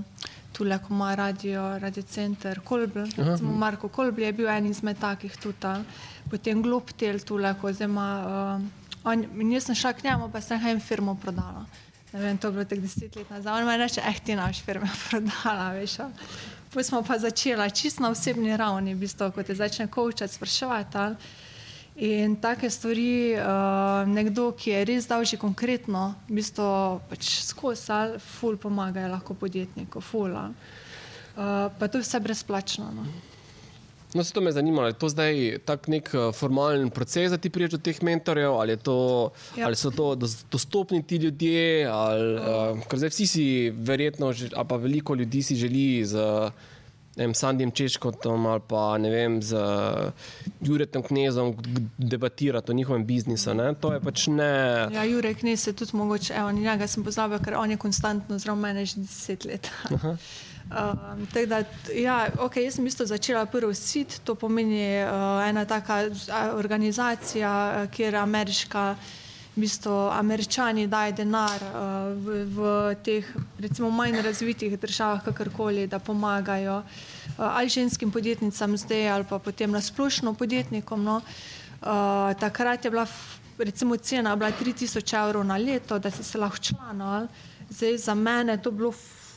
tule, 0.53 0.79
ko 0.79 0.95
ima 0.95 1.15
radio, 1.15 1.79
radio 1.79 2.03
center 2.03 2.61
Kolbl, 2.65 3.07
recimo 3.17 3.53
Marko 3.53 3.89
Kolbl 3.89 4.23
je 4.23 4.33
bil 4.33 4.49
en 4.49 4.67
izmed 4.67 4.99
takih 4.99 5.37
tudi, 5.37 5.75
potem 6.31 6.63
Globtel 6.63 7.21
tule, 7.21 7.55
ko 7.61 7.73
zdaj 7.73 7.89
ima, 7.93 8.09
uh, 8.25 8.82
on, 9.05 9.25
jaz 9.53 9.65
sem 9.69 9.75
šla 9.75 9.93
k 9.93 10.05
njemu, 10.05 10.29
pa 10.33 10.41
sem 10.41 10.67
jim 10.67 10.81
firmo 10.81 11.15
prodala. 11.15 11.67
Ne 12.13 12.21
vem, 12.21 12.39
to 12.39 12.49
je 12.49 12.53
bilo 12.53 12.65
tek 12.69 12.81
deset 12.81 13.17
let 13.17 13.31
nazaj, 13.31 13.63
on 13.63 13.67
me 13.67 13.77
reče, 13.77 14.01
eh, 14.05 14.19
ti 14.25 14.35
naš 14.37 14.63
firme 14.63 14.89
prodala, 15.09 15.73
veš. 15.73 15.97
Potem 16.73 16.85
smo 16.85 17.03
pa 17.03 17.19
začeli 17.19 17.71
čisto 17.71 18.03
na 18.03 18.11
osebni 18.11 18.57
ravni, 18.57 18.95
v 18.95 19.05
bistvu, 19.05 19.31
ko 19.33 19.43
te 19.43 19.55
začne 19.55 19.87
kočati, 19.87 20.35
spraševati. 20.35 20.99
Ali. 20.99 21.17
In 21.97 22.37
take 22.41 22.71
stvari, 22.71 23.37
uh, 23.37 24.09
nekdo, 24.09 24.53
ki 24.57 24.71
je 24.71 24.85
res 24.89 25.07
dal 25.07 25.25
že 25.29 25.37
konkretno, 25.37 26.15
v 26.29 26.41
bistvu 26.41 27.01
pač 27.11 27.45
skozi, 27.45 27.93
ali 27.93 28.17
ful 28.17 28.57
pomagajo 28.57 29.13
lahko 29.13 29.37
podjetniku, 29.37 30.01
ful. 30.01 30.33
Uh, 30.33 31.69
pa 31.77 31.89
to 31.93 32.01
je 32.01 32.09
vse 32.09 32.21
brezplačno. 32.21 32.89
No. 32.97 33.05
No, 34.15 34.25
se 34.25 34.33
to 34.33 34.41
me 34.41 34.53
zanima, 34.53 34.83
ali 34.83 34.91
je 34.91 34.99
to 34.99 35.09
zdaj 35.09 35.59
tak 35.65 35.89
nek 35.89 36.11
uh, 36.15 36.35
formalen 36.37 36.91
proces, 36.91 37.31
da 37.31 37.39
ti 37.39 37.51
priješ 37.51 37.71
do 37.71 37.79
teh 37.79 38.03
mentorjev, 38.03 38.53
ali, 38.61 38.77
to, 38.77 39.31
ja. 39.57 39.67
ali 39.67 39.77
so 39.77 39.91
to 39.91 40.15
dostopni 40.51 41.03
ti 41.03 41.17
ljudje, 41.17 41.87
ali, 41.89 42.35
uh, 42.37 42.85
ker 42.89 43.01
zdaj 43.01 43.15
vsi 43.15 43.27
si 43.27 43.47
verjetno, 43.71 44.29
ali 44.29 44.69
pa 44.69 44.77
veliko 44.77 45.15
ljudi 45.15 45.43
si 45.43 45.57
želi 45.57 46.05
z 46.05 46.21
vem, 47.17 47.35
Sandim 47.35 47.71
Češkotom 47.71 48.47
ali 48.47 48.61
pa 48.69 48.99
ne 48.99 49.11
vem, 49.11 49.43
z 49.43 49.57
Juretom 50.61 51.03
Knezom 51.03 51.57
debatirati 51.99 52.71
o 52.71 52.75
njihovem 52.75 53.05
biznisu. 53.07 53.55
Ne? 53.55 53.75
To 53.81 53.93
je 53.93 54.01
pač 54.01 54.27
ne. 54.27 54.89
Ja, 54.95 55.05
Jurek 55.05 55.39
Knez 55.39 55.67
je 55.67 55.73
tudi 55.73 55.97
mogoče, 55.97 56.35
evo, 56.35 56.53
njega 56.53 56.87
sem 56.87 57.05
pozabil, 57.05 57.39
ker 57.45 57.57
on 57.61 57.71
je 57.71 57.77
konstantno 57.77 58.39
zraven 58.39 58.63
mene 58.63 58.87
že 58.87 59.01
deset 59.01 59.45
let. 59.45 59.71
Um, 60.73 61.27
da, 61.47 61.65
ja, 61.95 62.29
okay, 62.41 62.65
jaz 62.65 62.79
sem 62.79 62.87
isto 62.87 63.05
začela 63.07 63.45
prvi 63.47 63.75
sit, 63.75 64.21
to 64.25 64.35
pomeni 64.35 65.05
uh, 65.05 65.43
ena 65.45 65.65
taka 65.69 66.07
organizacija, 66.57 67.87
kjer 67.93 68.17
ameriška 68.17 68.95
v 69.53 69.61
bistvu 69.61 69.97
američani 70.17 70.87
dajo 70.89 71.13
denar 71.13 71.61
uh, 71.61 72.15
v, 72.17 72.39
v 72.57 72.71
teh 73.05 73.29
recimo 73.61 73.91
manj 73.93 74.23
razvitih 74.25 74.79
državah, 74.81 75.21
kakorkoli, 75.25 75.87
da 75.87 75.99
pomagajo 75.99 76.79
uh, 76.81 76.87
ali 77.37 77.69
ženskim 77.69 78.11
podjetnicam 78.11 78.77
zdaj 78.77 79.09
ali 79.09 79.29
pa 79.29 79.39
potem 79.39 79.71
nasplošno 79.71 80.35
podjetnikom. 80.35 81.05
No. 81.05 81.21
Uh, 81.83 82.33
takrat 82.41 82.85
je 82.85 82.91
bila 82.91 83.07
recimo 83.59 83.97
cena 83.97 84.37
bila 84.37 84.51
3000 84.51 85.25
evrov 85.25 85.45
na 85.45 85.57
leto, 85.57 85.99
da 85.99 86.11
si 86.11 86.25
se 86.25 86.39
lahko 86.39 86.59
članoval. 86.59 87.29
Zdaj 87.71 87.99
za 87.99 88.15
mene 88.15 88.57
to 88.63 88.71
bilo 88.71 88.93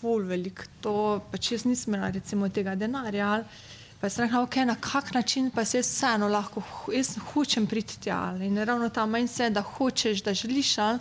ful 0.05 0.27
velik, 0.29 0.67
to 0.85 1.21
pač 1.31 1.55
jaz 1.55 1.65
nisem 1.65 1.95
imela 1.95 2.11
recimo 2.13 2.49
tega 2.53 2.77
denarja. 2.77 3.31
Ali, 3.39 3.63
Pa 3.95 4.09
sem 4.11 4.25
rekla, 4.25 4.41
okay, 4.43 4.65
na 4.67 4.75
kak 4.75 5.13
način 5.15 5.47
pa 5.49 5.63
se 5.65 5.79
vseeno 5.81 6.27
lahko, 6.27 6.61
jaz 6.93 7.15
hočem 7.31 7.65
priti 7.65 7.95
tja. 8.03 8.35
In 8.43 8.57
ravno 8.57 8.89
ta 8.89 9.05
manj 9.05 9.27
se, 9.27 9.49
da 9.49 9.61
hočeš, 9.61 10.21
da 10.21 10.33
želiš, 10.33 10.77
ali 10.77 10.99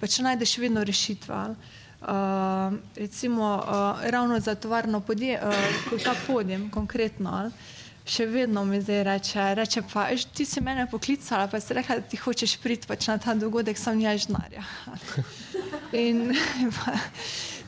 pa 0.00 0.08
če 0.08 0.24
najdeš 0.24 0.56
vedno 0.58 0.84
rešitve. 0.84 1.34
Uh, 2.00 2.08
recimo, 2.96 3.52
uh, 3.60 4.02
ravno 4.10 4.40
za 4.40 4.54
tovarno 4.54 5.00
podjetje, 5.00 5.38
uh, 5.92 6.02
ta 6.02 6.14
podjem, 6.26 6.70
konkretno, 6.70 7.30
ali, 7.30 7.52
še 8.08 8.26
vedno 8.26 8.64
mi 8.64 8.80
zdaj 8.80 9.02
reče, 9.04 9.44
reče 9.54 9.82
pa, 9.92 10.08
ti 10.34 10.46
si 10.48 10.60
mene 10.64 10.88
poklicala, 10.90 11.46
pa 11.46 11.60
si 11.60 11.76
rekla, 11.76 12.00
da 12.00 12.08
ti 12.08 12.16
hočeš 12.16 12.56
priti 12.64 12.88
pač 12.88 13.06
na 13.12 13.18
ta 13.18 13.34
dogodek, 13.34 13.78
sam 13.78 14.00
njaš 14.00 14.26
denarja. 14.26 14.64
In 16.06 16.32
pa, 16.80 16.96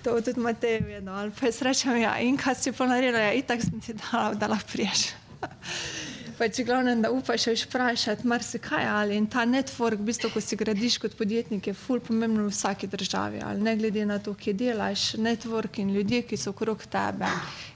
to 0.03 0.21
tudi 0.21 0.41
Matej 0.41 0.81
vedno, 0.81 1.13
ali 1.13 1.31
pa 1.31 1.47
jaz 1.47 1.63
rečem, 1.63 1.97
ja, 2.03 2.17
in 2.19 2.37
kaj 2.37 2.55
si 2.59 2.73
ponaredila, 2.73 3.19
ja, 3.19 3.33
itak 3.39 3.63
sem 3.63 3.81
ti 3.81 3.95
dala, 3.95 4.35
da 4.35 4.51
lahko 4.51 4.73
priješ. 4.73 5.13
Pač 6.39 6.59
glavnem, 6.67 7.03
da 7.05 7.11
upaš 7.13 7.45
še 7.45 7.55
vprašati 7.69 8.27
marsikaj, 8.27 8.87
ali 8.89 9.17
in 9.21 9.29
ta 9.31 9.45
network, 9.47 10.01
v 10.01 10.09
bistvu, 10.11 10.33
ko 10.35 10.41
si 10.43 10.59
gradiš 10.59 10.97
kot 11.03 11.15
podjetnik, 11.19 11.69
je 11.71 11.75
ful 11.77 12.01
pomembno 12.03 12.49
v 12.49 12.55
vsaki 12.55 12.89
državi, 12.91 13.43
ali 13.45 13.63
ne 13.63 13.77
glede 13.79 14.07
na 14.09 14.19
to, 14.19 14.35
kje 14.35 14.57
delaš, 14.59 15.13
network 15.23 15.79
in 15.79 15.93
ljudje, 15.95 16.25
ki 16.27 16.41
so 16.41 16.51
okrog 16.51 16.83
tebe 16.91 17.31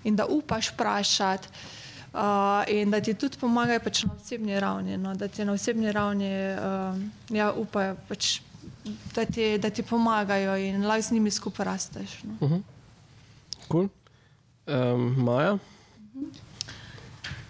in 0.09 0.17
da 0.19 0.27
upaš 0.27 0.73
vprašati 0.73 1.53
uh, 2.17 2.65
in 2.73 2.91
da 2.91 3.01
ti 3.01 3.15
tudi 3.15 3.39
pomagajo 3.39 3.81
pač 3.85 4.03
na 4.05 4.17
osebni 4.17 4.61
ravni, 4.61 4.97
no, 4.99 5.15
da 5.15 5.29
ti 5.29 5.45
na 5.45 5.53
osebni 5.53 5.93
ravni 5.93 6.33
uh, 6.33 6.99
ja, 7.37 7.53
upajo 7.53 7.97
pač 8.09 8.41
da 9.15 9.25
ti, 9.25 9.59
da 9.59 9.71
ti 9.71 9.83
pomagajo 9.83 10.57
in 10.57 10.87
lahko 10.87 11.03
z 11.03 11.13
njimi 11.13 11.31
skupaj 11.31 11.65
rasteš. 11.65 12.23
No. 12.23 12.35
Uh 12.41 12.51
-huh. 12.51 12.63
cool. 13.69 13.89
um, 14.67 15.25
Maja? 15.25 15.53
Uh 15.53 15.61
-huh. 16.15 16.27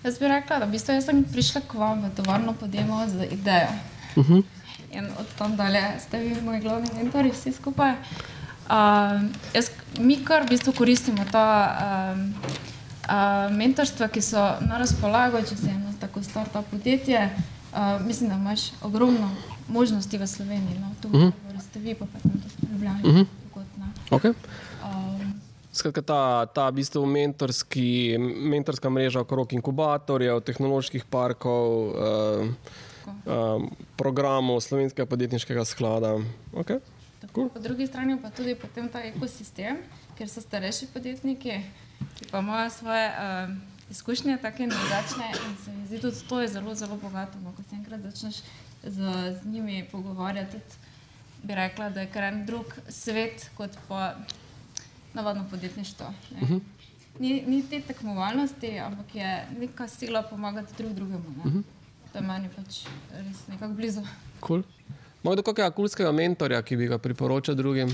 Jaz 0.04 0.18
bi 0.18 0.28
rekla, 0.28 0.58
da 0.58 0.64
v 0.64 0.70
bistvu 0.70 1.00
sem 1.00 1.24
prišla 1.24 1.60
k 1.60 1.74
vam 1.74 2.02
v 2.02 2.14
tovarno 2.16 2.52
podjemo 2.52 3.08
z 3.08 3.26
idejo. 3.32 3.68
Uh 4.16 4.28
-huh. 4.28 4.42
In 4.92 5.04
od 5.04 5.26
tam 5.38 5.56
dalje 5.56 5.82
ste 6.00 6.18
vi 6.18 6.40
moji 6.40 6.60
glavni 6.60 6.88
mentori, 6.94 7.30
vsi 7.30 7.52
skupaj. 7.52 7.92
Uh, 7.92 9.22
jaz, 9.54 9.70
mi 9.98 10.24
kar 10.24 10.42
v 10.42 10.48
bistvu 10.48 10.72
koristimo 10.72 11.24
ta 11.32 11.76
uh, 11.80 12.18
uh, 13.08 13.56
mentorstva, 13.56 14.08
ki 14.08 14.22
so 14.22 14.38
na 14.60 14.78
razpolago, 14.78 15.42
če 15.42 15.56
se 15.56 15.70
eno 15.70 15.92
tako 16.00 16.22
starta 16.22 16.62
podjetje. 16.62 17.30
Uh, 17.38 17.55
mislim, 18.00 18.28
da 18.30 18.34
imaš 18.34 18.60
ogromno 18.82 19.30
možnosti 19.68 20.18
v 20.18 20.26
Sloveniji. 20.26 20.78
No? 20.78 20.94
Tu 21.02 21.08
uh 21.08 21.14
-huh. 21.14 21.60
ste 21.60 21.78
vi, 21.78 21.94
pa 21.94 22.06
tudi 22.22 22.38
v 22.62 22.72
Ljubljani. 22.72 23.00
Uh 23.04 23.14
-huh. 23.14 23.26
okay. 24.10 24.34
um, 24.84 25.40
Skratka, 25.72 26.02
ta, 26.02 26.46
ta 26.46 26.68
v 26.70 26.72
bistvu 26.72 27.06
mentorski, 27.06 28.16
mentorska 28.48 28.90
mreža 28.90 29.20
okrog 29.20 29.52
inkubatorjev, 29.52 30.40
tehnoloških 30.40 31.04
parkov, 31.04 31.88
uh, 31.88 32.48
uh, 33.06 33.62
programov 33.96 34.60
Slovenskega 34.60 35.06
podjetniškega 35.06 35.64
sklada. 35.64 36.16
Okay. 36.52 36.80
Cool. 37.34 37.48
Po 37.48 37.60
drugi 37.60 37.86
strani 37.86 38.16
pa 38.22 38.30
tudi 38.30 38.56
ta 38.92 39.02
ekosistem, 39.04 39.76
ker 40.18 40.28
so 40.28 40.40
starejši 40.40 40.86
podjetniki, 40.94 41.60
ki 42.14 42.24
pa 42.30 42.38
imajo 42.38 42.70
svoje 42.70 43.08
uh, 43.08 43.75
izkušnje, 43.90 44.38
tako 44.42 44.62
in 44.62 44.70
drugačne. 44.70 45.28
In 45.46 45.56
se 45.64 45.72
mi 45.72 45.86
zdi, 45.86 45.98
da 45.98 46.10
to 46.28 46.40
je 46.40 46.48
zelo, 46.48 46.74
zelo 46.74 46.96
bogato. 46.96 47.38
No, 47.44 47.52
ko 47.52 47.62
se 47.62 47.76
enkrat 47.76 48.00
začneš 48.00 48.36
z, 48.82 48.96
z 49.42 49.46
njimi 49.46 49.84
pogovarjati. 49.92 50.56
Bi 51.42 51.54
rekla, 51.54 51.90
da 51.90 52.00
je 52.00 52.10
kar 52.10 52.24
en 52.24 52.46
drug 52.46 52.74
svet 52.88 53.50
kot 53.56 53.70
pa 53.88 54.14
navadno 55.14 55.44
podjetništvo. 55.50 56.06
Uh 56.30 56.42
mhm. 56.42 56.54
-huh. 56.54 56.60
ni, 57.18 57.42
ni 57.46 57.62
te 57.70 57.80
tekmovalnosti, 57.80 58.78
ampak 58.78 59.14
je 59.14 59.46
neka 59.58 59.88
sila 59.88 60.22
pomagati 60.22 60.74
drug 60.78 60.92
drugemu. 60.92 61.24
Uh 61.38 61.46
mhm. 61.46 61.58
-huh. 61.58 61.62
To 62.12 62.18
je 62.18 62.22
meni 62.22 62.48
pač 62.48 62.86
res 63.12 63.46
nekako 63.48 63.72
blizu. 63.72 64.00
Cool. 64.46 64.62
Morda 65.22 65.42
kakega 65.42 65.70
kulskega 65.70 66.12
mentorja, 66.12 66.62
ki 66.62 66.76
bi 66.76 66.86
ga 66.86 66.98
priporočal 66.98 67.54
drugim? 67.54 67.90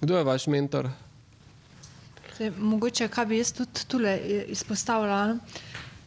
Kdo 0.00 0.16
je 0.16 0.24
vaš 0.24 0.46
mentor? 0.46 0.88
Zdaj, 2.42 2.58
mogoče, 2.58 3.06
kaj 3.08 3.26
bi 3.26 3.38
jaz 3.38 3.52
tudi 3.54 3.86
tukaj 3.86 4.18
izpostavljala 4.50 5.38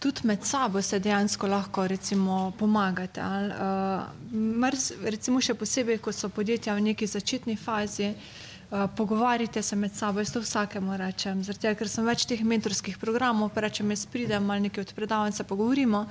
tudi 0.05 0.27
med 0.27 0.43
sabo 0.43 0.81
se 0.81 0.99
dejansko 0.99 1.47
lahko 1.47 1.87
recimo, 1.87 2.53
pomagate. 2.59 3.21
Ali, 3.21 3.49
uh, 3.49 5.05
recimo 5.09 5.41
še 5.41 5.55
posebej, 5.57 5.97
ko 5.97 6.11
so 6.13 6.29
podjetja 6.29 6.75
v 6.75 6.83
neki 6.91 7.07
začetni 7.07 7.55
fazi, 7.57 8.11
uh, 8.11 8.83
pogovarjate 8.97 9.63
se 9.63 9.75
med 9.75 9.95
sabo. 9.97 10.21
Jaz 10.21 10.33
to 10.35 10.43
vsakemu 10.43 10.97
rečem, 11.01 11.41
zato 11.43 11.71
ker 11.79 11.89
sem 11.89 12.05
več 12.05 12.27
teh 12.29 12.43
mentorskih 12.43 12.99
programov, 13.01 13.49
pa 13.55 13.65
rečem, 13.65 13.89
jaz 13.95 14.05
pridem 14.05 14.51
ali 14.51 14.67
nekaj 14.67 14.85
od 14.85 14.93
predavanj 14.99 15.39
se 15.39 15.47
pogovorimo, 15.47 16.03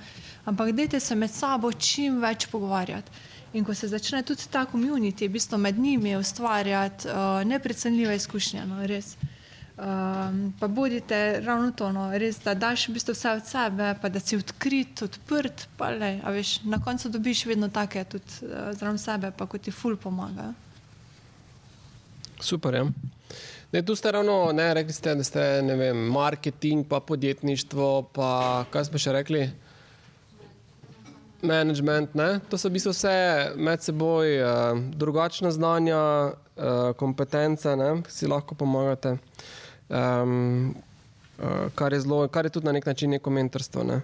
ampak 0.50 0.72
dajte 0.72 1.00
se 1.00 1.14
med 1.14 1.30
sabo 1.30 1.70
čim 1.72 2.18
več 2.24 2.48
pogovarjati. 2.50 3.30
In 3.54 3.62
ko 3.62 3.78
se 3.78 3.86
začne 3.86 4.24
tudi 4.26 4.50
ta 4.50 4.64
komunity, 4.66 5.28
v 5.28 5.36
bistvu 5.36 5.60
med 5.62 5.78
njimi 5.78 6.16
ustvarjati 6.18 7.06
uh, 7.06 7.46
neprecenljive 7.46 8.18
izkušnje, 8.18 8.66
no, 8.66 8.82
res. 8.90 9.14
Uh, 9.14 9.33
Um, 9.74 10.54
pa 10.60 10.68
bodite 10.68 11.40
ravno 11.40 11.72
to, 11.72 11.92
no, 11.92 12.06
res, 12.14 12.36
da 12.44 12.52
daš 12.54 12.86
v 12.88 12.92
bistvu 12.94 13.10
vse 13.16 13.30
od 13.34 13.46
sebe, 13.48 13.88
pa 13.98 14.08
da 14.08 14.20
si 14.22 14.36
odkrit, 14.38 15.02
odprt. 15.02 15.64
Le, 15.98 16.10
veš, 16.36 16.60
na 16.62 16.78
koncu 16.78 17.10
dobiš 17.10 17.42
vedno 17.50 17.66
take, 17.74 18.04
tudi 18.06 18.46
uh, 18.46 18.70
zraven 18.78 19.00
sebe, 19.02 19.32
pa 19.34 19.48
kot 19.50 19.66
ti 19.66 19.74
ful 19.74 19.96
pomaga. 19.98 20.52
Super. 22.38 22.74
Ja. 22.78 22.84
Ne, 23.72 23.82
tu 23.82 23.96
ste 23.98 24.12
ravno, 24.14 24.52
ne, 24.54 24.68
rekli 24.78 24.94
ste, 24.94 25.16
da 25.18 25.26
ste 25.26 25.42
vem, 25.66 26.06
marketing, 26.06 26.86
pa 26.86 27.00
podjetništvo, 27.00 27.88
pa 28.14 28.30
kaj 28.70 28.86
smo 28.92 29.02
še 29.02 29.16
rekli. 29.18 29.42
Management, 31.42 32.14
ne? 32.14 32.38
to 32.48 32.56
so 32.56 32.70
v 32.70 32.78
bistvu 32.78 32.94
vse 32.94 33.16
med 33.58 33.82
seboj 33.82 34.38
uh, 34.38 34.78
drugačna 34.94 35.50
znanja, 35.50 35.98
uh, 36.30 36.94
kompetence, 36.96 37.74
ki 38.06 38.14
si 38.14 38.30
lahko 38.30 38.54
pomagate. 38.54 39.18
Uh, 39.18 39.52
Um, 39.88 40.74
uh, 41.38 41.70
kar, 41.74 41.92
je 41.92 42.00
zelo, 42.00 42.28
kar 42.28 42.46
je 42.46 42.50
tudi 42.50 42.66
na 42.66 42.72
nek 42.72 42.86
način 42.86 43.10
neko 43.10 43.30
mentorstvo. 43.30 43.84
Ne. 43.84 44.00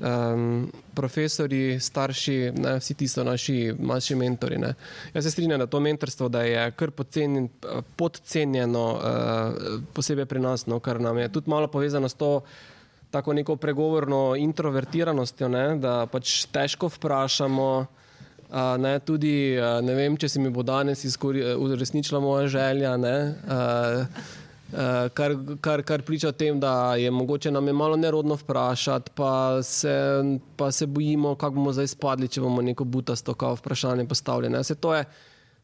Um, 0.00 0.72
profesori, 0.94 1.80
starši, 1.80 2.52
ne, 2.56 2.78
vsi 2.80 2.94
ti 2.94 3.08
so 3.08 3.24
naši 3.24 3.74
manjši 3.78 4.14
mentori. 4.14 4.58
Ne. 4.58 4.74
Jaz 5.14 5.24
se 5.24 5.30
strinjam, 5.30 5.60
da 5.60 5.66
to 5.66 5.80
mentorstvo 5.80 6.28
da 6.28 6.42
je 6.42 6.70
kar 6.70 6.90
podcenjen, 6.90 7.48
podcenjeno, 7.96 8.86
uh, 8.94 9.80
posebej 9.94 10.26
pri 10.26 10.40
nas, 10.40 10.66
no, 10.66 10.80
kar 10.80 11.00
nam 11.00 11.18
je 11.18 11.28
tudi 11.28 11.50
malo 11.50 11.68
povezano 11.68 12.08
s 12.08 12.14
to. 12.14 12.40
Tako 13.10 13.32
neko 13.32 13.56
pregovorno 13.56 14.36
introvertiranostjo, 14.38 15.48
ne, 15.48 15.64
da 15.82 16.06
pač 16.06 16.44
težko 16.52 16.88
vprašamo. 16.88 17.86
Uh, 18.50 18.76
ne, 18.78 18.98
tudi, 18.98 19.58
uh, 19.58 19.78
ne 19.82 19.94
vem, 19.94 20.16
če 20.16 20.28
se 20.28 20.40
mi 20.40 20.50
bo 20.50 20.62
danes 20.62 21.02
uresničila 21.22 22.20
moja 22.20 22.46
želja. 22.48 22.96
Ne, 22.96 23.34
Uh, 23.44 24.06
kar, 25.14 25.34
kar, 25.60 25.82
kar 25.82 26.02
priča 26.02 26.28
o 26.28 26.32
tem, 26.32 26.60
da 26.60 26.94
je 26.94 27.10
mogoče 27.10 27.50
nam 27.50 27.66
je 27.66 27.72
malo 27.72 27.96
nerodno 27.96 28.34
vprašati, 28.34 29.10
pa 29.14 29.62
se, 29.62 30.22
pa 30.56 30.72
se 30.72 30.86
bojimo, 30.86 31.34
kako 31.34 31.54
bomo 31.54 31.72
zdaj 31.72 31.86
spadli, 31.86 32.28
če 32.28 32.40
bomo 32.40 32.62
neko 32.62 32.84
butasto 32.84 33.34
vprašanje 33.56 34.06
postavili. 34.08 34.58
Vse 34.58 34.74
to, 34.74 34.94
je, 34.94 35.04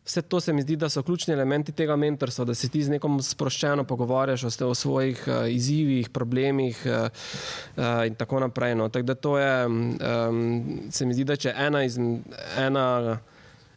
vse 0.04 0.22
to 0.22 0.40
se 0.40 0.52
mi 0.52 0.62
zdi, 0.62 0.76
da 0.76 0.88
so 0.88 1.02
ključni 1.02 1.34
elementi 1.34 1.72
tega 1.72 1.96
mentorstva, 1.96 2.44
da 2.44 2.54
se 2.54 2.68
ti 2.68 2.82
z 2.82 2.96
nekom 2.96 3.22
sproščeno 3.22 3.84
pogovarjaš 3.84 4.44
o, 4.44 4.68
o 4.70 4.74
svojih 4.74 5.24
uh, 5.28 5.46
izzivih, 5.50 6.10
problemih 6.10 6.82
uh, 6.86 7.08
uh, 7.76 8.06
in 8.06 8.14
tako 8.14 8.40
naprej. 8.40 8.74
No. 8.74 8.88
Tak, 8.88 9.06
to 9.20 9.38
je, 9.38 9.66
um, 9.66 10.90
se 10.90 11.06
mi 11.06 11.14
zdi, 11.14 11.24
da 11.24 11.36
če 11.36 11.54
ena 11.56 11.84
iz 11.84 11.98
ena 12.58 13.18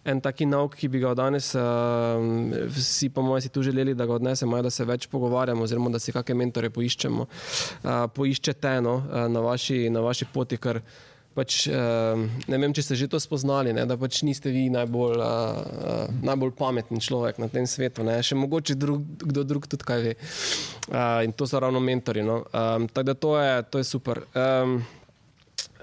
en 0.05 0.21
taki 0.23 0.47
nauk, 0.47 0.77
ki 0.79 0.89
bi 0.91 1.01
ga 1.03 1.11
danes 1.17 1.51
uh, 1.59 2.21
vsi, 2.71 3.09
po 3.13 3.23
mojem, 3.25 3.43
si 3.45 3.51
tu 3.53 3.63
želeli, 3.65 3.95
da 3.97 4.07
ga 4.07 4.15
odnesemo, 4.15 4.61
da 4.63 4.71
se 4.71 4.87
več 4.87 5.09
pogovarjamo, 5.11 5.65
oziroma 5.67 5.91
da 5.93 5.99
si 5.99 6.15
kakšne 6.15 6.37
mentore 6.39 6.71
poiščemo, 6.73 7.27
uh, 7.27 7.93
poiščete 8.15 8.79
no, 8.85 8.99
uh, 9.03 9.27
na, 9.31 9.43
vaši, 9.45 9.87
na 9.93 10.03
vaši 10.05 10.29
poti. 10.33 10.59
Ker, 10.59 10.83
Pač, 11.29 11.69
uh, 11.69 12.17
ne 12.49 12.57
vem, 12.59 12.73
če 12.73 12.83
ste 12.83 12.95
že 12.97 13.07
to 13.07 13.19
spoznali, 13.21 13.69
ne, 13.71 13.85
da 13.87 13.95
pač 14.01 14.23
niste 14.27 14.49
vi 14.51 14.65
najbolj, 14.73 15.21
uh, 15.21 15.59
uh, 15.61 16.15
najbolj 16.25 16.55
pameten 16.57 16.99
človek 16.99 17.37
na 17.39 17.47
tem 17.53 17.67
svetu. 17.69 18.03
Ne. 18.03 18.17
Še 18.25 18.35
mogoče 18.35 18.75
drug, 18.75 19.05
kdo 19.21 19.45
drug 19.47 19.69
tudi 19.69 19.85
kaj 19.87 20.03
ve. 20.03 20.15
Uh, 20.89 21.21
in 21.23 21.35
to 21.37 21.47
so 21.47 21.61
ravno 21.61 21.79
mentori. 21.79 22.25
No. 22.25 22.41
Um, 22.49 22.89
tako 22.89 23.07
da 23.11 23.15
to 23.15 23.35
je, 23.37 23.53
to 23.71 23.83
je 23.83 23.87
super. 23.87 24.25
Um, 24.33 24.81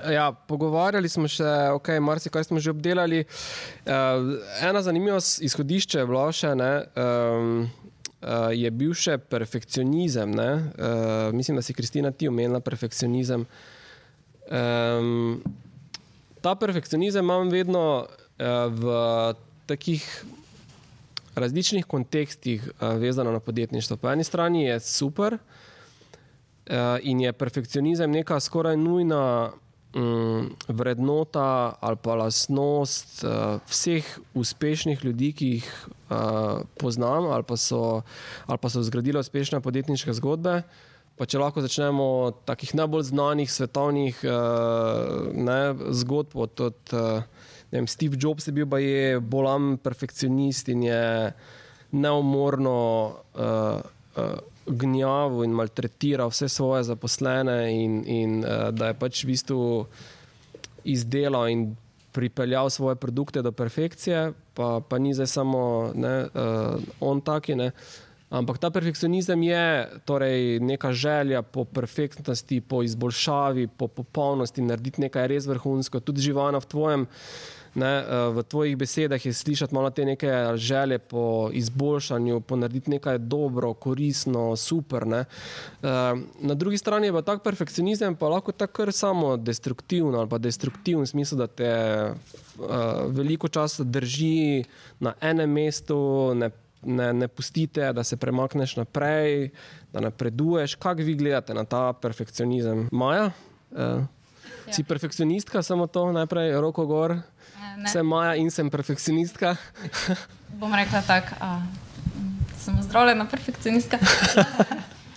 Ja, 0.05 0.33
pogovarjali 0.33 1.09
smo 1.09 1.29
se, 1.29 1.45
okay, 1.45 2.01
marsikaj 2.01 2.45
smo 2.45 2.61
že 2.61 2.71
obdelali. 2.71 3.25
Uh, 3.25 3.93
ena 4.61 4.83
zanimiva 4.83 5.19
izhodišče 5.41 5.99
je 5.99 6.07
bilo 6.07 6.27
še, 6.33 6.53
ne, 6.55 6.73
um, 7.01 7.65
uh, 8.21 8.53
je 8.53 8.71
bil 8.71 8.93
še 8.93 9.17
perfekcionizem. 9.19 10.37
Uh, 10.37 11.33
mislim, 11.33 11.57
da 11.57 11.65
si 11.65 11.75
Kristina 11.75 12.13
ti 12.13 12.29
omenila 12.29 12.61
perfekcionizem. 12.61 13.47
Um, 14.47 15.41
ta 16.45 16.55
perfekcionizem 16.55 17.25
imam 17.25 17.49
vedno 17.51 18.05
uh, 18.05 18.47
v 18.69 19.01
takih 19.67 20.05
različnih 21.35 21.89
kontekstih 21.89 22.69
uh, 22.69 22.95
vezano 23.01 23.33
na 23.33 23.41
podjetništvo. 23.41 23.97
Po 23.97 24.13
eni 24.13 24.25
strani 24.25 24.69
je 24.69 24.81
super 24.81 25.39
uh, 25.41 26.99
in 27.01 27.21
je 27.21 27.33
perfekcionizem 27.33 28.13
neka 28.13 28.41
skoraj 28.41 28.77
nujna 28.77 29.53
um, 29.95 30.51
vrednota 30.69 31.77
ali 31.81 31.97
pa 32.03 32.15
lastnost 32.15 33.25
uh, 33.25 33.61
vseh 33.69 34.19
uspešnih 34.35 35.05
ljudi, 35.05 35.33
ki 35.33 35.47
jih 35.47 35.71
uh, 36.11 36.65
poznam 36.79 37.31
ali 37.31 37.43
pa, 37.43 37.57
so, 37.57 38.03
ali 38.47 38.59
pa 38.59 38.69
so 38.69 38.83
zgradili 38.83 39.19
uspešne 39.19 39.61
podjetniške 39.61 40.13
zgodbe. 40.13 40.63
Pa 41.17 41.25
če 41.25 41.41
lahko 41.41 41.63
začnemo 41.65 42.07
od 42.29 42.43
takih 42.45 42.75
najbolj 42.77 43.07
znanih 43.09 43.53
svetovnih 43.53 44.19
uh, 44.21 45.31
ne, 45.33 45.61
zgodb, 45.97 46.37
od, 46.37 46.61
od 46.61 46.93
uh, 46.93 47.23
vem, 47.73 47.87
Steve 47.89 48.21
Jobs 48.21 48.47
je 48.47 48.53
bil 48.53 48.69
pa 48.69 48.83
je 48.83 49.21
bolan 49.21 49.79
perfekcionist 49.81 50.69
in 50.69 50.83
je 50.85 51.33
neumorno 51.97 52.77
uh, 53.33 53.81
uh, 54.17 54.37
gnjav 54.67 55.43
in 55.45 55.55
maltretiral 55.57 56.31
vse 56.31 56.49
svoje 56.49 56.85
zaposlene, 56.91 57.59
in, 57.73 58.03
in 58.07 58.39
uh, 58.45 58.71
da 58.75 58.91
je 58.91 58.99
pač 58.99 59.25
v 59.25 59.33
bistvu 59.33 59.61
izdelal 60.85 61.49
in 61.51 61.69
pripeljal 62.17 62.71
svoje 62.71 62.97
produkte 62.97 63.43
do 63.43 63.53
perfekcije, 63.53 64.33
pa, 64.55 64.81
pa 64.81 64.99
ni 64.99 65.13
zdaj 65.15 65.27
samo 65.27 65.93
ne, 65.95 66.17
uh, 66.33 66.81
on 67.01 67.21
taki. 67.21 67.55
Ne. 67.55 67.71
Ampak 68.31 68.59
ta 68.59 68.73
perfekcionizem 68.75 69.43
je 69.43 69.67
torej 70.05 70.59
neka 70.61 70.93
želja 70.93 71.43
po 71.43 71.65
perfektnosti, 71.65 72.61
po 72.61 72.83
izboljšavi, 72.83 73.69
po 73.69 73.87
popolnosti, 73.89 74.65
narediti 74.65 75.05
nekaj 75.05 75.29
res 75.31 75.47
vrhunsko, 75.47 76.01
tudi 76.01 76.25
živano 76.25 76.61
v 76.61 76.67
tvojem. 76.67 77.07
Uh, 77.77 77.77
Ne, 77.77 78.01
eh, 78.01 78.29
v 78.33 78.41
tvojih 78.43 78.77
besedah 78.77 79.21
je 79.27 79.33
slišati 79.33 79.75
malo 79.75 79.91
te 79.91 80.05
neke 80.05 80.33
želje 80.55 80.99
po 80.99 81.51
izboljšanju, 81.53 82.41
po 82.41 82.57
narediti 82.57 82.91
nekaj 82.91 83.19
dobro, 83.19 83.75
koristno, 83.75 84.57
super. 84.57 85.07
Ne. 85.07 85.19
Eh, 85.19 85.87
na 86.41 86.55
drugi 86.55 86.79
strani 86.79 87.07
je 87.07 87.13
pa 87.13 87.23
tak 87.23 87.43
perfekcionizem, 87.43 88.17
pa 88.17 88.29
lahko 88.29 88.53
tako 88.53 88.93
samo 88.93 89.37
destruktivno 89.37 90.19
ali 90.19 90.29
pa 90.29 90.39
destruktivno, 90.39 91.03
v 91.03 91.07
smislu, 91.07 91.39
da 91.39 91.47
te 91.47 91.65
eh, 91.65 92.15
veliko 93.09 93.49
časa 93.49 93.85
drži 93.85 94.65
na 95.01 95.13
enem 95.21 95.51
mestu, 95.51 96.33
ne, 96.35 96.51
ne, 96.83 97.13
ne 97.13 97.29
pustite, 97.29 97.93
da 97.93 98.05
se 98.05 98.17
premakneš 98.17 98.77
naprej, 98.77 99.51
da 99.93 100.01
napreduješ. 100.01 100.75
Kaj 100.75 100.95
vi 100.95 101.15
gledate 101.15 101.55
na 101.55 101.65
ta 101.65 101.93
perfekcionizem? 101.93 102.89
Maja? 102.93 103.31
Ja. 104.67 104.73
Si 104.73 104.83
perfekcionistka, 104.83 105.63
samo 105.63 105.87
to 105.87 106.11
najprej, 106.13 106.55
roko 106.61 106.87
gor. 106.87 107.17
Ne. 107.77 107.89
Sem 107.93 108.07
Maja 108.07 108.35
in 108.41 108.51
sem 108.51 108.71
perfekcionistka. 108.71 109.55
Bom 110.61 110.75
rekla 110.75 111.03
tako, 111.07 111.37
sem 112.59 112.83
zdravljena 112.83 113.27
perfekcionistka. 113.31 113.99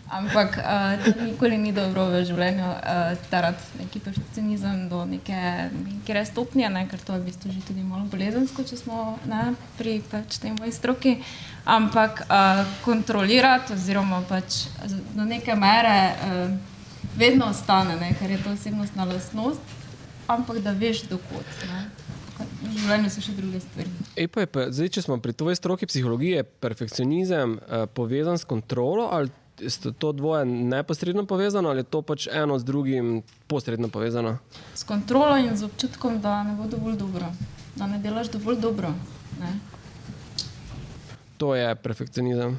Ampak 0.10 0.58
uh, 0.58 1.22
nikoli 1.22 1.58
ni 1.62 1.70
dobro 1.70 2.08
v 2.10 2.24
življenju 2.26 2.66
uh, 2.66 3.12
tarati 3.30 3.78
neki 3.78 4.00
perfekcionizem 4.02 4.88
do 4.90 5.04
neke, 5.06 5.70
neke 5.70 6.24
stopnje, 6.26 6.66
ne, 6.74 6.88
ker 6.90 7.04
to 7.06 7.14
je 7.14 7.22
v 7.22 7.28
bistvu 7.30 7.54
že 7.54 7.62
tudi 7.68 7.86
malo 7.86 8.08
bolezensko, 8.10 8.66
če 8.66 8.80
smo 8.82 9.20
ne, 9.30 9.54
pri 9.78 10.00
pač 10.10 10.40
tej 10.42 10.56
moji 10.58 10.74
stroki. 10.74 11.14
Ampak 11.70 12.26
uh, 12.26 12.64
kontrolirati, 12.82 13.78
oziroma 13.78 14.24
pač 14.26 14.66
do 15.14 15.30
neke 15.30 15.54
mere 15.54 16.00
uh, 16.10 16.58
vedno 17.20 17.50
ostane, 17.52 17.98
ne, 18.00 18.14
ker 18.20 18.32
je 18.32 18.40
to 18.44 18.54
osebnostna 18.56 19.06
lastnost, 19.06 19.76
ampak 20.28 20.62
da 20.64 20.72
veš, 20.72 21.04
dokot. 21.12 21.58
Ne. 21.68 21.90
V 22.40 22.72
življenju 22.72 23.12
so 23.12 23.22
še 23.24 23.34
druge 23.36 23.60
stvari. 23.60 23.92
Ej, 24.16 24.30
pa 24.32 24.46
pa, 24.48 24.70
zdaj, 24.72 24.94
če 24.96 25.04
smo 25.04 25.18
pri 25.20 25.36
tvoji 25.36 25.60
stroki 25.60 25.90
psihologije, 25.90 26.40
je 26.40 26.48
perfekcionizem 26.64 27.58
uh, 27.60 27.84
povezan 27.92 28.40
s 28.40 28.48
kontrolo 28.48 29.10
ali 29.12 29.32
je 29.60 29.92
to 30.00 30.14
dvoje 30.16 30.46
neposredno 30.48 31.26
povezano 31.28 31.70
ali 31.70 31.84
je 31.84 31.90
to 31.92 32.00
pač 32.02 32.30
eno 32.32 32.56
z 32.60 32.64
drugim 32.64 33.10
posredno 33.52 33.90
povezano? 33.92 34.38
S 34.72 34.88
kontrolo 34.88 35.36
in 35.36 35.52
z 35.60 35.68
občutkom, 35.68 36.22
da 36.24 36.44
ne 36.48 36.56
bo 36.56 36.70
dovolj 36.72 36.96
dobro, 36.96 37.28
da 37.76 37.88
ne 37.92 38.00
delaš 38.00 38.32
dovolj 38.32 38.62
dobro. 38.64 38.94
Ne? 39.40 39.52
To 41.44 41.56
je 41.56 41.76
perfekcionizem. 41.76 42.56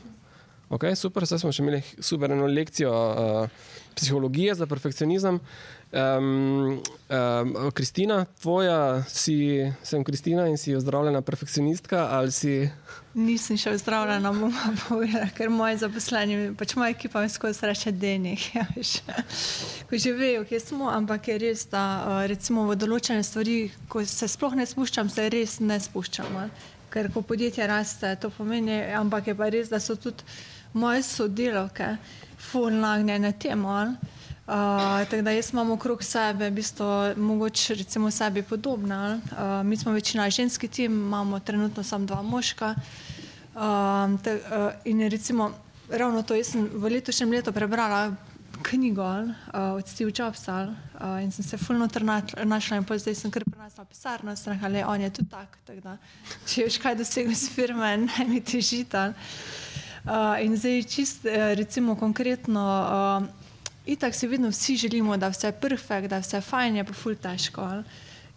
Okay, 0.71 0.95
super, 0.95 1.27
zdaj 1.27 1.43
smo 1.43 1.51
še 1.51 1.65
imeli 1.65 1.83
super 1.99 2.31
eno 2.31 2.47
lekcijo 2.47 2.91
uh, 2.95 3.63
psihologije 3.99 4.55
za 4.55 4.69
perfekcionizem. 4.71 5.41
Uh, 5.41 5.81
Um, 5.93 6.83
um, 7.09 7.71
Kristina, 7.75 8.25
tvoja, 8.41 9.03
si, 9.09 9.73
sem 9.83 10.05
Kristina 10.05 10.47
in 10.47 10.59
si 10.59 10.75
ozdravljena 10.75 11.23
perfekcionistka 11.23 12.09
ali 12.11 12.31
si? 12.33 12.69
Nisem 13.15 13.59
še 13.59 13.73
ozdravljena, 13.75 14.31
bom 14.31 14.55
povedala, 14.85 15.27
ker 15.35 15.51
moji 15.51 15.81
zaposleni, 15.83 16.37
pač 16.55 16.77
moja 16.79 16.95
ekipa 16.95 17.25
mi 17.25 17.33
skozi 17.33 17.67
reče 17.67 17.91
denih. 17.91 18.45
Ja, 18.55 18.69
ko 19.91 19.99
že 19.99 20.13
vejo, 20.15 20.45
kje 20.47 20.61
smo, 20.63 20.87
ampak 20.95 21.27
je 21.33 21.41
res, 21.43 21.67
da 21.67 22.23
recimo 22.31 22.69
v 22.71 22.79
določene 22.79 23.27
stvari, 23.27 23.73
ko 23.91 24.05
se 24.07 24.31
sploh 24.31 24.55
ne 24.55 24.69
spuščam, 24.71 25.11
se 25.11 25.27
res 25.35 25.59
ne 25.59 25.81
spuščam. 25.83 26.39
Ker 26.91 27.13
ko 27.13 27.23
podjetje 27.23 27.67
raste, 27.67 28.17
to 28.21 28.31
pomeni, 28.31 28.81
ampak 28.95 29.27
je 29.27 29.35
pa 29.35 29.49
res, 29.49 29.69
da 29.71 29.81
so 29.81 29.97
tudi 29.97 30.27
moje 30.73 31.03
sodelavke, 31.03 31.97
fulnagnjene 32.51 33.33
temu. 33.39 33.69
Uh, 34.51 35.07
tako 35.11 35.23
da 35.23 35.31
jaz 35.31 35.53
imam 35.53 35.71
okrog 35.71 36.03
sebe, 36.03 36.49
v 36.51 36.55
bistvu, 36.55 36.87
mogoče 37.17 37.75
recimo 37.75 38.11
sebi 38.11 38.43
podobna. 38.43 39.21
Uh, 39.31 39.67
mi 39.67 39.77
smo 39.77 39.93
večina 39.93 40.31
ženski 40.31 40.69
tim, 40.69 40.93
imamo 40.93 41.39
trenutno 41.41 41.83
samo 41.83 42.07
dva 42.07 42.23
moška. 42.23 42.75
Uh, 43.55 43.63
te, 44.25 44.35
uh, 44.35 44.73
in 44.85 45.09
recimo, 45.11 45.53
ravno 45.91 46.23
to, 46.23 46.35
jaz 46.35 46.51
sem 46.51 46.69
v 46.73 46.91
letošnjem 46.91 47.31
letu 47.31 47.53
prebrala 47.53 48.11
knjigo 48.71 49.05
uh, 49.05 49.33
od 49.77 49.89
Steve 49.89 50.13
Jobsa 50.15 50.75
uh, 50.95 51.23
in 51.23 51.33
sem 51.33 51.45
se 51.45 51.59
fulno 51.59 51.89
našla 52.45 52.77
in 52.77 52.85
zdaj 52.99 53.15
sem 53.15 53.31
kar 53.31 53.45
prenesla 53.45 53.85
pisarno, 53.85 54.37
strah 54.37 54.65
ali 54.65 54.83
on 54.87 55.01
je 55.01 55.11
tudi 55.11 55.31
tak, 55.31 55.59
tak 55.67 55.81
da, 55.83 55.97
če 56.47 56.69
veš 56.69 56.79
kaj 56.79 56.95
dosegel 56.95 57.35
s 57.35 57.51
firme, 57.51 57.97
naj 58.07 58.27
mi 58.29 58.41
težita. 58.41 59.13
Uh, 60.05 60.39
in 60.45 60.57
zdaj 60.57 60.83
čist, 60.87 61.27
uh, 61.27 61.53
recimo 61.59 61.97
konkretno, 61.99 62.63
uh, 62.63 63.27
itak 63.87 64.15
si 64.15 64.27
vedno 64.27 64.49
vsi 64.49 64.77
želimo, 64.77 65.17
da 65.17 65.29
vse 65.29 65.51
je 65.51 65.53
perfekt, 65.53 66.09
da 66.09 66.23
vse 66.23 66.37
je 66.37 66.47
fajn, 66.47 66.77
je 66.77 66.85
pa 66.85 66.95
ful 66.95 67.19
težko. 67.19 67.67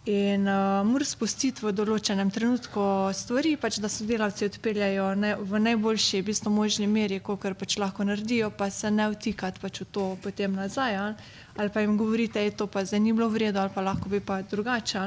In 0.04 0.48
uh, 0.48 0.84
moraš 0.84 1.14
spustiti 1.14 1.64
v 1.64 1.70
določenem 1.72 2.28
trenutku 2.28 2.82
stvari, 3.16 3.54
pač, 3.56 3.78
da 3.80 3.88
sodelavci 3.88 4.44
odpeljajo 4.50 5.06
ne, 5.16 5.30
v 5.40 5.60
najboljši, 5.64 6.20
v 6.20 6.26
bistvu 6.26 6.52
možni 6.52 6.84
meri, 6.84 7.22
kot 7.24 7.46
pač 7.56 7.78
lahko 7.80 8.04
naredijo, 8.04 8.50
pa 8.52 8.68
se 8.68 8.90
ne 8.92 9.06
vtikati 9.14 9.62
pač 9.62 9.80
v 9.80 9.88
to 9.88 10.04
potem 10.20 10.52
nazaj. 10.52 10.98
Ali, 11.00 11.16
ali 11.56 11.72
pa 11.72 11.80
jim 11.80 11.96
govorite, 11.96 12.36
da 12.36 12.44
je 12.44 12.52
to 12.52 12.68
pa 12.68 12.84
zdaj 12.84 13.00
ni 13.00 13.16
bilo 13.16 13.30
v 13.32 13.46
redu, 13.46 13.62
ali 13.64 13.72
pa 13.72 13.80
lahko 13.80 14.12
bi 14.12 14.20
pa 14.20 14.42
drugače. 14.44 15.06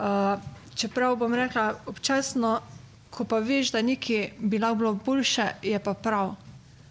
Uh, 0.00 0.40
čeprav 0.72 1.20
bom 1.20 1.36
rekla, 1.36 1.84
občasno, 1.84 2.56
ko 3.12 3.28
pa 3.28 3.44
veš, 3.44 3.76
da 3.76 3.84
nekaj 3.84 4.30
bi 4.40 4.64
lahko 4.64 4.80
bilo 4.80 4.94
boljše, 4.96 5.60
je 5.60 5.76
pa 5.76 5.92
prav. 5.92 6.38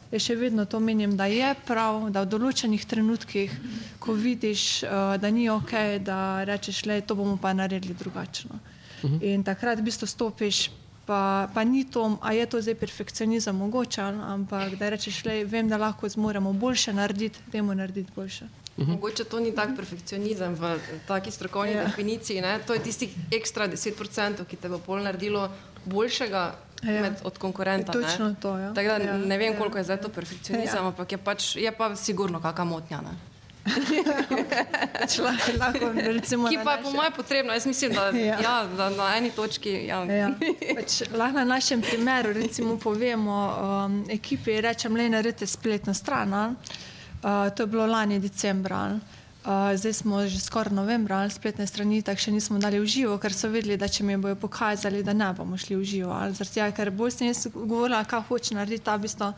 Jaz 0.09 0.25
še 0.25 0.35
vedno 0.35 0.65
to 0.65 0.79
menim, 0.81 1.13
da 1.17 1.27
je 1.29 1.51
prav, 1.67 2.07
da 2.09 2.23
v 2.25 2.31
določenih 2.31 2.85
trenutkih, 2.89 3.53
ko 4.01 4.15
vidiš, 4.17 4.81
uh, 4.81 5.13
da 5.21 5.29
ni 5.29 5.45
ok, 5.53 6.01
da 6.01 6.41
rečeš, 6.49 6.81
da 6.89 6.97
to 7.01 7.17
bomo 7.19 7.37
pa 7.37 7.53
naredili 7.53 7.93
drugačno. 7.93 8.57
Uh 8.57 9.09
mhm. 9.09 9.15
-huh. 9.15 9.33
In 9.33 9.43
takrat 9.43 9.79
v 9.79 9.83
bistvu 9.83 10.07
stopiš, 10.07 10.71
pa, 11.05 11.49
pa 11.53 11.63
ni 11.63 11.83
to, 11.83 12.17
a 12.21 12.33
je 12.33 12.45
to 12.45 12.61
zdaj 12.61 12.75
perfekcionizem 12.75 13.55
mogoče, 13.55 14.01
ampak 14.01 14.75
da 14.75 14.89
rečeš, 14.89 15.23
da 15.23 15.31
vem, 15.45 15.69
da 15.69 15.77
lahko 15.77 16.09
zmoremo 16.09 16.53
boljše 16.53 16.93
narediti, 16.93 17.39
moramo 17.53 17.73
narediti 17.73 18.11
boljše. 18.15 18.45
Uh 18.45 18.83
mhm. 18.83 18.91
-huh. 18.91 18.95
Mogoče 18.95 19.23
to 19.23 19.39
ni 19.39 19.55
tak 19.55 19.75
perfekcionizem 19.75 20.55
v 20.55 20.79
taki 21.07 21.31
strokovni 21.31 21.71
ja. 21.71 21.85
definiciji. 21.85 22.41
Ne? 22.41 22.59
To 22.67 22.73
je 22.73 22.79
tistih 22.79 23.09
ekstra 23.31 23.67
10%, 23.67 24.45
ki 24.45 24.55
te 24.55 24.69
bo 24.69 24.77
pol 24.77 25.03
naredilo 25.03 25.49
boljšega 25.85 26.55
ja. 26.83 27.01
med, 27.01 27.13
od 27.23 27.37
konkurenta. 27.37 27.91
Točno 27.91 28.35
to. 28.41 28.57
Ja. 28.57 28.71
Da, 28.71 28.81
ja. 28.81 29.17
Ne 29.17 29.37
vem, 29.37 29.53
ja. 29.53 29.57
koliko 29.57 29.77
je 29.77 29.83
zdaj 29.83 30.01
to 30.01 30.09
perfekcionizem, 30.09 30.75
ja. 30.75 30.87
ampak 30.87 31.11
je, 31.11 31.17
pač, 31.17 31.55
je 31.55 31.71
pa 31.71 31.95
sigurno 31.95 32.41
kakšna 32.41 32.65
motnja. 32.65 33.01
lahko, 35.59 35.91
recimo, 35.93 36.47
ki 36.49 36.57
pa 36.63 36.71
je 36.71 36.83
po 36.83 36.91
mojem 36.91 37.13
potrebno. 37.13 37.53
Jaz 37.53 37.65
mislim, 37.65 37.93
da, 37.93 38.09
ja. 38.09 38.39
Ja, 38.41 38.65
da 38.77 38.89
na 38.89 39.17
eni 39.17 39.31
točki. 39.31 39.85
Ja. 39.85 40.03
Ja. 40.03 40.29
Pač, 40.77 41.01
lahko 41.13 41.37
na 41.37 41.43
našem 41.43 41.81
primeru 41.81 42.33
recimo, 42.33 42.77
povemo 42.79 43.37
um, 43.85 44.05
ekipi, 44.09 44.61
rečem, 44.61 44.95
le 44.95 45.09
naredite 45.09 45.47
spletno 45.47 45.93
stran. 45.93 46.33
Uh, 46.33 46.55
to 47.55 47.63
je 47.63 47.67
bilo 47.67 47.85
lani 47.85 48.19
decembra. 48.19 48.85
Uh, 48.95 49.18
Uh, 49.49 49.73
zdaj 49.73 49.93
smo 49.93 50.27
že 50.29 50.37
skoraj 50.39 50.69
novembra, 50.69 51.25
ali 51.25 51.33
spletne 51.33 51.65
strani, 51.65 52.03
tako 52.05 52.21
še 52.21 52.31
nismo 52.31 52.59
dali 52.61 52.77
v 52.77 52.85
živo, 52.85 53.15
ker 53.17 53.33
so 53.33 53.49
vedeli, 53.49 53.79
da 53.81 53.87
če 53.89 54.05
mi 54.05 54.13
bojo 54.13 54.35
pokazali, 54.37 55.01
da 55.01 55.09
ne 55.17 55.25
bomo 55.33 55.57
šli 55.57 55.73
v 55.73 55.87
živo. 55.89 56.13
Zaradi 56.37 56.53
tega, 56.53 56.67
ker 56.77 56.91
bolj 56.93 57.15
sem 57.15 57.31
jaz 57.31 57.47
govorila, 57.49 58.03
kaj 58.05 58.27
hoče 58.27 58.59
narediti 58.59 58.85
ta 58.85 58.93
bistvo 59.01 59.31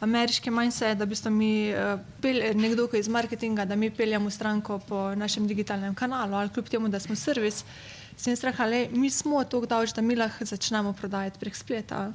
ameriški 0.00 0.48
mindset, 0.48 0.96
da 0.96 1.04
bistvo 1.04 1.28
mi 1.28 1.68
uh, 1.76 2.00
pel, 2.24 2.40
nekdo 2.56 2.88
iz 2.96 3.12
marketinga, 3.12 3.68
da 3.68 3.76
mi 3.76 3.92
peljemo 3.92 4.32
stranko 4.32 4.80
po 4.88 5.12
našem 5.12 5.44
digitalnem 5.44 5.92
kanalu, 5.92 6.40
ali 6.40 6.48
kljub 6.48 6.72
temu, 6.72 6.88
da 6.88 6.96
smo 6.96 7.12
servis, 7.12 7.60
sem 8.16 8.40
rekla, 8.40 8.72
le, 8.72 8.82
mi 8.96 9.12
smo 9.12 9.44
tako 9.44 9.68
davč, 9.68 9.92
da 9.92 10.00
mi 10.00 10.16
lahko 10.16 10.48
začnemo 10.48 10.96
prodajati 10.96 11.44
prek 11.44 11.56
spleta. 11.56 12.06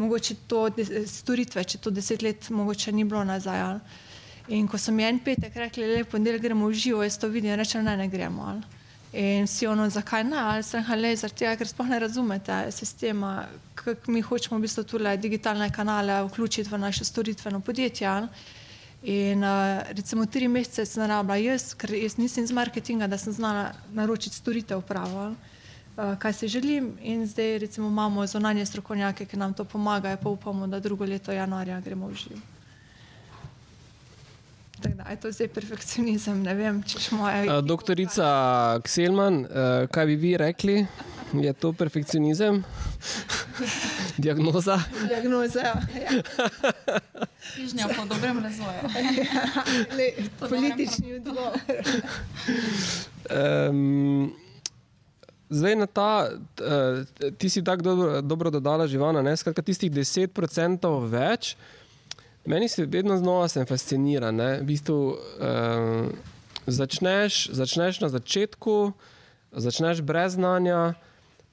Mogoče 0.00 0.40
to 0.48 0.70
storitve, 1.04 1.68
če 1.68 1.84
to 1.84 1.92
deset 1.92 2.24
let 2.24 2.48
mogoče 2.48 2.96
ni 2.96 3.04
bilo 3.04 3.28
nazaj. 3.28 3.60
Ali. 3.60 4.06
In 4.48 4.68
ko 4.68 4.78
so 4.78 4.92
mi 4.92 5.04
en 5.04 5.18
petek 5.20 5.56
rekli, 5.56 5.86
da 5.86 6.00
je 6.00 6.04
ponedeljek 6.08 6.42
gremo 6.42 6.68
v 6.68 6.72
živo, 6.74 7.02
jaz 7.04 7.18
to 7.20 7.28
vidim, 7.28 7.54
rečem, 7.54 7.84
ne, 7.84 7.96
ne 7.96 8.08
gremo. 8.08 8.42
Ali. 8.48 8.62
In 9.12 9.44
vsi 9.44 9.66
ono, 9.66 9.88
zakaj 9.90 10.24
ne, 10.24 10.38
ali 10.38 10.62
sem 10.62 10.84
hale, 10.84 11.14
zaradi 11.16 11.42
tega, 11.42 11.56
ker 11.56 11.68
sploh 11.68 11.88
ne 11.88 11.98
razumete 12.00 12.56
sistema, 12.72 13.46
kako 13.74 14.12
mi 14.12 14.20
hočemo 14.24 14.58
v 14.58 14.64
bistvu 14.64 14.84
tule 14.84 15.16
digitalne 15.16 15.70
kanale 15.72 16.22
vključiti 16.28 16.68
v 16.70 16.78
naše 16.78 17.04
storitveno 17.04 17.60
podjetje. 17.60 18.06
Ali. 18.06 18.28
In 19.02 19.44
uh, 19.44 19.84
recimo 19.94 20.26
tri 20.26 20.48
mesece 20.48 20.86
sem 20.86 21.06
rabila 21.06 21.36
jaz, 21.36 21.70
ker 21.78 21.92
jaz 21.94 22.16
nisem 22.18 22.44
iz 22.44 22.52
marketinga, 22.52 23.06
da 23.06 23.18
sem 23.18 23.32
znala 23.32 23.72
naročiti 23.94 24.36
storitev 24.36 24.80
pravo. 24.82 25.30
Uh, 25.96 26.18
kaj 26.18 26.32
si 26.32 26.48
želim, 26.48 26.92
in 27.02 27.26
zdaj 27.26 27.58
recimo 27.58 27.88
imamo 27.88 28.26
zonanje 28.26 28.66
strokovnjake, 28.66 29.26
ki 29.26 29.36
nam 29.36 29.54
to 29.54 29.64
pomagajo, 29.64 30.16
pa 30.22 30.28
upamo, 30.28 30.66
da 30.66 30.80
drugo 30.80 31.04
leto 31.04 31.32
januarja 31.32 31.80
gremo 31.80 32.08
v 32.08 32.14
živo. 32.14 32.57
Da, 34.78 35.10
je 35.10 35.16
to 35.20 35.32
zdaj 35.32 35.48
perfekcionizem, 35.48 36.42
ne 36.42 36.54
vem, 36.54 36.82
če 36.86 37.16
moje. 37.18 37.60
Doktorica 37.66 38.26
Kselman, 38.86 39.42
kaj 39.90 40.06
bi 40.06 40.16
vi 40.16 40.36
rekli? 40.38 40.76
Je 41.34 41.52
to 41.52 41.72
perfekcionizem? 41.72 42.64
Diagnoza? 44.22 44.78
Diagnoza, 45.08 45.60
ja. 45.60 45.74
Križnja 47.54 47.88
po 47.96 48.04
dobrem 48.08 48.38
razvoju. 48.38 48.80
Le, 49.98 50.12
politični 50.48 51.14
odgovor. 51.14 51.52
Um, 53.70 54.32
zdaj 55.50 55.76
na 55.76 55.86
ta, 55.86 56.30
uh, 56.30 57.32
ti 57.38 57.50
si 57.50 57.64
tako 57.64 57.82
dobro, 57.82 58.20
dobro 58.20 58.50
dodala 58.50 58.86
živana, 58.86 59.22
ne? 59.22 59.36
Skratka, 59.36 59.62
tistih 59.62 59.92
10% 59.92 60.94
več, 61.10 61.56
Meni 62.48 62.68
se 62.68 62.86
vedno 62.86 63.16
znova 63.16 63.48
fascinira. 63.48 64.30
V 64.30 64.62
bistvu, 64.62 65.16
um, 65.16 66.12
začneš, 66.66 67.50
začneš 67.52 68.00
na 68.00 68.08
začetku, 68.08 68.92
začneš 69.52 70.00
brez 70.00 70.32
znanja, 70.32 70.94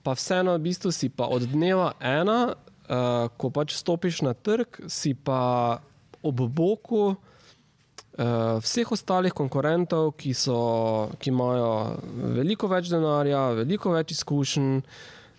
pa 0.04 0.16
vseeno 0.16 0.56
v 0.56 0.64
bistvu 0.70 0.92
si 0.96 1.10
pa 1.10 1.28
od 1.28 1.44
dneva 1.52 1.92
ena, 2.00 2.56
uh, 2.56 3.28
ko 3.36 3.52
pač 3.52 3.76
stopiš 3.76 4.22
na 4.24 4.32
trg, 4.34 4.88
si 4.88 5.12
pa 5.12 5.84
ob 6.24 6.40
boku 6.48 7.12
uh, 7.12 8.64
vseh 8.64 8.88
ostalih 8.88 9.36
konkurentov, 9.36 10.16
ki, 10.16 10.32
so, 10.32 11.12
ki 11.20 11.36
imajo 11.36 12.00
veliko 12.40 12.72
več 12.72 12.88
denarja, 12.88 13.50
veliko 13.52 13.92
več 14.00 14.16
izkušenj. 14.16 14.80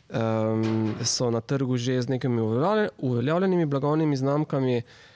Um, 0.07 0.92
so 1.02 1.32
na 1.34 1.40
trgu 1.40 1.74
že 1.82 1.96
z 1.98 2.12
nekimi 2.12 2.38
uveljavljenimi 2.38 3.66
blagovnimi 3.66 4.16
znamkami, 4.16 4.76
uh, 4.78 5.15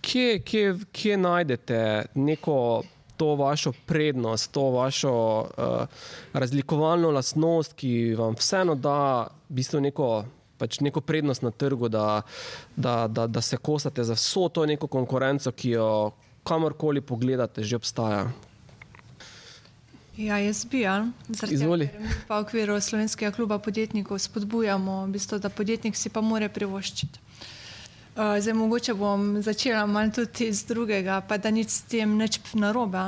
kje, 0.00 0.38
kje, 0.40 0.74
kje 0.92 1.16
najdete 1.16 2.06
neko 2.14 2.82
to 3.16 3.34
vašo 3.34 3.72
prednost, 3.86 4.52
to 4.52 4.70
vašo 4.70 5.40
uh, 5.40 5.86
razlikovalno 6.32 7.10
lastnost, 7.10 7.72
ki 7.72 8.14
vam 8.18 8.34
vseeno 8.34 8.74
da 8.74 9.26
v 9.48 9.54
bistvu 9.54 9.80
neko, 9.80 10.24
pač 10.58 10.80
neko 10.80 11.00
prednost 11.00 11.42
na 11.42 11.50
trgu, 11.50 11.88
da, 11.88 12.22
da, 12.76 13.06
da, 13.08 13.26
da 13.26 13.40
se 13.40 13.56
kosate 13.56 14.04
za 14.04 14.14
vso 14.18 14.48
to 14.48 14.66
neko 14.66 14.86
konkurenco, 14.86 15.52
ki 15.52 15.70
jo 15.70 16.10
kamorkoli 16.42 17.00
pogledate, 17.00 17.62
že 17.62 17.76
obstaja? 17.76 18.26
Ja, 20.16 20.38
jaz 20.38 20.62
bi, 20.70 20.84
ja. 20.84 21.08
Zaradi 21.28 21.88
pa 22.28 22.38
v 22.38 22.44
okviru 22.44 22.78
Slovenskega 22.80 23.32
kluba 23.34 23.58
podjetnikov 23.58 24.18
spodbujamo, 24.22 25.06
v 25.06 25.16
bistvu, 25.16 25.40
da 25.42 25.50
podjetnik 25.50 25.98
si 25.98 26.10
pa 26.10 26.22
more 26.22 26.48
privoščiti. 26.48 27.18
Uh, 28.14 28.40
zdaj, 28.40 28.54
mogoče 28.54 28.94
bom 28.94 29.42
začela 29.42 29.86
malo 29.86 30.10
tudi 30.14 30.46
iz 30.46 30.64
drugega, 30.64 31.20
pa 31.20 31.34
da 31.38 31.50
nič 31.50 31.68
s 31.68 31.82
tem 31.90 32.12
neč 32.16 32.38
narobe. 32.54 33.00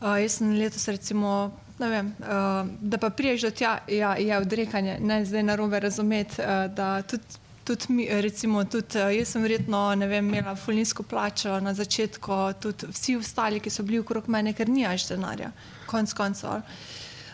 Uh, 0.00 0.16
jaz 0.18 0.40
sem 0.40 0.56
letos, 0.58 0.88
recimo, 0.90 1.52
vem, 1.78 2.08
uh, 2.18 2.66
da 2.80 2.98
pa 2.98 3.12
priješ 3.14 3.46
do 3.46 3.50
tja, 3.50 3.76
ja, 3.86 4.16
je 4.18 4.38
odrekanje, 4.38 4.98
ne 5.00 5.20
zdaj 5.24 5.42
narobe 5.42 5.80
razumeti, 5.80 6.42
uh, 6.42 6.66
da 6.74 7.02
tudi. 7.02 7.42
Tudi, 7.64 7.86
mi, 7.88 8.04
recimo, 8.20 8.60
tudi 8.68 8.98
jaz 8.98 9.30
sem 9.32 9.40
verjetno 9.40 9.86
vem, 9.96 10.26
imela 10.28 10.52
fulinsko 10.56 11.02
plačo 11.02 11.54
na 11.64 11.72
začetku, 11.74 12.34
tudi 12.60 12.90
vsi 12.92 13.16
ostali, 13.16 13.60
ki 13.60 13.70
so 13.70 13.82
bili 13.82 14.02
okrog 14.02 14.28
mene, 14.28 14.52
ker 14.52 14.68
nimaš 14.68 15.06
denarja, 15.08 15.48
konc 15.86 16.12
koncev. 16.12 16.60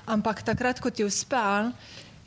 Ampak 0.07 0.45
takrat, 0.47 0.79
ko 0.79 0.91
ti 0.95 1.03
uspe, 1.03 1.43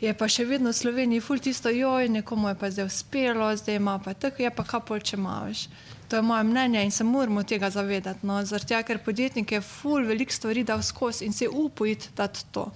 je 0.03 0.11
pa 0.13 0.27
še 0.27 0.43
vedno 0.43 0.73
v 0.73 0.75
Sloveniji 0.75 1.23
ful 1.23 1.39
tisto, 1.39 1.71
joj, 1.71 2.09
nekomu 2.11 2.51
je 2.51 2.57
pa 2.59 2.69
zdaj 2.71 2.89
uspelo, 2.89 3.47
zdaj 3.55 3.79
ima 3.79 3.95
pa 4.03 4.13
tako, 4.13 4.43
je 4.43 4.51
pa 4.51 4.63
kapol, 4.67 4.99
če 4.99 5.15
imaš. 5.15 5.67
To 6.11 6.19
je 6.19 6.25
moje 6.25 6.43
mnenje 6.43 6.83
in 6.83 6.91
se 6.91 7.03
moramo 7.07 7.43
tega 7.47 7.69
zavedati. 7.71 8.27
No, 8.27 8.41
tega, 8.43 8.83
ker 8.83 8.99
podjetnik 8.99 9.55
je 9.55 9.61
ful 9.63 10.03
velik 10.05 10.31
stvari 10.31 10.65
dal 10.67 10.83
skozi 10.83 11.25
in 11.25 11.33
se 11.33 11.47
upojiti 11.47 12.11
dati 12.17 12.43
to. 12.51 12.67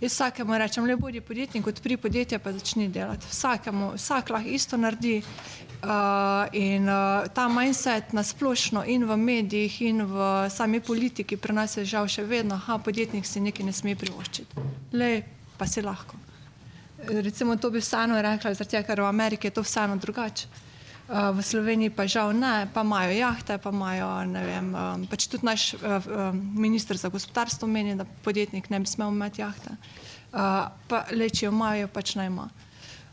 Jaz 0.00 0.14
vsakemu 0.14 0.56
rečem, 0.58 0.86
le 0.88 0.96
bodi 0.96 1.20
podjetnik, 1.20 1.66
odpri 1.66 1.98
podjetje 2.00 2.38
pa 2.38 2.52
začni 2.56 2.88
delati. 2.88 3.28
Vsakemu, 3.28 3.92
vsak 3.98 4.30
lahko 4.30 4.48
isto 4.48 4.80
naredi. 4.80 5.20
Uh, 5.80 6.44
in 6.52 6.88
uh, 6.88 7.24
ta 7.32 7.48
mindset 7.48 8.12
na 8.12 8.20
splošno 8.22 8.84
in 8.84 9.04
v 9.08 9.16
medijih 9.16 9.82
in 9.82 10.02
v 10.04 10.50
sami 10.52 10.80
politiki 10.80 11.36
pri 11.40 11.56
nas 11.56 11.76
je 11.76 11.84
žal 11.88 12.08
še 12.08 12.24
vedno, 12.24 12.60
da 12.66 12.78
podjetnik 12.78 13.24
si 13.24 13.40
nekaj 13.40 13.64
ne 13.64 13.72
sme 13.72 13.96
privoščiti. 13.96 14.66
Le 14.92 15.22
pa 15.56 15.64
si 15.66 15.80
lahko. 15.80 16.29
Recimo 17.08 17.56
to 17.56 17.70
bi 17.70 17.80
vseeno 17.80 18.22
rekla, 18.22 18.54
zato 18.54 18.82
ker 18.82 19.00
v 19.00 19.06
Ameriki 19.06 19.46
je 19.46 19.56
to 19.56 19.62
vseeno 19.62 19.96
drugače. 19.96 20.48
Uh, 21.10 21.34
v 21.34 21.42
Sloveniji 21.42 21.90
pa 21.90 22.06
žal 22.06 22.30
ne, 22.30 22.70
pa 22.70 22.84
imajo 22.86 23.10
jahte, 23.10 23.58
pa 23.58 23.70
imajo, 23.74 24.24
ne 24.30 24.42
vem, 24.46 24.66
um, 24.70 25.06
pač 25.10 25.26
tudi 25.26 25.42
naš 25.42 25.74
uh, 25.74 26.06
ministr 26.54 26.94
za 26.94 27.10
gospodarstvo 27.10 27.66
meni, 27.66 27.96
da 27.98 28.06
podjetnik 28.22 28.70
ne 28.70 28.78
bi 28.78 28.86
smel 28.86 29.10
imeti 29.10 29.42
jahte. 29.42 29.74
Uh, 30.30 30.70
pa 30.86 31.04
leči 31.10 31.44
jo 31.44 31.50
imajo, 31.50 31.88
pač 31.90 32.14
naj 32.14 32.30
ima. 32.30 32.46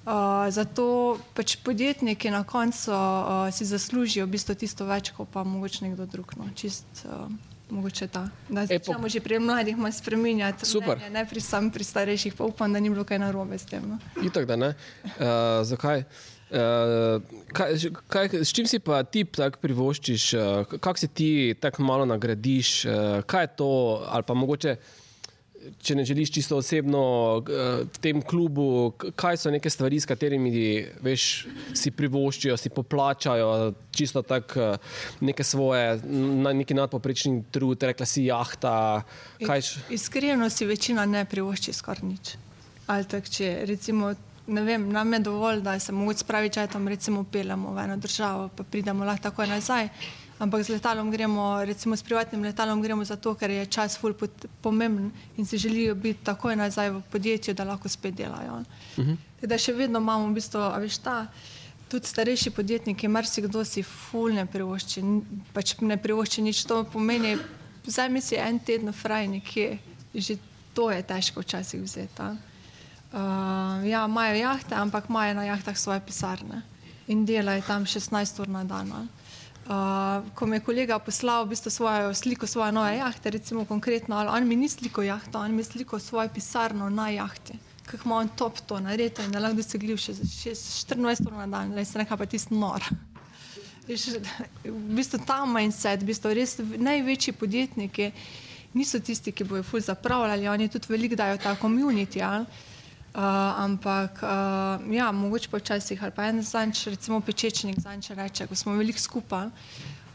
Uh, 0.05 0.45
zato 0.53 1.17
pač 1.33 1.57
podjetniki 1.65 2.29
na 2.29 2.43
koncu 2.45 2.93
uh, 2.93 3.49
si 3.49 3.65
zaslužijo 3.65 4.29
v 4.29 4.37
bistvu 4.37 4.55
tisto 4.55 4.85
več, 4.85 5.09
kot 5.17 5.33
pa 5.33 5.41
mogoče 5.43 5.89
nekdo 5.89 6.05
drug. 6.05 6.37
No. 6.37 6.45
Čist, 6.53 6.85
uh, 7.09 7.25
mogoče 7.69 8.07
ta. 8.07 8.29
Da 8.49 8.67
se 8.67 8.79
lahko 8.87 9.09
že 9.09 9.19
pri 9.19 9.39
mladih 9.39 9.75
spremenjati. 9.91 10.65
Super. 10.65 10.99
Ne, 10.99 11.09
ne 11.09 11.25
pri, 11.25 11.41
sam 11.41 11.71
pri 11.71 11.83
starejših, 11.83 12.33
pa 12.33 12.43
upam, 12.43 12.73
da 12.73 12.79
ni 12.79 12.89
bilo 12.89 13.03
kaj 13.03 13.19
narobe 13.19 13.57
s 13.57 13.65
tem. 13.65 13.83
No. 13.89 13.99
Itak, 14.23 14.45
da 14.45 14.55
ne. 14.55 14.73
Uh, 15.03 15.63
zakaj? 15.63 16.03
Uh, 16.47 17.21
kaj, 17.51 17.75
kaj, 18.07 18.29
s 18.43 18.53
čim 18.55 18.67
si 18.67 18.79
pa 18.79 19.01
ti 19.03 19.25
tako 19.25 19.59
privoščiš, 19.61 20.33
uh, 20.33 20.77
kako 20.79 20.97
si 20.97 21.07
ti 21.07 21.31
tako 21.59 21.83
malo 21.83 22.05
nagradiš, 22.05 22.85
uh, 22.85 22.93
kaj 23.27 23.43
je 23.43 23.55
to, 23.59 23.71
ali 24.07 24.23
pa 24.23 24.33
mogoče 24.33 24.77
če 25.81 25.95
ne 25.95 26.05
želiš 26.05 26.31
čisto 26.31 26.57
osebno 26.57 27.01
eh, 27.39 27.83
v 27.83 28.01
tem 28.01 28.21
klubu, 28.21 28.93
kaj 29.15 29.37
so 29.37 29.51
neke 29.53 29.69
stvari, 29.69 29.99
s 29.99 30.09
katerimi 30.09 30.51
veš, 31.03 31.47
si 31.77 31.91
privoščijo, 31.91 32.57
si 32.57 32.71
poplačajo, 32.73 33.73
čisto 33.91 34.23
tako 34.27 34.73
eh, 34.73 34.77
neke 35.21 35.43
svoje, 35.43 35.99
neki 36.03 36.77
nadpoprečni 36.77 37.43
trud, 37.51 37.83
rekla 37.91 38.05
si 38.05 38.27
jahta. 38.27 39.03
Iskreno 39.89 40.49
si 40.49 40.65
večina 40.65 41.05
ne 41.05 41.25
privošči 41.25 41.73
skoraj 41.73 42.07
nič. 42.07 42.35
Ali 42.87 43.05
tak, 43.09 43.29
če 43.29 43.59
recimo. 43.67 44.15
Ne 44.47 44.61
vem, 44.63 44.85
nam 44.95 45.11
je 45.11 45.17
dovolj, 45.25 45.57
da 45.59 45.73
se 45.75 45.91
lahko 45.91 46.13
spravi, 46.21 46.47
če 46.55 46.69
tam 46.71 46.85
recimo 46.87 47.25
peljemo 47.27 47.73
v 47.75 47.81
eno 47.83 47.97
državo, 47.99 48.45
pa 48.55 48.63
pridemo 48.63 49.03
lahko 49.03 49.25
takoj 49.25 49.49
nazaj 49.51 49.89
ampak 50.39 50.63
z 50.63 50.69
letalom 50.69 51.11
gremo, 51.11 51.65
recimo 51.65 51.95
s 51.97 52.03
privatnim 52.03 52.43
letalom 52.43 52.81
gremo 52.81 53.05
zato, 53.05 53.33
ker 53.35 53.49
je 53.49 53.65
čas 53.65 53.97
ful 53.97 54.13
pomemben 54.61 55.11
in 55.37 55.45
si 55.45 55.57
želijo 55.57 55.95
biti 55.95 56.23
takoj 56.23 56.55
nazaj 56.55 56.89
v 56.89 57.01
podjetju, 57.11 57.53
da 57.53 57.63
lahko 57.63 57.89
spet 57.89 58.15
delajo. 58.15 58.63
Uh 58.97 59.03
mhm. 59.03 59.11
-huh. 59.11 59.47
Da 59.47 59.57
še 59.57 59.73
vedno 59.73 59.99
imamo 59.99 60.27
v 60.27 60.33
bistvu, 60.33 60.59
a 60.59 60.77
veš 60.77 60.97
ta, 60.97 61.27
tudi 61.89 62.07
starejši 62.07 62.49
podjetniki, 62.49 63.07
marsikdo 63.07 63.65
si 63.65 63.83
ful 63.83 64.33
ne 64.33 64.45
privošči, 64.45 65.01
pač 65.53 65.75
ne 65.81 65.97
privošči 65.97 66.41
nič, 66.41 66.65
to 66.65 66.83
pomeni, 66.83 67.37
vzemi 67.85 68.21
si 68.21 68.35
en 68.35 68.59
teden 68.59 68.93
fraj 68.93 69.27
nekje, 69.27 69.79
že 70.13 70.37
to 70.73 70.91
je 70.91 71.03
težko 71.03 71.41
včasih 71.41 71.81
vzeti. 71.81 72.21
Uh, 73.07 73.87
ja, 73.87 74.05
imajo 74.05 74.35
jahte, 74.35 74.75
ampak 74.75 75.07
imajo 75.09 75.33
na 75.33 75.43
jahtah 75.43 75.77
svoje 75.77 75.99
pisarne 75.99 76.61
in 77.07 77.25
delajo 77.25 77.61
tam 77.67 77.85
16 77.85 78.41
ur 78.41 78.49
na 78.51 78.63
dan. 78.63 79.07
Uh, 79.67 80.23
ko 80.35 80.45
mi 80.45 80.55
je 80.55 80.63
kolega 80.63 80.95
poslal 80.99 81.43
v 81.43 81.49
bistvu 81.51 81.71
svojo 81.71 82.13
sliko 82.13 82.47
svoje 82.47 82.71
nove 82.71 82.93
jahte, 82.97 83.29
recimo 83.29 83.65
konkretno, 83.65 84.15
ali 84.15 84.29
on 84.31 84.47
mi 84.47 84.55
ni 84.55 84.69
sliko 84.69 85.03
jahto, 85.03 85.39
on 85.39 85.51
mi 85.51 85.59
je 85.59 85.63
sliko 85.63 85.99
svojo 85.99 86.29
pisarno 86.33 86.89
na 86.89 87.09
jahti, 87.09 87.53
kako 87.85 88.03
ima 88.05 88.15
on 88.15 88.29
top 88.29 88.59
to 88.59 88.79
narediti 88.79 89.25
in 89.25 89.31
da 89.31 89.39
lahko 89.43 89.59
dosegljiv 89.59 89.99
še 89.99 90.13
za 90.13 90.23
24 90.23 91.27
ur 91.27 91.33
na 91.33 91.47
dan, 91.47 91.75
da 91.75 91.85
se 91.85 91.99
nekaj 91.99 92.17
pa 92.17 92.25
tisti 92.25 92.55
nor. 92.55 92.83
V 93.87 94.95
bistvu 94.95 95.19
ta 95.27 95.45
mindset, 95.45 96.01
v 96.01 96.11
bistvu 96.11 96.33
res 96.35 96.57
največji 96.59 97.33
podjetniki 97.33 98.11
niso 98.73 98.99
tisti, 98.99 99.31
ki 99.31 99.43
bojo 99.43 99.63
ful 99.63 99.83
zapravljali, 99.83 100.47
oni 100.47 100.67
tudi 100.69 100.91
veliko 100.91 101.15
dajo 101.15 101.37
ta 101.43 101.55
community, 101.59 102.23
ali? 102.23 102.45
Uh, 103.17 103.23
ampak, 103.57 104.19
uh, 104.21 104.93
ja, 104.93 105.11
mogoče 105.11 105.49
pa 105.49 105.57
včasih, 105.57 106.03
ali 106.03 106.13
pa 106.13 106.27
en 106.29 106.43
zanč, 106.45 106.83
recimo 106.85 107.17
pečečnik, 107.25 107.79
zanč 107.81 108.11
reče, 108.13 108.45
ko 108.45 108.53
smo 108.53 108.75
veliko 108.77 109.01
skupaj, 109.01 109.47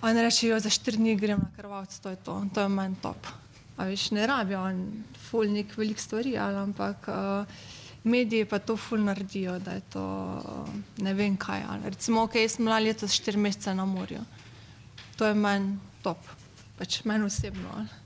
on 0.06 0.18
reče, 0.22 0.46
jo 0.46 0.58
za 0.62 0.70
štiri 0.70 1.00
dni 1.00 1.16
grem 1.18 1.40
na 1.42 1.48
krvavc, 1.56 1.96
to 1.98 2.12
je 2.14 2.20
to, 2.22 2.36
to 2.54 2.62
je 2.62 2.68
meni 2.70 2.94
top. 3.02 3.26
A 3.74 3.88
veš, 3.90 4.12
ne 4.14 4.26
rabijo 4.26 4.60
on 4.62 4.84
ful 5.18 5.50
nek 5.50 5.74
velik 5.74 5.98
stvari, 5.98 6.36
ali, 6.38 6.60
ampak 6.62 7.08
uh, 7.10 7.66
mediji 8.06 8.46
pa 8.46 8.60
to 8.62 8.76
ful 8.78 9.02
naredijo, 9.02 9.58
da 9.58 9.74
je 9.80 9.82
to 9.96 10.04
uh, 10.38 10.70
ne 11.02 11.14
vem 11.18 11.34
kaj. 11.36 11.66
Ali. 11.74 11.90
Recimo, 11.96 12.22
ok, 12.22 12.38
jaz 12.38 12.54
sem 12.54 12.70
bila 12.70 12.78
letos 12.78 13.18
štiri 13.18 13.42
mesece 13.42 13.74
na 13.74 13.82
morju, 13.82 14.22
to 15.18 15.26
je 15.26 15.34
meni 15.34 15.74
top, 16.06 16.22
pač 16.78 17.00
meni 17.02 17.26
osebno. 17.26 17.66
Ali. 17.74 18.01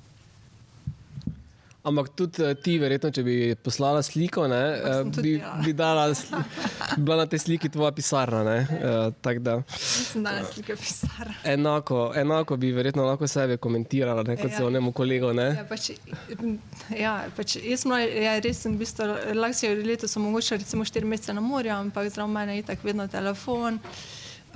Ampak 1.87 2.09
tudi 2.19 2.43
eh, 2.43 2.55
ti, 2.59 2.73
verjetno, 2.83 3.13
če 3.15 3.23
bi 3.23 3.35
poslala 3.63 4.01
sliko, 4.03 4.49
ne, 4.51 4.63
eh, 4.75 4.97
bi, 5.23 5.37
bi 5.63 5.75
dala, 5.77 6.09
bila 7.05 7.21
na 7.21 7.27
tej 7.31 7.45
sliki 7.45 7.71
tvoja 7.71 7.93
pisarna. 7.95 8.41
Ne, 8.43 8.57
uh, 9.15 9.37
da, 9.39 9.61
Nisem 9.63 10.25
dala 10.27 10.43
slike 10.51 10.75
pisarne. 10.81 11.37
Enako, 11.47 12.09
enako 12.19 12.59
bi 12.59 12.73
verjetno 12.75 13.07
lahko 13.07 13.29
sebe 13.31 13.61
komentirala, 13.63 14.25
ne, 14.27 14.35
kot 14.41 14.51
ja. 14.51 14.57
se 14.57 14.65
o 14.67 14.73
njemu 14.75 14.91
kolego. 14.97 15.31
Ne. 15.37 15.47
Ja, 15.61 15.67
pač, 15.69 15.93
ja, 16.91 17.15
pač 17.39 17.57
jaz 17.61 17.87
sem 17.87 17.95
ja, 18.03 18.35
res, 18.43 18.65
v 18.67 18.75
bistvu, 18.83 19.07
lahko 19.39 19.61
si 19.61 19.71
letos 19.87 20.19
omogočila 20.19 20.59
recimo 20.65 20.89
štiri 20.91 21.07
mesece 21.07 21.39
na 21.39 21.45
morju, 21.45 21.71
ampak 21.77 22.11
zraven 22.11 22.35
mene 22.35 22.59
je 22.59 22.67
tako 22.73 22.91
vedno 22.91 23.07
telefon. 23.13 23.79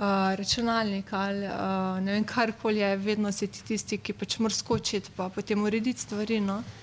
Uh, 0.01 0.33
računalnik 0.35 1.11
ali 1.13 1.45
uh, 1.45 1.99
ne 2.01 2.15
vem, 2.15 2.23
karkoli 2.25 2.81
je, 2.81 2.95
vedno 2.97 3.31
si 3.31 3.47
ti 3.47 3.61
tisti, 3.63 4.01
ki 4.01 4.15
pač 4.17 4.39
moraš 4.41 4.63
skočiti, 4.65 5.13
pa 5.15 5.29
potem 5.29 5.61
urediti 5.63 6.01
stvari. 6.01 6.39
No? 6.41 6.57
Uh, 6.57 6.80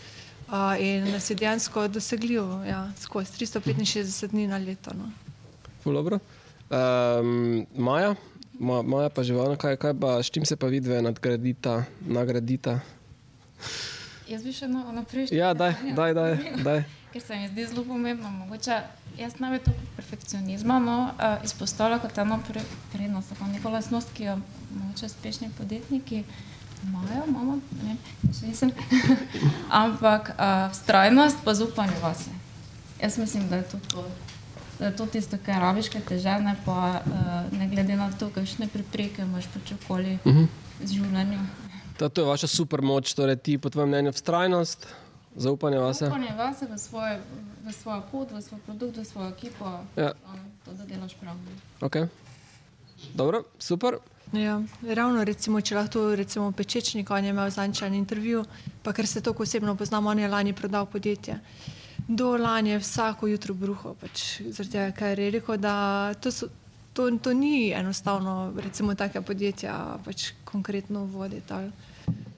in 0.80 1.10
nas 1.12 1.30
je 1.30 1.36
dejansko 1.36 1.88
dosegljiv, 1.88 2.42
ja, 2.68 2.90
skozi 3.00 3.32
365 3.44 4.26
dni 4.30 4.46
na 4.46 4.58
leto. 4.58 4.90
No. 4.94 5.10
Um, 6.68 7.66
Maja, 7.76 8.14
Ma, 8.58 8.82
Maja 8.82 9.08
pa 9.08 9.22
živela, 9.22 9.56
kaj, 9.56 9.76
kaj 9.76 9.94
pa, 10.00 10.22
s 10.22 10.30
čim 10.30 10.44
se 10.44 10.56
pa 10.56 10.66
vidi, 10.66 10.88
nadgradita, 10.88 11.84
nagradita? 12.00 12.80
Jaz 14.28 14.42
bi 14.42 14.52
še 14.52 14.66
naprej 14.68 15.30
šel. 15.30 15.38
Ja, 15.38 15.52
daj, 15.54 15.76
daj, 15.96 16.14
daj, 16.14 16.34
daj. 16.64 16.82
Ker 17.12 17.22
se 17.22 17.38
mi 17.38 17.46
zdi 17.48 17.64
zelo 17.70 17.84
pomembno, 17.86 18.28
mogoče 18.42 18.80
jaz 19.16 19.38
ne 19.40 19.52
bi 19.54 19.62
to 19.64 19.72
perfekcionizma 19.96 20.76
no, 20.82 20.98
uh, 21.14 21.44
izpostavila 21.46 22.00
kot 22.02 22.18
eno 22.18 22.40
prednost, 22.92 23.32
pa 23.38 23.48
neko 23.48 23.72
lasnost, 23.72 24.12
ki 24.16 24.26
jo 24.26 24.36
mogoče 24.74 25.06
uspešni 25.06 25.48
podjetniki 25.56 26.24
imajo, 26.84 27.22
imamo, 27.28 27.58
ne, 27.84 27.96
še 28.32 28.46
nisem. 28.46 28.72
Ampak 29.82 30.32
uh, 30.34 30.74
strajnost 30.74 31.44
pa 31.44 31.54
zaupanje 31.54 31.96
vase. 32.02 32.30
Jaz 33.02 33.18
mislim, 33.18 33.48
da 33.48 33.56
je 33.56 33.62
to, 33.62 33.78
to, 33.92 34.04
da 34.78 34.86
je 34.86 34.96
to 34.96 35.06
tisto, 35.06 35.38
kar 35.46 35.62
rabiš, 35.62 35.88
kaj 35.88 36.04
te 36.08 36.18
žene, 36.18 36.56
pa 36.64 37.00
uh, 37.00 37.58
ne 37.58 37.68
glede 37.68 37.96
na 37.96 38.10
to, 38.12 38.30
kakšne 38.34 38.68
prepreke 38.72 39.22
imaš 39.22 39.50
pač 39.54 39.72
okoli 39.72 40.18
uh 40.24 40.32
mhm. 40.32 40.44
-huh. 40.44 40.84
z 40.84 40.92
življenjem. 40.92 41.50
To, 41.98 42.08
to 42.08 42.20
je 42.20 42.26
vaša 42.26 42.46
super 42.46 42.82
moč, 42.82 43.14
torej 43.14 43.36
ti 43.36 43.58
po 43.58 43.70
tvojem 43.70 43.88
mnenju 43.88 44.12
strajnost, 44.12 44.86
zaupanje 45.36 45.78
vase. 45.78 46.04
Zaupanje 46.04 46.34
vase 46.38 46.66
v, 46.66 46.78
svoje, 46.78 47.20
v 47.66 47.72
svojo 47.72 48.02
pot, 48.12 48.30
v 48.30 48.42
svoj 48.42 48.60
produkt, 48.66 48.96
v 48.96 49.04
svojo 49.04 49.28
ekipo, 49.28 49.80
ja. 49.96 50.12
to, 50.64 50.72
da 50.72 50.84
delaš 50.84 51.14
prav. 51.14 51.34
Okay. 51.80 52.06
Dobro, 53.14 53.42
super. 53.58 53.98
Ja, 54.32 54.58
ravno, 54.94 55.24
recimo, 55.24 55.60
če 55.64 55.76
lahko 55.78 56.02
rečemo, 56.16 56.50
pečečnik, 56.52 57.10
on 57.10 57.24
je 57.24 57.30
imel 57.32 57.48
zančen 57.50 57.94
intervju, 57.96 58.42
pa 58.84 58.92
ker 58.92 59.06
se 59.08 59.22
tako 59.24 59.42
osebno 59.42 59.72
poznamo, 59.76 60.10
on 60.10 60.18
je 60.18 60.28
lani 60.28 60.52
prodal 60.52 60.86
podjetje. 60.86 61.38
Do 62.08 62.36
lani 62.36 62.70
je 62.70 62.78
vsako 62.78 63.26
jutro 63.26 63.54
bruho, 63.54 63.94
pač, 64.00 64.42
zaradi, 64.52 64.92
ker 64.98 65.18
je 65.18 65.30
rekel, 65.30 65.56
da 65.56 66.12
to, 66.20 66.32
so, 66.32 66.50
to, 66.92 67.08
to 67.24 67.32
ni 67.32 67.70
enostavno, 67.72 68.52
recimo, 68.60 68.94
take 68.94 69.20
podjetja 69.20 69.98
pač 70.04 70.32
konkretno 70.44 71.06
voditi. 71.08 71.62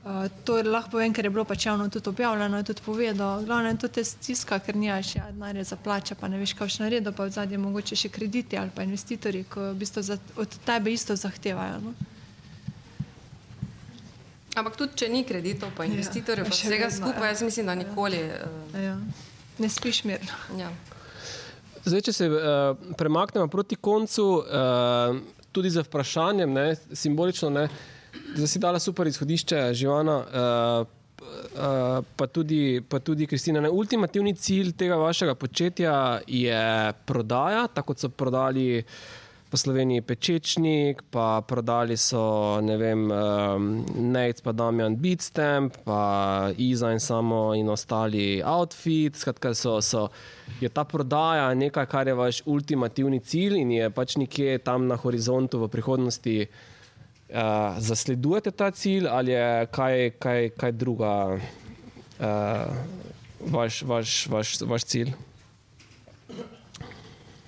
Uh, 0.01 0.29
to 0.45 0.63
lahko 0.65 0.97
povem, 0.97 1.13
ker 1.13 1.27
je 1.29 1.31
bilo 1.31 1.43
pač 1.45 1.67
javno 1.67 1.85
tudi 1.93 2.09
objavljeno, 2.09 2.57
je 2.57 2.65
tudi 2.65 2.83
povedal. 2.85 3.43
Glavno 3.45 3.69
je 3.69 3.79
to 3.79 3.89
te 3.89 4.05
stiska, 4.05 4.59
ker 4.59 4.77
nimaš 4.77 5.17
ja, 5.17 5.27
denarja 5.29 5.65
za 5.65 5.77
plače, 5.77 6.15
pa 6.17 6.29
ne 6.29 6.39
veš, 6.41 6.55
kaj 6.57 6.73
še 6.73 6.87
naredi, 6.87 7.13
pa 7.13 7.27
v 7.29 7.35
zadnje 7.35 7.59
mogoče 7.61 7.99
še 8.01 8.09
krediti 8.09 8.57
ali 8.57 8.73
pa 8.73 8.87
investitorji, 8.89 9.45
ki 9.45 9.67
v 9.67 9.75
bistvu 9.83 10.03
za, 10.03 10.17
od 10.41 10.57
tebe 10.65 10.95
isto 10.95 11.17
zahtevajo. 11.21 11.83
No? 11.85 11.93
Ampak 14.57 14.81
tudi, 14.81 14.97
če 15.05 15.11
ni 15.13 15.21
kreditov, 15.29 15.77
pa 15.77 15.85
ja, 15.85 15.93
investitorjev, 15.93 16.49
ja, 16.49 16.49
pa 16.49 16.57
vsega 16.57 16.89
vedno, 16.89 16.97
skupaj, 16.97 17.31
jaz 17.35 17.45
mislim, 17.51 17.69
da 17.69 17.77
nikoli. 17.85 18.25
Uh... 18.25 18.81
Ja. 18.81 18.97
Ne 19.61 19.69
spiš 19.69 20.07
mirno. 20.09 20.41
Ja. 20.57 20.73
Zdaj, 21.85 22.09
če 22.09 22.17
se 22.17 22.33
uh, 22.33 22.73
premaknemo 22.97 23.53
proti 23.53 23.77
koncu, 23.77 24.29
uh, 24.41 25.23
tudi 25.53 25.77
za 25.77 25.85
vprašanjem, 25.85 26.57
ne, 26.57 26.69
simbolično. 26.97 27.53
Ne, 27.53 27.69
uh, 27.69 28.00
Zdaj 28.35 28.49
si 28.49 28.59
dala 28.63 28.79
super 28.79 29.07
izhodišče, 29.07 29.63
živana, 29.75 30.17
uh, 30.19 30.87
uh, 31.21 32.05
pa 32.17 32.27
tudi, 32.27 32.81
pa 32.89 32.99
tudi 32.99 33.27
Kristina. 33.27 33.61
Ne? 33.61 33.71
Ultimativni 33.71 34.35
cilj 34.35 34.73
tega 34.79 34.97
vašega 35.01 35.35
početja 35.35 36.21
je 36.27 36.93
prodaja, 37.07 37.67
tako 37.75 37.93
kot 37.93 38.07
so 38.07 38.09
prodali 38.09 38.85
po 39.51 39.59
Sloveniji 39.59 40.03
Pečečnik, 40.07 41.03
pa 41.11 41.43
prodali 41.43 41.97
so 41.99 42.61
ne 42.63 42.77
vem, 42.79 43.11
um, 43.11 43.71
Nate, 44.13 44.45
pa 44.47 44.53
Damien 44.55 44.95
Beatstamp, 44.95 45.75
pa 45.85 46.53
Iza 46.57 46.93
in 46.95 47.03
samo 47.03 47.51
in 47.59 47.69
ostali 47.69 48.39
outfit. 48.47 49.19
Skratka, 49.19 49.51
so, 49.55 49.81
so, 49.83 50.07
je 50.61 50.71
ta 50.71 50.85
prodaja 50.85 51.51
nekaj, 51.55 51.87
kar 51.91 52.07
je 52.07 52.15
vaš 52.15 52.43
ultimativni 52.47 53.19
cilj 53.21 53.59
in 53.59 53.75
je 53.75 53.91
pač 53.91 54.15
nekje 54.23 54.59
tam 54.63 54.87
na 54.87 54.95
horizontu 54.95 55.65
v 55.65 55.69
prihodnosti. 55.69 56.37
Uh, 57.31 57.79
zasledujete 57.79 58.51
ta 58.51 58.71
cilj 58.71 59.07
ali 59.09 59.31
je 59.31 59.67
kaj, 59.67 60.11
kaj, 60.19 60.49
kaj 60.49 60.73
druga, 60.73 61.39
uh, 62.19 62.27
vaš, 63.41 63.83
vaš, 63.83 64.27
vaš, 64.27 64.61
vaš 64.61 64.85
cilj? 64.85 65.13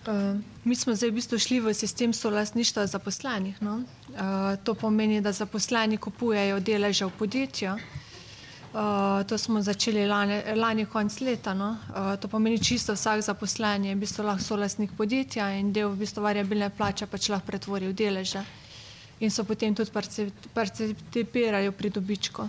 Uh, 0.07 0.39
mi 0.65 0.77
smo 0.77 0.95
zdaj 0.95 1.11
v 1.11 1.15
bistvu 1.19 1.39
šli 1.39 1.61
v 1.61 1.75
sistem 1.75 2.13
solastništva 2.15 2.87
zaposlenih. 2.87 3.59
No? 3.63 3.83
Uh, 3.83 4.55
to 4.65 4.75
pomeni, 4.75 5.21
da 5.21 5.33
zaposleni 5.33 5.99
kupujejo 5.99 6.61
deleže 6.61 7.11
v 7.11 7.19
podjetju. 7.19 7.75
Uh, 7.75 9.27
to 9.27 9.39
smo 9.39 9.63
začeli 9.63 10.07
lani, 10.07 10.43
lani 10.55 10.87
konc 10.87 11.21
leta. 11.21 11.55
No? 11.55 11.77
Uh, 11.91 12.15
to 12.23 12.29
pomeni, 12.29 12.63
čisto 12.63 12.95
vsak 12.95 13.27
zaposlen 13.27 13.85
je 13.85 13.95
v 13.95 13.99
bistvu 13.99 14.31
lahko 14.31 14.45
solastnik 14.45 14.95
podjetja 14.95 15.51
in 15.59 15.73
del 15.73 15.91
v 15.91 16.07
bistvu 16.07 16.23
variabilne 16.23 16.71
plače 16.71 17.07
pač 17.07 17.35
lahko 17.35 17.51
pretvori 17.51 17.91
v 17.91 17.99
deleže 17.99 18.62
in 19.23 19.31
so 19.31 19.45
potem 19.47 19.75
tudi 19.75 19.91
participirali 20.55 21.71
pri 21.71 21.91
dobičku. 21.91 22.43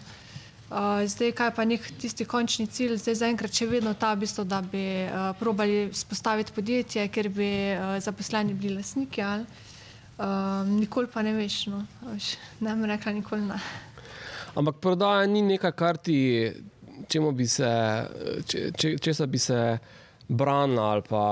Uh, 0.73 1.05
zdaj, 1.05 1.35
kaj 1.37 1.51
pa 1.53 1.65
nek 1.69 1.85
tisti 2.01 2.25
končni 2.25 2.65
cilj, 2.65 2.95
zdaj 2.97 3.19
zaenkrat 3.19 3.53
še 3.53 3.67
vedno 3.69 3.91
ta, 3.93 4.15
bistvo, 4.17 4.41
da 4.41 4.57
bi 4.65 4.81
uh, 5.05 5.29
probali 5.37 5.91
spostaviti 5.93 6.55
podjetje, 6.55 7.05
ker 7.13 7.29
bi 7.29 7.49
uh, 7.75 7.99
zaposleni 8.01 8.55
bili 8.57 8.79
lasniki. 8.79 9.21
Ali, 9.21 9.45
uh, 10.17 10.63
nikoli 10.65 11.11
pa 11.13 11.21
ne 11.21 11.35
veš, 11.37 11.67
no, 11.69 11.83
ne 12.65 12.75
bi 12.79 12.89
rekla, 12.89 13.13
nikoli 13.19 13.45
ne. 13.51 13.59
Ampak 14.57 14.81
prodaja 14.81 15.27
ni 15.29 15.43
nekaj, 15.45 15.75
kar 15.77 16.01
ti, 16.01 16.17
čemu 17.09 17.31
bi 17.37 17.45
se, 17.45 17.69
če, 18.49 18.65
če, 18.73 18.95
česa 18.97 19.29
bi 19.29 19.41
se 19.41 19.59
branila 20.27 20.83
ali 20.83 21.01
pa 21.09 21.23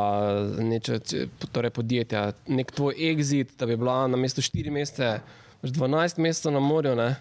neče, 0.60 1.00
torej 1.52 1.72
podjetja, 1.76 2.32
nek 2.48 2.72
tvoj 2.72 2.96
exit, 3.12 3.56
da 3.60 3.66
bi 3.66 3.78
bila 3.78 4.08
na 4.08 4.18
mestu 4.18 4.42
4 4.42 4.72
mesece, 4.72 5.20
12 5.64 6.20
mesecev 6.20 6.54
na 6.54 6.60
morju. 6.60 6.96
Ne? 6.96 7.16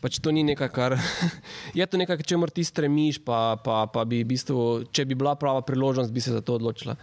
Pač 0.00 0.16
to 0.18 0.32
ni 0.32 0.42
nekaj, 0.42 0.68
kar 0.72 0.96
je 1.78 1.86
to 1.86 2.00
nekaj, 2.00 2.22
če 2.24 2.40
moraš 2.40 2.56
ti 2.56 2.64
stremiš, 2.64 3.20
pa, 3.24 3.58
pa, 3.64 3.84
pa 3.92 4.04
bi, 4.08 4.22
bistvu, 4.24 4.88
če 4.92 5.04
bi 5.04 5.18
bila 5.18 5.36
prava 5.36 5.60
priložnost, 5.66 6.12
bi 6.12 6.24
se 6.24 6.32
za 6.32 6.40
to 6.40 6.56
odločila. 6.56 6.96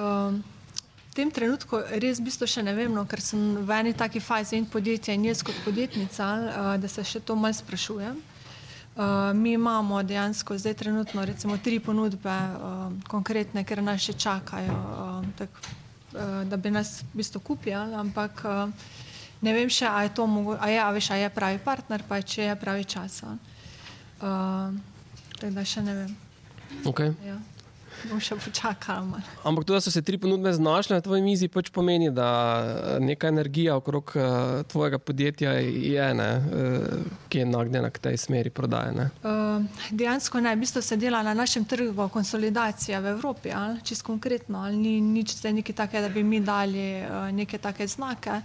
Um, 0.00 0.40
v 1.10 1.16
tem 1.18 1.28
trenutku 1.28 1.82
res 2.00 2.22
v 2.22 2.30
bistvu 2.30 2.48
še 2.48 2.64
ne 2.64 2.72
vem, 2.72 2.88
no, 2.94 3.04
ker 3.04 3.20
sem 3.20 3.60
v 3.60 3.80
eni 3.82 3.92
taki 3.92 4.22
fazi 4.24 4.56
in 4.56 4.64
podjetja 4.64 5.12
in 5.12 5.28
jaz 5.28 5.44
kot 5.44 5.58
podjetnica, 5.66 6.28
uh, 6.40 6.74
da 6.80 6.88
se 6.88 7.04
še 7.04 7.20
to 7.20 7.36
malce 7.36 7.60
sprašujem. 7.60 8.16
Uh, 8.92 9.32
mi 9.36 9.52
imamo 9.52 10.02
dejansko 10.02 10.58
zdaj 10.58 10.74
trenutno 10.74 11.24
recimo, 11.24 11.56
tri 11.58 11.80
ponudbe, 11.80 12.28
uh, 12.28 12.92
konkretne, 13.08 13.64
ker 13.64 13.80
nas 13.82 14.04
še 14.04 14.12
čakajo, 14.12 14.74
uh, 14.74 15.30
tak, 15.38 15.48
uh, 16.12 16.42
da 16.44 16.56
bi 16.60 16.70
nas 16.70 17.00
v 17.00 17.22
bistvu 17.22 17.40
kupili. 17.40 17.94
Ampak 17.96 18.44
uh, 18.44 18.68
ne 19.40 19.54
vem 19.56 19.72
še, 19.72 19.88
a 19.88 20.02
je 20.04 20.12
to 20.12 20.26
mogoče, 20.28 20.60
a 20.60 20.68
je, 20.68 20.82
a 20.84 20.90
veš, 20.92 21.10
a 21.10 21.16
je 21.22 21.30
pravi 21.32 21.62
partner, 21.64 22.04
pa 22.08 22.20
če 22.20 22.50
je 22.50 22.58
pravi 22.60 22.84
čas. 22.84 23.22
Uh, 23.24 24.76
tako 25.38 25.54
da 25.56 25.64
še 25.64 25.86
ne 25.88 25.96
vem. 26.02 26.12
Okay. 26.84 27.16
Ja. 27.24 27.40
Bom 28.10 28.20
še 28.22 28.36
počakala 28.40 29.04
malo. 29.06 29.22
Ampak 29.46 29.66
to, 29.68 29.74
da 29.76 29.80
so 29.80 29.90
se 29.94 30.02
tri 30.02 30.18
ponudbe 30.18 30.52
znašle 30.52 30.98
na 30.98 31.04
tvoji 31.04 31.22
mizi, 31.22 31.48
pač 31.52 31.70
pomeni, 31.70 32.10
da 32.10 32.98
neka 33.00 33.30
energija 33.30 33.76
okrog 33.78 34.12
uh, 34.16 34.24
tvojega 34.68 34.98
podjetja 34.98 35.54
je, 35.62 36.08
ne, 36.18 36.30
uh, 36.38 37.22
ki 37.30 37.42
je 37.42 37.46
nagnjena 37.46 37.90
k 37.94 38.02
tej 38.08 38.18
smeri 38.18 38.50
prodaje. 38.50 39.08
Uh, 39.22 39.64
dejansko 39.90 40.42
ne, 40.42 40.54
v 40.56 40.64
bistvu 40.64 40.82
se 40.82 40.98
dela 40.98 41.22
na 41.22 41.34
našem 41.34 41.64
trgu 41.68 42.08
konsolidacija 42.12 43.00
v 43.00 43.14
Evropi, 43.14 43.54
ali, 43.54 43.80
čist 43.86 44.02
konkretno, 44.06 44.64
ali 44.66 44.76
ni 44.76 44.98
nič 45.00 45.36
zdaj 45.38 45.60
nekaj 45.62 45.78
takega, 45.84 46.08
da 46.08 46.14
bi 46.14 46.24
mi 46.26 46.42
dali 46.42 46.86
uh, 47.02 47.28
neke 47.32 47.58
take 47.62 47.86
znake. 47.86 48.42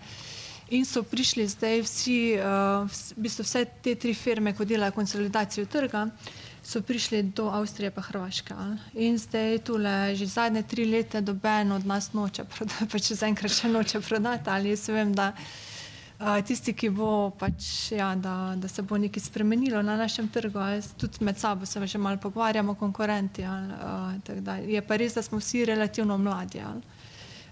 In 0.76 0.84
so 0.84 1.00
prišli 1.08 1.46
zdaj 1.48 1.82
vsi, 1.86 2.20
uh, 2.38 2.84
v 3.16 3.24
bistvu 3.24 3.46
vse 3.48 3.64
te 3.82 3.96
tri 3.96 4.12
firme, 4.14 4.52
ko 4.54 4.68
delajo 4.68 4.94
konsolidacijo 5.00 5.66
trga. 5.72 6.10
Uh, 6.12 6.47
so 6.68 6.82
prišli 6.82 7.24
do 7.24 7.48
Avstrije 7.50 7.92
pa 7.92 8.02
Hrvaške. 8.02 8.54
In 8.94 9.18
zdaj 9.18 9.60
tule 9.64 10.16
že 10.16 10.26
zadnje 10.28 10.64
tri 10.64 10.86
leta 10.86 11.22
doben 11.22 11.72
od 11.72 11.86
nas 11.86 12.12
noče 12.14 12.44
prodati, 12.44 12.88
pa 12.92 13.00
če 13.00 13.16
zaenkrat 13.16 13.52
še 13.52 13.72
noče 13.72 14.02
prodati, 14.04 14.50
ali 14.50 14.76
jaz 14.76 14.90
vem, 14.92 15.14
da 15.16 15.32
a, 16.20 16.42
tisti, 16.42 16.74
ki 16.74 16.90
bo 16.90 17.32
pač, 17.40 17.92
ja, 17.96 18.12
da, 18.16 18.56
da 18.60 18.68
se 18.68 18.84
bo 18.84 18.98
nekaj 19.00 19.24
spremenilo 19.30 19.82
na 19.82 19.96
našem 19.96 20.28
trgu, 20.28 20.60
tudi 21.00 21.24
med 21.24 21.40
sabo 21.40 21.66
se 21.66 21.88
že 21.88 21.98
malo 21.98 22.18
pogovarjamo, 22.18 22.76
konkurenti. 22.76 23.44
Ali, 23.46 23.74
a, 23.74 24.60
je 24.68 24.82
pa 24.82 24.96
res, 24.98 25.14
da 25.14 25.22
smo 25.22 25.40
vsi 25.40 25.66
relativno 25.66 26.18
mladi. 26.18 26.60
Ali, 26.60 26.82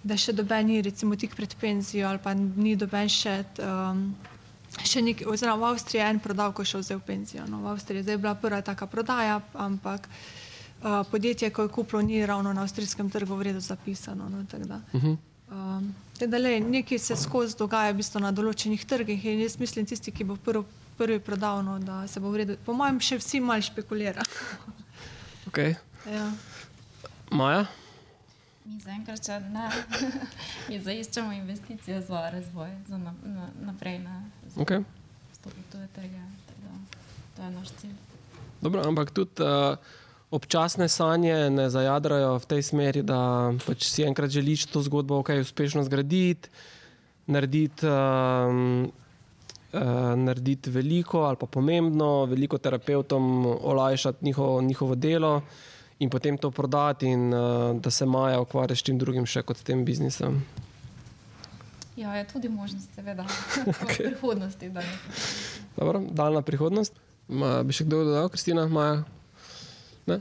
da 0.03 0.17
še 0.17 0.33
doben 0.33 0.67
ni, 0.67 0.81
recimo, 0.81 1.15
tik 1.15 1.35
pred 1.35 1.55
penzijo, 1.61 2.09
ali 2.09 2.19
pa 2.19 2.33
ni 2.35 2.75
doben 2.75 3.07
še 3.09 3.43
um, 3.63 4.09
še 4.83 5.01
nekaj, 5.01 5.27
oziroma 5.27 5.61
v 5.61 5.71
Avstriji 5.73 6.01
je 6.01 6.09
en 6.09 6.19
prodal, 6.19 6.53
ko 6.53 6.65
je 6.65 6.71
šel 6.73 6.83
zdaj 6.83 6.97
v 6.97 7.05
penzijo. 7.07 7.45
No, 7.47 7.61
v 7.63 7.71
Avstriji 7.71 8.01
je 8.01 8.07
zdaj 8.09 8.17
bila 8.17 8.35
prva 8.35 8.61
taka 8.61 8.87
prodaja, 8.87 9.39
ampak 9.53 10.09
uh, 10.09 11.03
podjetje, 11.11 11.49
ko 11.49 11.67
je 11.67 11.69
kupilo, 11.69 12.01
ni 12.01 12.25
ravno 12.25 12.53
na 12.53 12.61
avstrijskem 12.61 13.09
trgu 13.09 13.35
v 13.35 13.51
redu 13.51 13.59
zapisano. 13.59 14.29
No, 14.29 14.45
tak 14.51 14.65
da. 14.65 14.81
Uh 14.93 15.03
-huh. 15.03 15.17
um, 15.51 15.95
da 16.19 16.37
le, 16.37 16.59
nekaj 16.59 16.99
se 16.99 17.15
skozi 17.15 17.55
dogaja 17.57 17.91
v 17.91 17.97
bistvu 17.97 18.19
na 18.19 18.31
določenih 18.31 18.85
trgih 18.85 19.25
in 19.25 19.39
jaz 19.39 19.59
mislim, 19.59 19.85
tisti, 19.85 20.11
ki 20.11 20.23
bo 20.23 20.35
prv, 20.35 20.63
prvi 20.97 21.19
prodal, 21.19 21.63
no, 21.63 21.79
da 21.79 22.07
se 22.07 22.19
bo 22.19 22.29
v 22.29 22.37
redu. 22.37 22.57
Po 22.65 22.73
mojem, 22.73 22.99
še 22.99 23.17
vsi 23.17 23.39
malo 23.39 23.61
špekulirajo. 23.61 24.23
okay. 25.47 25.75
ja. 26.11 26.31
Maja? 27.31 27.65
Mi 28.65 28.79
zaenkrat 28.81 29.21
še 29.21 29.35
ne. 29.53 29.67
Mi 30.69 30.79
zdaj 30.81 30.99
iščemo 31.03 31.33
investicije 31.37 31.99
za 32.01 32.29
razvoj, 32.33 32.71
za 32.87 32.97
na, 32.97 33.13
na, 33.23 33.49
naprej 33.67 33.99
na 34.01 34.23
okay. 34.57 34.83
stopitve 35.33 35.87
trge. 35.95 36.23
To 37.35 37.43
je 37.43 37.51
naš 37.51 37.69
cilj. 37.81 37.95
Dobro, 38.61 38.81
ampak 38.87 39.11
tudi 39.11 39.43
uh, 39.43 39.77
občasne 40.31 40.89
sanje 40.89 41.49
ne 41.49 41.69
zajadrajo 41.69 42.39
v 42.39 42.45
tej 42.45 42.61
smeri, 42.63 43.03
da 43.03 43.53
pač 43.65 43.85
si 43.85 44.03
enkrat 44.07 44.31
želiš 44.31 44.65
to 44.71 44.81
zgodbo 44.81 45.19
okay, 45.21 45.41
uspešno 45.41 45.83
zgraditi, 45.83 46.49
narediti. 47.27 47.87
Um, 47.87 48.91
Narediti 50.15 50.71
veliko 50.71 51.25
ali 51.27 51.35
pa 51.35 51.49
pomembno, 51.51 52.23
veliko 52.31 52.55
terapeutom 52.57 53.43
olajšati 53.45 54.25
njihovo, 54.25 54.61
njihovo 54.61 54.95
delo, 54.95 55.41
in 55.99 56.09
potem 56.09 56.37
to 56.37 56.51
prodati, 56.51 57.09
in 57.11 57.33
uh, 57.33 57.75
da 57.81 57.91
se 57.91 58.05
Maja 58.05 58.39
ukvarja 58.39 58.75
s 58.75 58.83
čim 58.87 58.97
drugim, 58.97 59.25
še 59.25 59.43
kot 59.43 59.57
s 59.57 59.67
tem 59.67 59.83
biznisom. 59.85 60.39
Ja, 61.95 62.15
je 62.15 62.27
tudi 62.27 62.49
možnost, 62.49 62.89
seveda, 62.95 63.23
okay. 63.65 64.03
v 64.03 64.11
prihodnosti. 64.11 64.71
Dobro, 65.77 66.01
daljna 66.11 66.41
prihodnost. 66.41 66.93
Ma, 67.27 67.63
bi 67.63 67.73
še 67.73 67.87
kdo 67.87 68.03
dodal, 68.05 68.29
Kristina, 68.29 68.67
Maja? 68.69 69.03
Ne? 70.05 70.19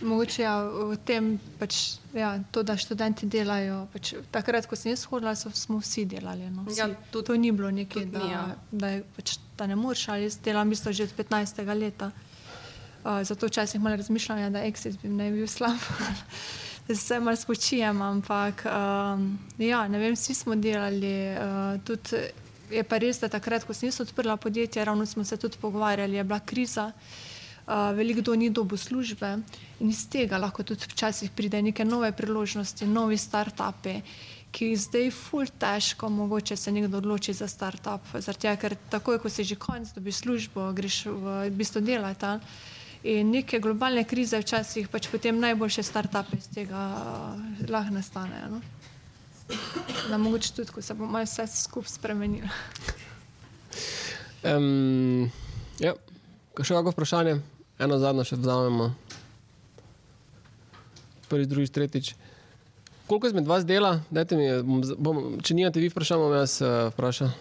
Mogoče 0.00 0.42
ja, 0.42 0.54
v 0.64 0.96
tem, 1.06 1.34
pač, 1.60 1.98
ja, 2.16 2.32
to, 2.54 2.62
da 2.66 2.78
študenti 2.78 3.28
delajo. 3.30 3.84
Pač, 3.92 4.14
takrat, 4.34 4.66
ko 4.66 4.78
sem 4.78 4.94
jaz 4.94 5.04
hodila, 5.10 5.34
so, 5.38 5.52
smo 5.54 5.78
vsi 5.82 6.06
delali. 6.08 6.48
No. 6.50 6.64
Vsi, 6.66 6.80
ja, 6.80 6.88
tudi, 7.12 7.26
to 7.28 7.36
ni 7.36 7.52
bilo 7.54 7.70
nekaj, 7.74 8.06
da, 8.10 8.22
ja. 8.26 8.42
da, 8.70 8.94
pač, 9.18 9.36
da 9.58 9.68
ne 9.70 9.76
moreš. 9.78 10.08
Jaz 10.22 10.38
delam 10.42 10.72
isto 10.72 10.94
že 10.94 11.10
od 11.10 11.14
15. 11.18 11.62
leta. 11.78 12.10
Uh, 13.02 13.20
zato 13.26 13.46
včasih 13.50 13.80
malo 13.82 13.98
razmišljam, 13.98 14.38
ja, 14.38 14.50
da 14.50 14.62
Exit 14.62 14.94
bi 15.02 15.08
ne 15.10 15.30
bil 15.34 15.46
slab, 15.50 15.74
da 15.98 16.10
se 16.88 17.20
malo 17.20 17.36
spočijem. 17.36 18.02
Ampak 18.02 18.66
um, 18.66 19.38
ja, 19.58 19.88
ne 19.88 19.98
vem, 19.98 20.14
vsi 20.14 20.34
smo 20.34 20.54
delali. 20.54 21.34
Uh, 21.36 21.80
tudi, 21.84 22.22
je 22.70 22.82
pa 22.84 22.98
res, 22.98 23.20
da 23.20 23.28
takrat, 23.28 23.64
ko 23.64 23.74
sem 23.76 23.90
jaz 23.90 24.00
odprla 24.00 24.36
podjetje, 24.36 24.84
ravno 24.84 25.06
smo 25.06 25.24
se 25.24 25.36
tudi 25.36 25.60
pogovarjali, 25.60 26.16
je 26.16 26.24
bila 26.24 26.40
kriza. 26.40 26.92
Uh, 27.66 27.94
veliko 27.94 28.34
ni 28.34 28.50
dobo 28.50 28.76
službe 28.76 29.38
in 29.80 29.88
iz 29.88 30.08
tega 30.10 30.38
lahko 30.38 30.62
tudi 30.62 30.82
včasih 30.90 31.30
pride 31.30 31.62
neke 31.62 31.84
nove 31.84 32.10
priložnosti, 32.12 32.86
novi 32.86 33.14
start-upi, 33.16 34.00
ki 34.52 34.72
jih 34.72 34.80
zdaj 34.80 35.10
ful 35.14 35.46
težko, 35.46 36.08
mogoče 36.08 36.56
se 36.56 36.72
nekdo 36.72 36.98
odloči 36.98 37.32
za 37.32 37.48
start-up. 37.48 38.10
Zaradi 38.18 38.48
tega, 38.48 38.56
ker 38.56 38.76
takoj, 38.90 39.18
ko 39.22 39.30
si 39.30 39.44
že 39.44 39.56
konc, 39.56 39.94
dobiš 39.94 40.24
službo, 40.24 40.72
greš 40.72 41.06
v 41.06 41.50
bistvu 41.50 41.80
delati. 41.80 42.34
In 43.02 43.32
neke 43.34 43.58
globalne 43.58 44.04
krize 44.06 44.38
včasih 44.38 44.86
pač 44.88 45.08
potem 45.10 45.40
najboljše 45.42 45.82
start-upe 45.82 46.38
iz 46.38 46.46
tega 46.54 46.78
uh, 46.78 47.70
lahko 47.70 47.96
nastanejo. 47.96 48.50
No? 48.54 48.60
Da 50.08 50.18
mogoče 50.22 50.52
tudi, 50.54 50.70
ko 50.70 50.82
se 50.82 50.94
bo 50.94 51.08
malo 51.10 51.26
vse 51.26 51.48
skupaj 51.50 51.90
spremenilo. 51.90 52.48
um, 54.46 55.26
ja, 55.82 55.96
še 56.62 56.76
kako 56.78 56.94
vprašanje? 56.94 57.40
Eno 57.82 57.98
zadnjo 57.98 58.22
še 58.28 58.38
vzamemo. 58.38 58.92
Prvi, 61.26 61.48
drugi, 61.50 61.72
tretjič. 61.74 62.12
Koliko 63.10 63.32
izmed 63.32 63.50
vas 63.50 63.66
dela? 63.66 63.96
Mi, 64.14 64.46
bom, 64.62 64.86
bom, 64.98 65.20
če 65.42 65.58
nimate 65.58 65.82
vi 65.82 65.90
vprašanj, 65.90 66.22
bom 66.22 66.38
jaz 66.38 66.60
uh, 66.62 66.86
vprašal. 66.94 67.34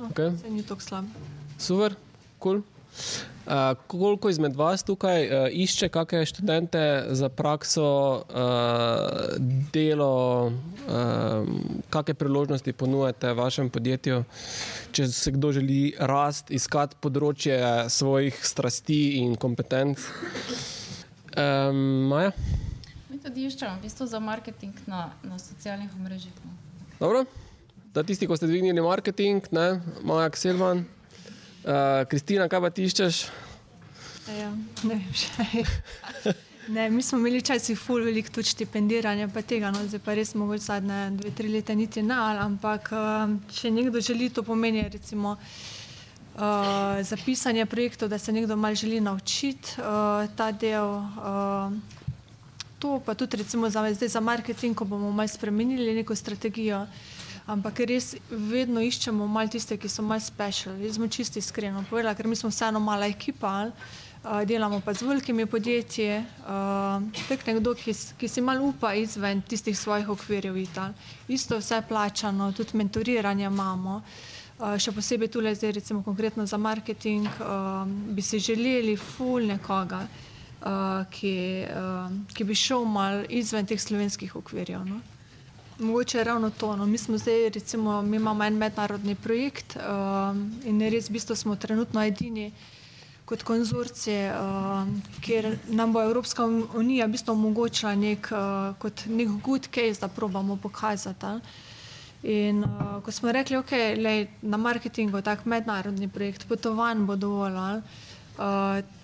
No, 0.00 0.08
okay. 0.08 0.32
Se 0.40 0.48
ni 0.48 0.64
tako 0.64 0.88
slabo. 0.88 1.28
Super, 1.60 2.00
kul. 2.40 2.64
Cool. 2.64 3.30
Uh, 3.44 3.76
koliko 3.86 4.28
izmed 4.28 4.56
vas 4.56 4.82
tukaj 4.82 5.26
uh, 5.26 5.48
išče 5.52 5.88
kakšne 5.92 6.26
študente 6.26 7.04
za 7.10 7.28
prakso, 7.28 8.24
uh, 8.24 9.36
delo, 9.72 10.46
uh, 10.46 11.48
kakšne 11.92 12.14
priložnosti 12.14 12.72
ponujate 12.72 13.34
vašem 13.36 13.68
podjetju, 13.70 14.22
če 14.92 15.08
se 15.12 15.34
kdo 15.36 15.52
želi 15.52 15.92
rast, 16.00 16.48
iskati 16.50 16.96
področje 17.04 17.60
svojih 17.92 18.40
strasti 18.40 19.20
in 19.20 19.36
kompetenc? 19.36 20.00
Um, 21.36 22.08
Maja? 22.08 22.32
Mi 23.10 23.20
tudi 23.20 23.44
iščemo 23.44 23.76
v 23.76 23.84
bistvu 23.84 24.08
za 24.08 24.24
marketing 24.24 24.88
na, 24.88 25.10
na 25.20 25.36
socialnih 25.36 25.92
mrežah. 26.00 26.32
No. 26.46 26.56
Dobro, 26.96 27.26
da 27.92 28.08
tisti, 28.08 28.24
ko 28.24 28.40
ste 28.40 28.48
dvignili 28.48 28.80
marketing, 28.80 29.52
ne, 29.52 29.82
Maja 30.00 30.32
Kselman. 30.32 30.86
Eh, 31.64 32.04
Kristina, 32.04 32.44
uh, 32.44 32.50
kaj 32.52 32.60
pa 32.60 32.68
ti 32.68 32.84
iščeš? 32.84 33.18
Ja, 34.36 34.50
ne 34.84 34.98
vem, 34.98 35.14
še. 35.20 36.34
Ne, 36.74 36.90
mi 36.92 37.02
smo 37.04 37.18
imeli 37.20 37.40
včasih 37.40 37.76
ful 37.76 38.04
veliko 38.04 38.32
tudi 38.36 38.52
štipendiranja, 38.52 39.30
pa 39.32 39.40
tega, 39.44 39.70
no, 39.72 39.80
zdaj 39.88 40.00
pa 40.04 40.16
res 40.16 40.34
mogoče 40.36 40.64
zadnje 40.64 40.98
dve, 41.16 41.32
tri 41.36 41.48
leta 41.52 41.76
niti 41.76 42.04
na, 42.04 42.20
ampak 42.44 42.92
uh, 42.92 43.32
če 43.52 43.72
nekdo 43.72 44.00
želi, 44.04 44.28
to 44.32 44.44
pomeni 44.44 44.84
recimo 44.92 45.34
uh, 45.38 47.00
zapisanje 47.00 47.64
projektov, 47.68 48.12
da 48.12 48.20
se 48.20 48.32
nekdo 48.32 48.60
mal 48.60 48.76
želi 48.76 49.00
naučiti 49.00 49.80
uh, 49.80 50.28
ta 50.36 50.52
del. 50.52 51.00
Uh, 51.16 52.00
to 52.76 52.98
pa 53.00 53.16
tudi 53.16 53.40
recimo 53.40 53.72
za, 53.72 53.84
zdaj 53.88 54.12
za 54.12 54.20
marketing, 54.20 54.76
ko 54.76 54.84
bomo 54.84 55.12
mal 55.12 55.28
spremenili 55.28 55.96
neko 55.96 56.16
strategijo, 56.16 56.84
uh, 56.84 57.13
ampak 57.46 57.84
res 57.88 58.14
vedno 58.30 58.80
iščemo 58.80 59.26
malo 59.28 59.52
tiste, 59.52 59.76
ki 59.76 59.88
so 59.88 60.02
malo 60.02 60.22
specialni. 60.24 60.86
Jaz 60.86 60.96
smo 60.96 61.08
čisti 61.08 61.38
iskreno 61.38 61.84
povedali, 61.90 62.16
ker 62.16 62.28
mi 62.28 62.36
smo 62.36 62.50
vseeno 62.52 62.80
mala 62.80 63.06
ekipa. 63.06 63.70
Uh, 64.24 64.40
delamo 64.48 64.80
pa 64.80 64.94
z 64.96 65.04
velikimi 65.04 65.44
podjetji, 65.46 66.24
uh, 66.48 67.04
tak 67.28 67.44
nekdo, 67.44 67.74
ki, 67.76 67.92
ki 68.16 68.28
si 68.28 68.40
malo 68.40 68.70
upa 68.72 68.94
izven 68.96 69.42
tistih 69.44 69.76
svojih 69.76 70.08
okvirjev. 70.08 70.56
Isto 71.28 71.58
vse 71.60 71.82
plačano, 71.88 72.52
tudi 72.56 72.78
mentoriranje 72.80 73.44
imamo. 73.44 74.00
Uh, 74.56 74.78
še 74.80 74.94
posebej 74.96 75.28
tukaj, 75.28 75.58
zdaj 75.60 75.76
recimo 75.76 76.00
konkretno 76.02 76.46
za 76.48 76.56
marketing, 76.56 77.28
uh, 77.42 77.84
bi 77.84 78.22
si 78.24 78.40
želeli 78.40 78.96
ful 78.96 79.44
nekoga, 79.44 80.06
uh, 80.06 81.04
ki, 81.12 81.36
uh, 81.68 82.08
ki 82.32 82.48
bi 82.48 82.56
šel 82.56 82.88
mal 82.88 83.26
izven 83.28 83.68
teh 83.68 83.80
slovenskih 83.80 84.32
okvirjev. 84.40 84.88
No? 84.88 85.02
Mogoče 85.78 86.18
je 86.18 86.24
ravno 86.24 86.50
to. 86.50 86.76
No. 86.76 86.86
Mi 86.86 86.98
smo 86.98 87.18
zdaj, 87.18 87.48
recimo, 87.48 88.02
mi 88.02 88.16
imamo 88.16 88.44
en 88.44 88.54
mednarodni 88.54 89.14
projekt 89.14 89.76
um, 89.76 90.52
in 90.64 90.80
res 90.80 91.08
v 91.10 91.18
bistvu 91.18 91.36
smo 91.36 91.56
trenutno 91.56 92.02
edini 92.02 92.52
kot 93.24 93.42
konzorcije, 93.42 94.34
um, 94.36 95.02
kjer 95.24 95.56
nam 95.68 95.92
bo 95.92 96.02
Evropska 96.02 96.44
unija 96.76 97.06
v 97.06 97.16
bistvu 97.16 97.32
omogočila 97.32 97.94
nek, 97.94 98.28
uh, 98.30 98.76
kot 98.78 99.06
nek 99.06 99.28
good 99.42 99.68
case, 99.74 100.00
da 100.00 100.08
probamo 100.08 100.56
pokazati. 100.56 101.40
In 102.22 102.64
uh, 102.64 103.00
ko 103.04 103.12
smo 103.12 103.32
rekli, 103.32 103.56
ok, 103.56 103.72
lej, 103.96 104.26
na 104.42 104.56
marketingu, 104.56 105.22
tak 105.22 105.44
mednarodni 105.44 106.08
projekt, 106.08 106.46
potovanj 106.48 107.06
bo 107.06 107.16
dovolj. 107.16 107.80
Uh, 108.38 109.02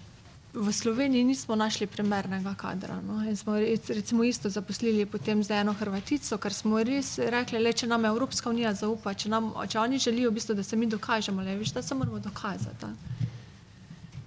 v 0.55 0.73
Sloveniji 0.73 1.25
nismo 1.25 1.55
našli 1.57 1.87
primernega 1.87 2.55
kadra. 2.55 3.01
No? 3.07 3.23
In 3.29 3.37
smo 3.37 3.55
recimo 3.89 4.25
isto 4.25 4.51
zaposlili 4.51 5.07
potem 5.07 5.43
za 5.43 5.55
eno 5.55 5.73
Hrvatico, 5.73 6.39
ker 6.39 6.53
smo 6.53 6.83
res 6.83 7.19
rekli, 7.19 7.59
le, 7.59 7.73
če 7.73 7.87
nam 7.87 8.05
Evropska 8.05 8.51
unija 8.51 8.75
zaupa, 8.75 9.15
če, 9.15 9.29
nam, 9.31 9.53
če 9.69 9.79
oni 9.79 9.99
želijo, 9.99 10.31
v 10.31 10.35
bistvu, 10.35 10.55
da 10.55 10.63
se 10.63 10.77
mi 10.77 10.87
dokažemo, 10.87 11.43
le, 11.43 11.57
viš, 11.57 11.73
da 11.73 11.83
se 11.83 11.95
moramo 11.95 12.19
dokazati. 12.19 12.91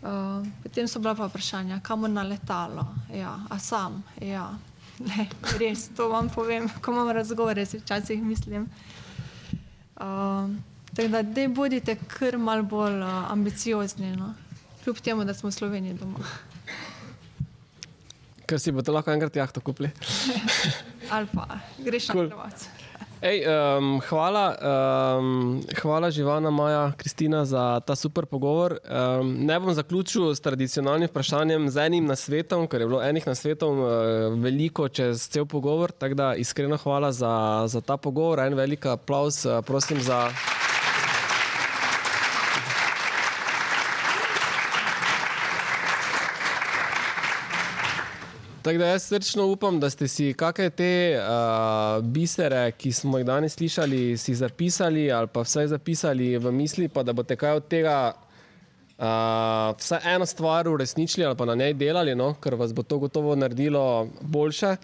Uh, 0.04 0.44
potem 0.64 0.88
so 0.88 1.00
bila 1.00 1.16
pa 1.16 1.28
vprašanja, 1.28 1.80
kam 1.84 2.08
na 2.12 2.24
letalo, 2.24 2.88
ja, 3.14 3.40
a 3.50 3.60
sam. 3.60 4.04
Ja. 4.22 4.52
Ne, 5.04 5.26
res, 5.58 5.88
to 5.98 6.06
vam 6.08 6.28
povem, 6.30 6.68
ko 6.82 6.92
imam 6.94 7.10
razgovore, 7.12 7.66
si 7.66 7.80
včasih 7.82 8.22
mislim. 8.24 8.68
Uh, 9.98 10.54
tako 10.94 11.08
da, 11.10 11.24
da 11.26 11.48
bodite 11.50 11.96
kar 12.08 12.38
mal 12.38 12.62
bolj 12.62 13.02
uh, 13.02 13.32
ambiciozni. 13.32 14.12
No? 14.16 14.30
Kljub 14.84 15.00
temu, 15.00 15.26
da 15.26 15.34
smo 15.34 15.50
v 15.50 15.54
Sloveniji 15.54 15.94
doma. 16.00 16.20
Ker 18.46 18.60
si 18.60 18.72
boste 18.76 18.92
lahko 18.92 19.14
enkrat 19.14 19.36
jahto 19.36 19.62
kupili. 19.64 19.90
Ali 21.14 21.28
pa 21.32 21.48
greš 21.80 22.12
cool. 22.12 22.28
na 22.28 22.36
Hrvac. 22.36 22.68
Ej, 23.24 23.46
um, 23.48 24.02
hvala, 24.04 24.46
um, 24.60 25.62
hvala 25.80 26.12
Živana, 26.12 26.52
Maja, 26.52 26.92
Kristina 27.00 27.46
za 27.48 27.80
ta 27.80 27.96
super 27.96 28.26
pogovor. 28.26 28.76
Um, 28.84 29.46
ne 29.48 29.60
bom 29.60 29.72
zaključil 29.74 30.36
s 30.36 30.44
tradicionalnim 30.44 31.08
vprašanjem, 31.08 31.70
z 31.70 31.86
enim 31.86 32.06
nasvetom, 32.06 32.68
ker 32.68 32.84
je 32.84 32.90
bilo 32.92 33.00
enih 33.00 33.28
nasvetov 33.28 33.80
uh, 33.80 33.88
veliko 34.44 34.90
čez 34.92 35.24
cel 35.32 35.46
pogovor. 35.46 35.96
Tako 35.96 36.20
da 36.20 36.36
iskreno 36.36 36.78
hvala 36.78 37.12
za, 37.16 37.64
za 37.68 37.82
ta 37.82 37.98
pogovor. 37.98 38.44
En 38.44 38.60
velik 38.60 38.86
aplaus, 38.92 39.46
uh, 39.46 39.64
prosim 39.64 40.04
za. 40.04 40.28
Tako 48.64 48.78
da 48.78 48.86
jaz 48.86 49.04
srčno 49.04 49.46
upam, 49.46 49.80
da 49.80 49.90
ste 49.90 50.08
si 50.08 50.34
kakšne 50.34 50.70
te 50.70 51.20
uh, 51.20 52.04
bisere, 52.04 52.72
ki 52.72 52.92
smo 52.96 53.18
jih 53.20 53.26
danes 53.28 53.58
slišali, 53.58 54.18
si 54.18 54.36
zapisali 54.36 55.10
ali 55.12 55.28
pa 55.28 55.42
vsaj 55.44 55.68
zapisali 55.68 56.38
v 56.38 56.52
misli, 56.52 56.88
pa 56.88 57.04
da 57.04 57.14
boste 57.14 57.36
kaj 57.36 57.58
od 57.60 57.68
tega 57.68 57.98
uh, 58.16 59.76
vsaj 59.78 60.16
eno 60.16 60.26
stvar 60.26 60.70
uresničili 60.70 61.26
ali 61.26 61.36
pa 61.36 61.46
na 61.46 61.56
njej 61.56 61.74
delali, 61.74 62.16
no? 62.16 62.34
ker 62.40 62.56
vas 62.56 62.74
bo 62.74 62.84
to 62.84 63.00
gotovo 63.04 63.36
naredilo 63.36 64.08
boljše. 64.22 64.76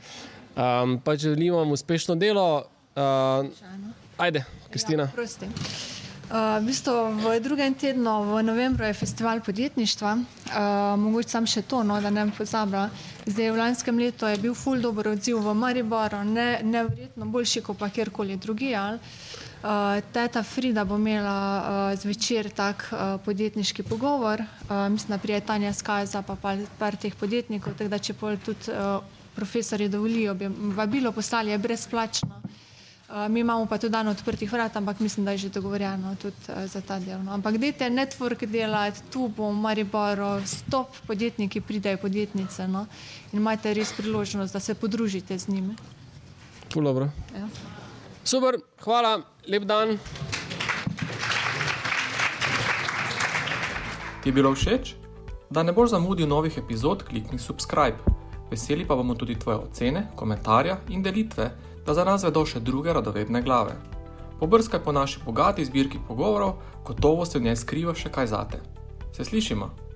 Um, 0.58 1.00
pa 1.00 1.16
želim 1.16 1.54
vam 1.54 1.72
uspešno 1.72 2.16
delo. 2.16 2.64
Uh, 2.96 3.48
ajde, 4.18 4.44
Kristina. 4.70 5.04
Ja, 5.04 5.12
Uh, 6.30 6.62
v 6.62 6.70
bistvu 6.70 6.94
v 7.26 7.42
drugem 7.42 7.74
tednu, 7.74 8.38
v 8.38 8.46
novembru, 8.46 8.86
je 8.86 8.94
festival 8.94 9.42
podjetništva. 9.42 10.12
Uh, 10.14 10.94
mogoče 11.02 11.30
sam 11.30 11.48
še 11.50 11.64
to, 11.66 11.82
no, 11.82 11.98
da 11.98 12.14
ne 12.14 12.28
bi 12.30 12.36
pozabila. 12.38 12.84
Zdaj, 13.26 13.50
v 13.50 13.58
lanskem 13.58 13.98
letu 13.98 14.30
je 14.30 14.38
bil 14.38 14.54
ful 14.54 14.78
dobro 14.78 15.18
odziv 15.18 15.42
v 15.42 15.56
Mariboru, 15.58 16.22
ne, 16.22 16.62
nevrjetno 16.62 17.26
boljši 17.26 17.66
kot 17.66 17.82
pa 17.82 17.90
kjerkoli 17.90 18.38
drugi. 18.38 18.76
Uh, 18.78 19.98
teta 20.14 20.46
Frida 20.46 20.86
bo 20.86 21.02
imela 21.02 21.34
uh, 21.34 21.98
zvečer 21.98 22.54
tak 22.54 22.86
uh, 22.94 23.18
podjetniški 23.26 23.90
pogovor, 23.90 24.46
uh, 24.70 24.86
mislim, 24.86 25.18
da 25.18 25.18
prije 25.18 25.42
Tanja 25.42 25.74
Skaza 25.74 26.22
pa 26.22 26.38
par, 26.38 26.62
par 26.78 26.94
teh 26.94 27.18
podjetnikov, 27.18 27.74
tako 27.74 27.90
da 27.90 27.98
če 27.98 28.14
pol 28.14 28.38
tudi 28.38 28.70
uh, 28.70 29.02
profesori 29.34 29.90
dovolijo, 29.90 30.38
bi 30.38 30.46
vabilo 30.78 31.10
poslali, 31.10 31.58
je 31.58 31.58
brezplačno. 31.58 32.38
Uh, 32.38 32.59
mi 33.30 33.40
imamo 33.40 33.66
pa 33.66 33.78
tudi 33.78 33.92
dan 33.92 34.08
odprtih 34.08 34.52
vrat, 34.52 34.76
ampak 34.76 35.00
mislim, 35.00 35.26
da 35.26 35.32
je 35.32 35.38
že 35.38 35.50
dogovorjeno 35.50 36.16
tudi 36.22 36.36
uh, 36.50 36.66
za 36.66 36.82
ta 36.82 37.00
del. 37.00 37.24
No. 37.24 37.34
Ampak 37.34 37.58
dajte 37.58 37.90
network 37.90 38.46
delati, 38.46 39.02
tu 39.12 39.28
bo 39.28 39.50
v 39.50 39.56
Mariboru, 39.56 40.42
stop 40.46 40.88
podjetniki, 41.08 41.62
pridajo 41.62 41.98
podjetnice 41.98 42.68
no. 42.68 42.86
in 43.34 43.40
imate 43.40 43.74
res 43.74 43.94
priložnost, 43.98 44.54
da 44.54 44.60
se 44.60 44.76
podružite 44.76 45.38
z 45.38 45.48
njimi. 45.48 45.76
Ja. 47.36 47.48
Super, 48.24 48.60
hvala, 48.84 49.22
lep 49.48 49.64
dan. 49.64 49.98
Ti 54.24 54.30
je 54.30 54.34
bilo 54.34 54.54
všeč? 54.56 54.94
Da 55.50 55.64
ne 55.64 55.74
boš 55.74 55.90
zamudil 55.90 56.28
novih 56.28 56.58
epizod, 56.58 57.04
klikni 57.04 57.40
subscribe. 57.40 57.98
Veseli 58.52 58.86
pa 58.86 58.96
bomo 58.96 59.16
tudi 59.16 59.40
tvoje 59.40 59.58
ocene, 59.58 60.08
komentarje 60.16 60.78
in 60.90 61.02
delitve 61.04 61.50
da 61.90 61.94
za 61.94 62.04
nas 62.06 62.22
vedo 62.24 62.44
še 62.46 62.60
druge 62.62 62.94
radovedne 62.94 63.42
glave. 63.42 63.72
Pobrskaj 64.40 64.84
po 64.86 64.92
naši 64.94 65.24
bogati 65.26 65.66
zbirki 65.66 65.98
pogovorov, 66.08 66.60
gotovo 66.86 67.26
se 67.26 67.40
v 67.40 67.48
njej 67.48 67.56
skriva 67.56 67.96
še 67.98 68.12
kaj 68.14 68.28
zate. 68.30 68.60
Se 69.12 69.26
slišimo? 69.26 69.89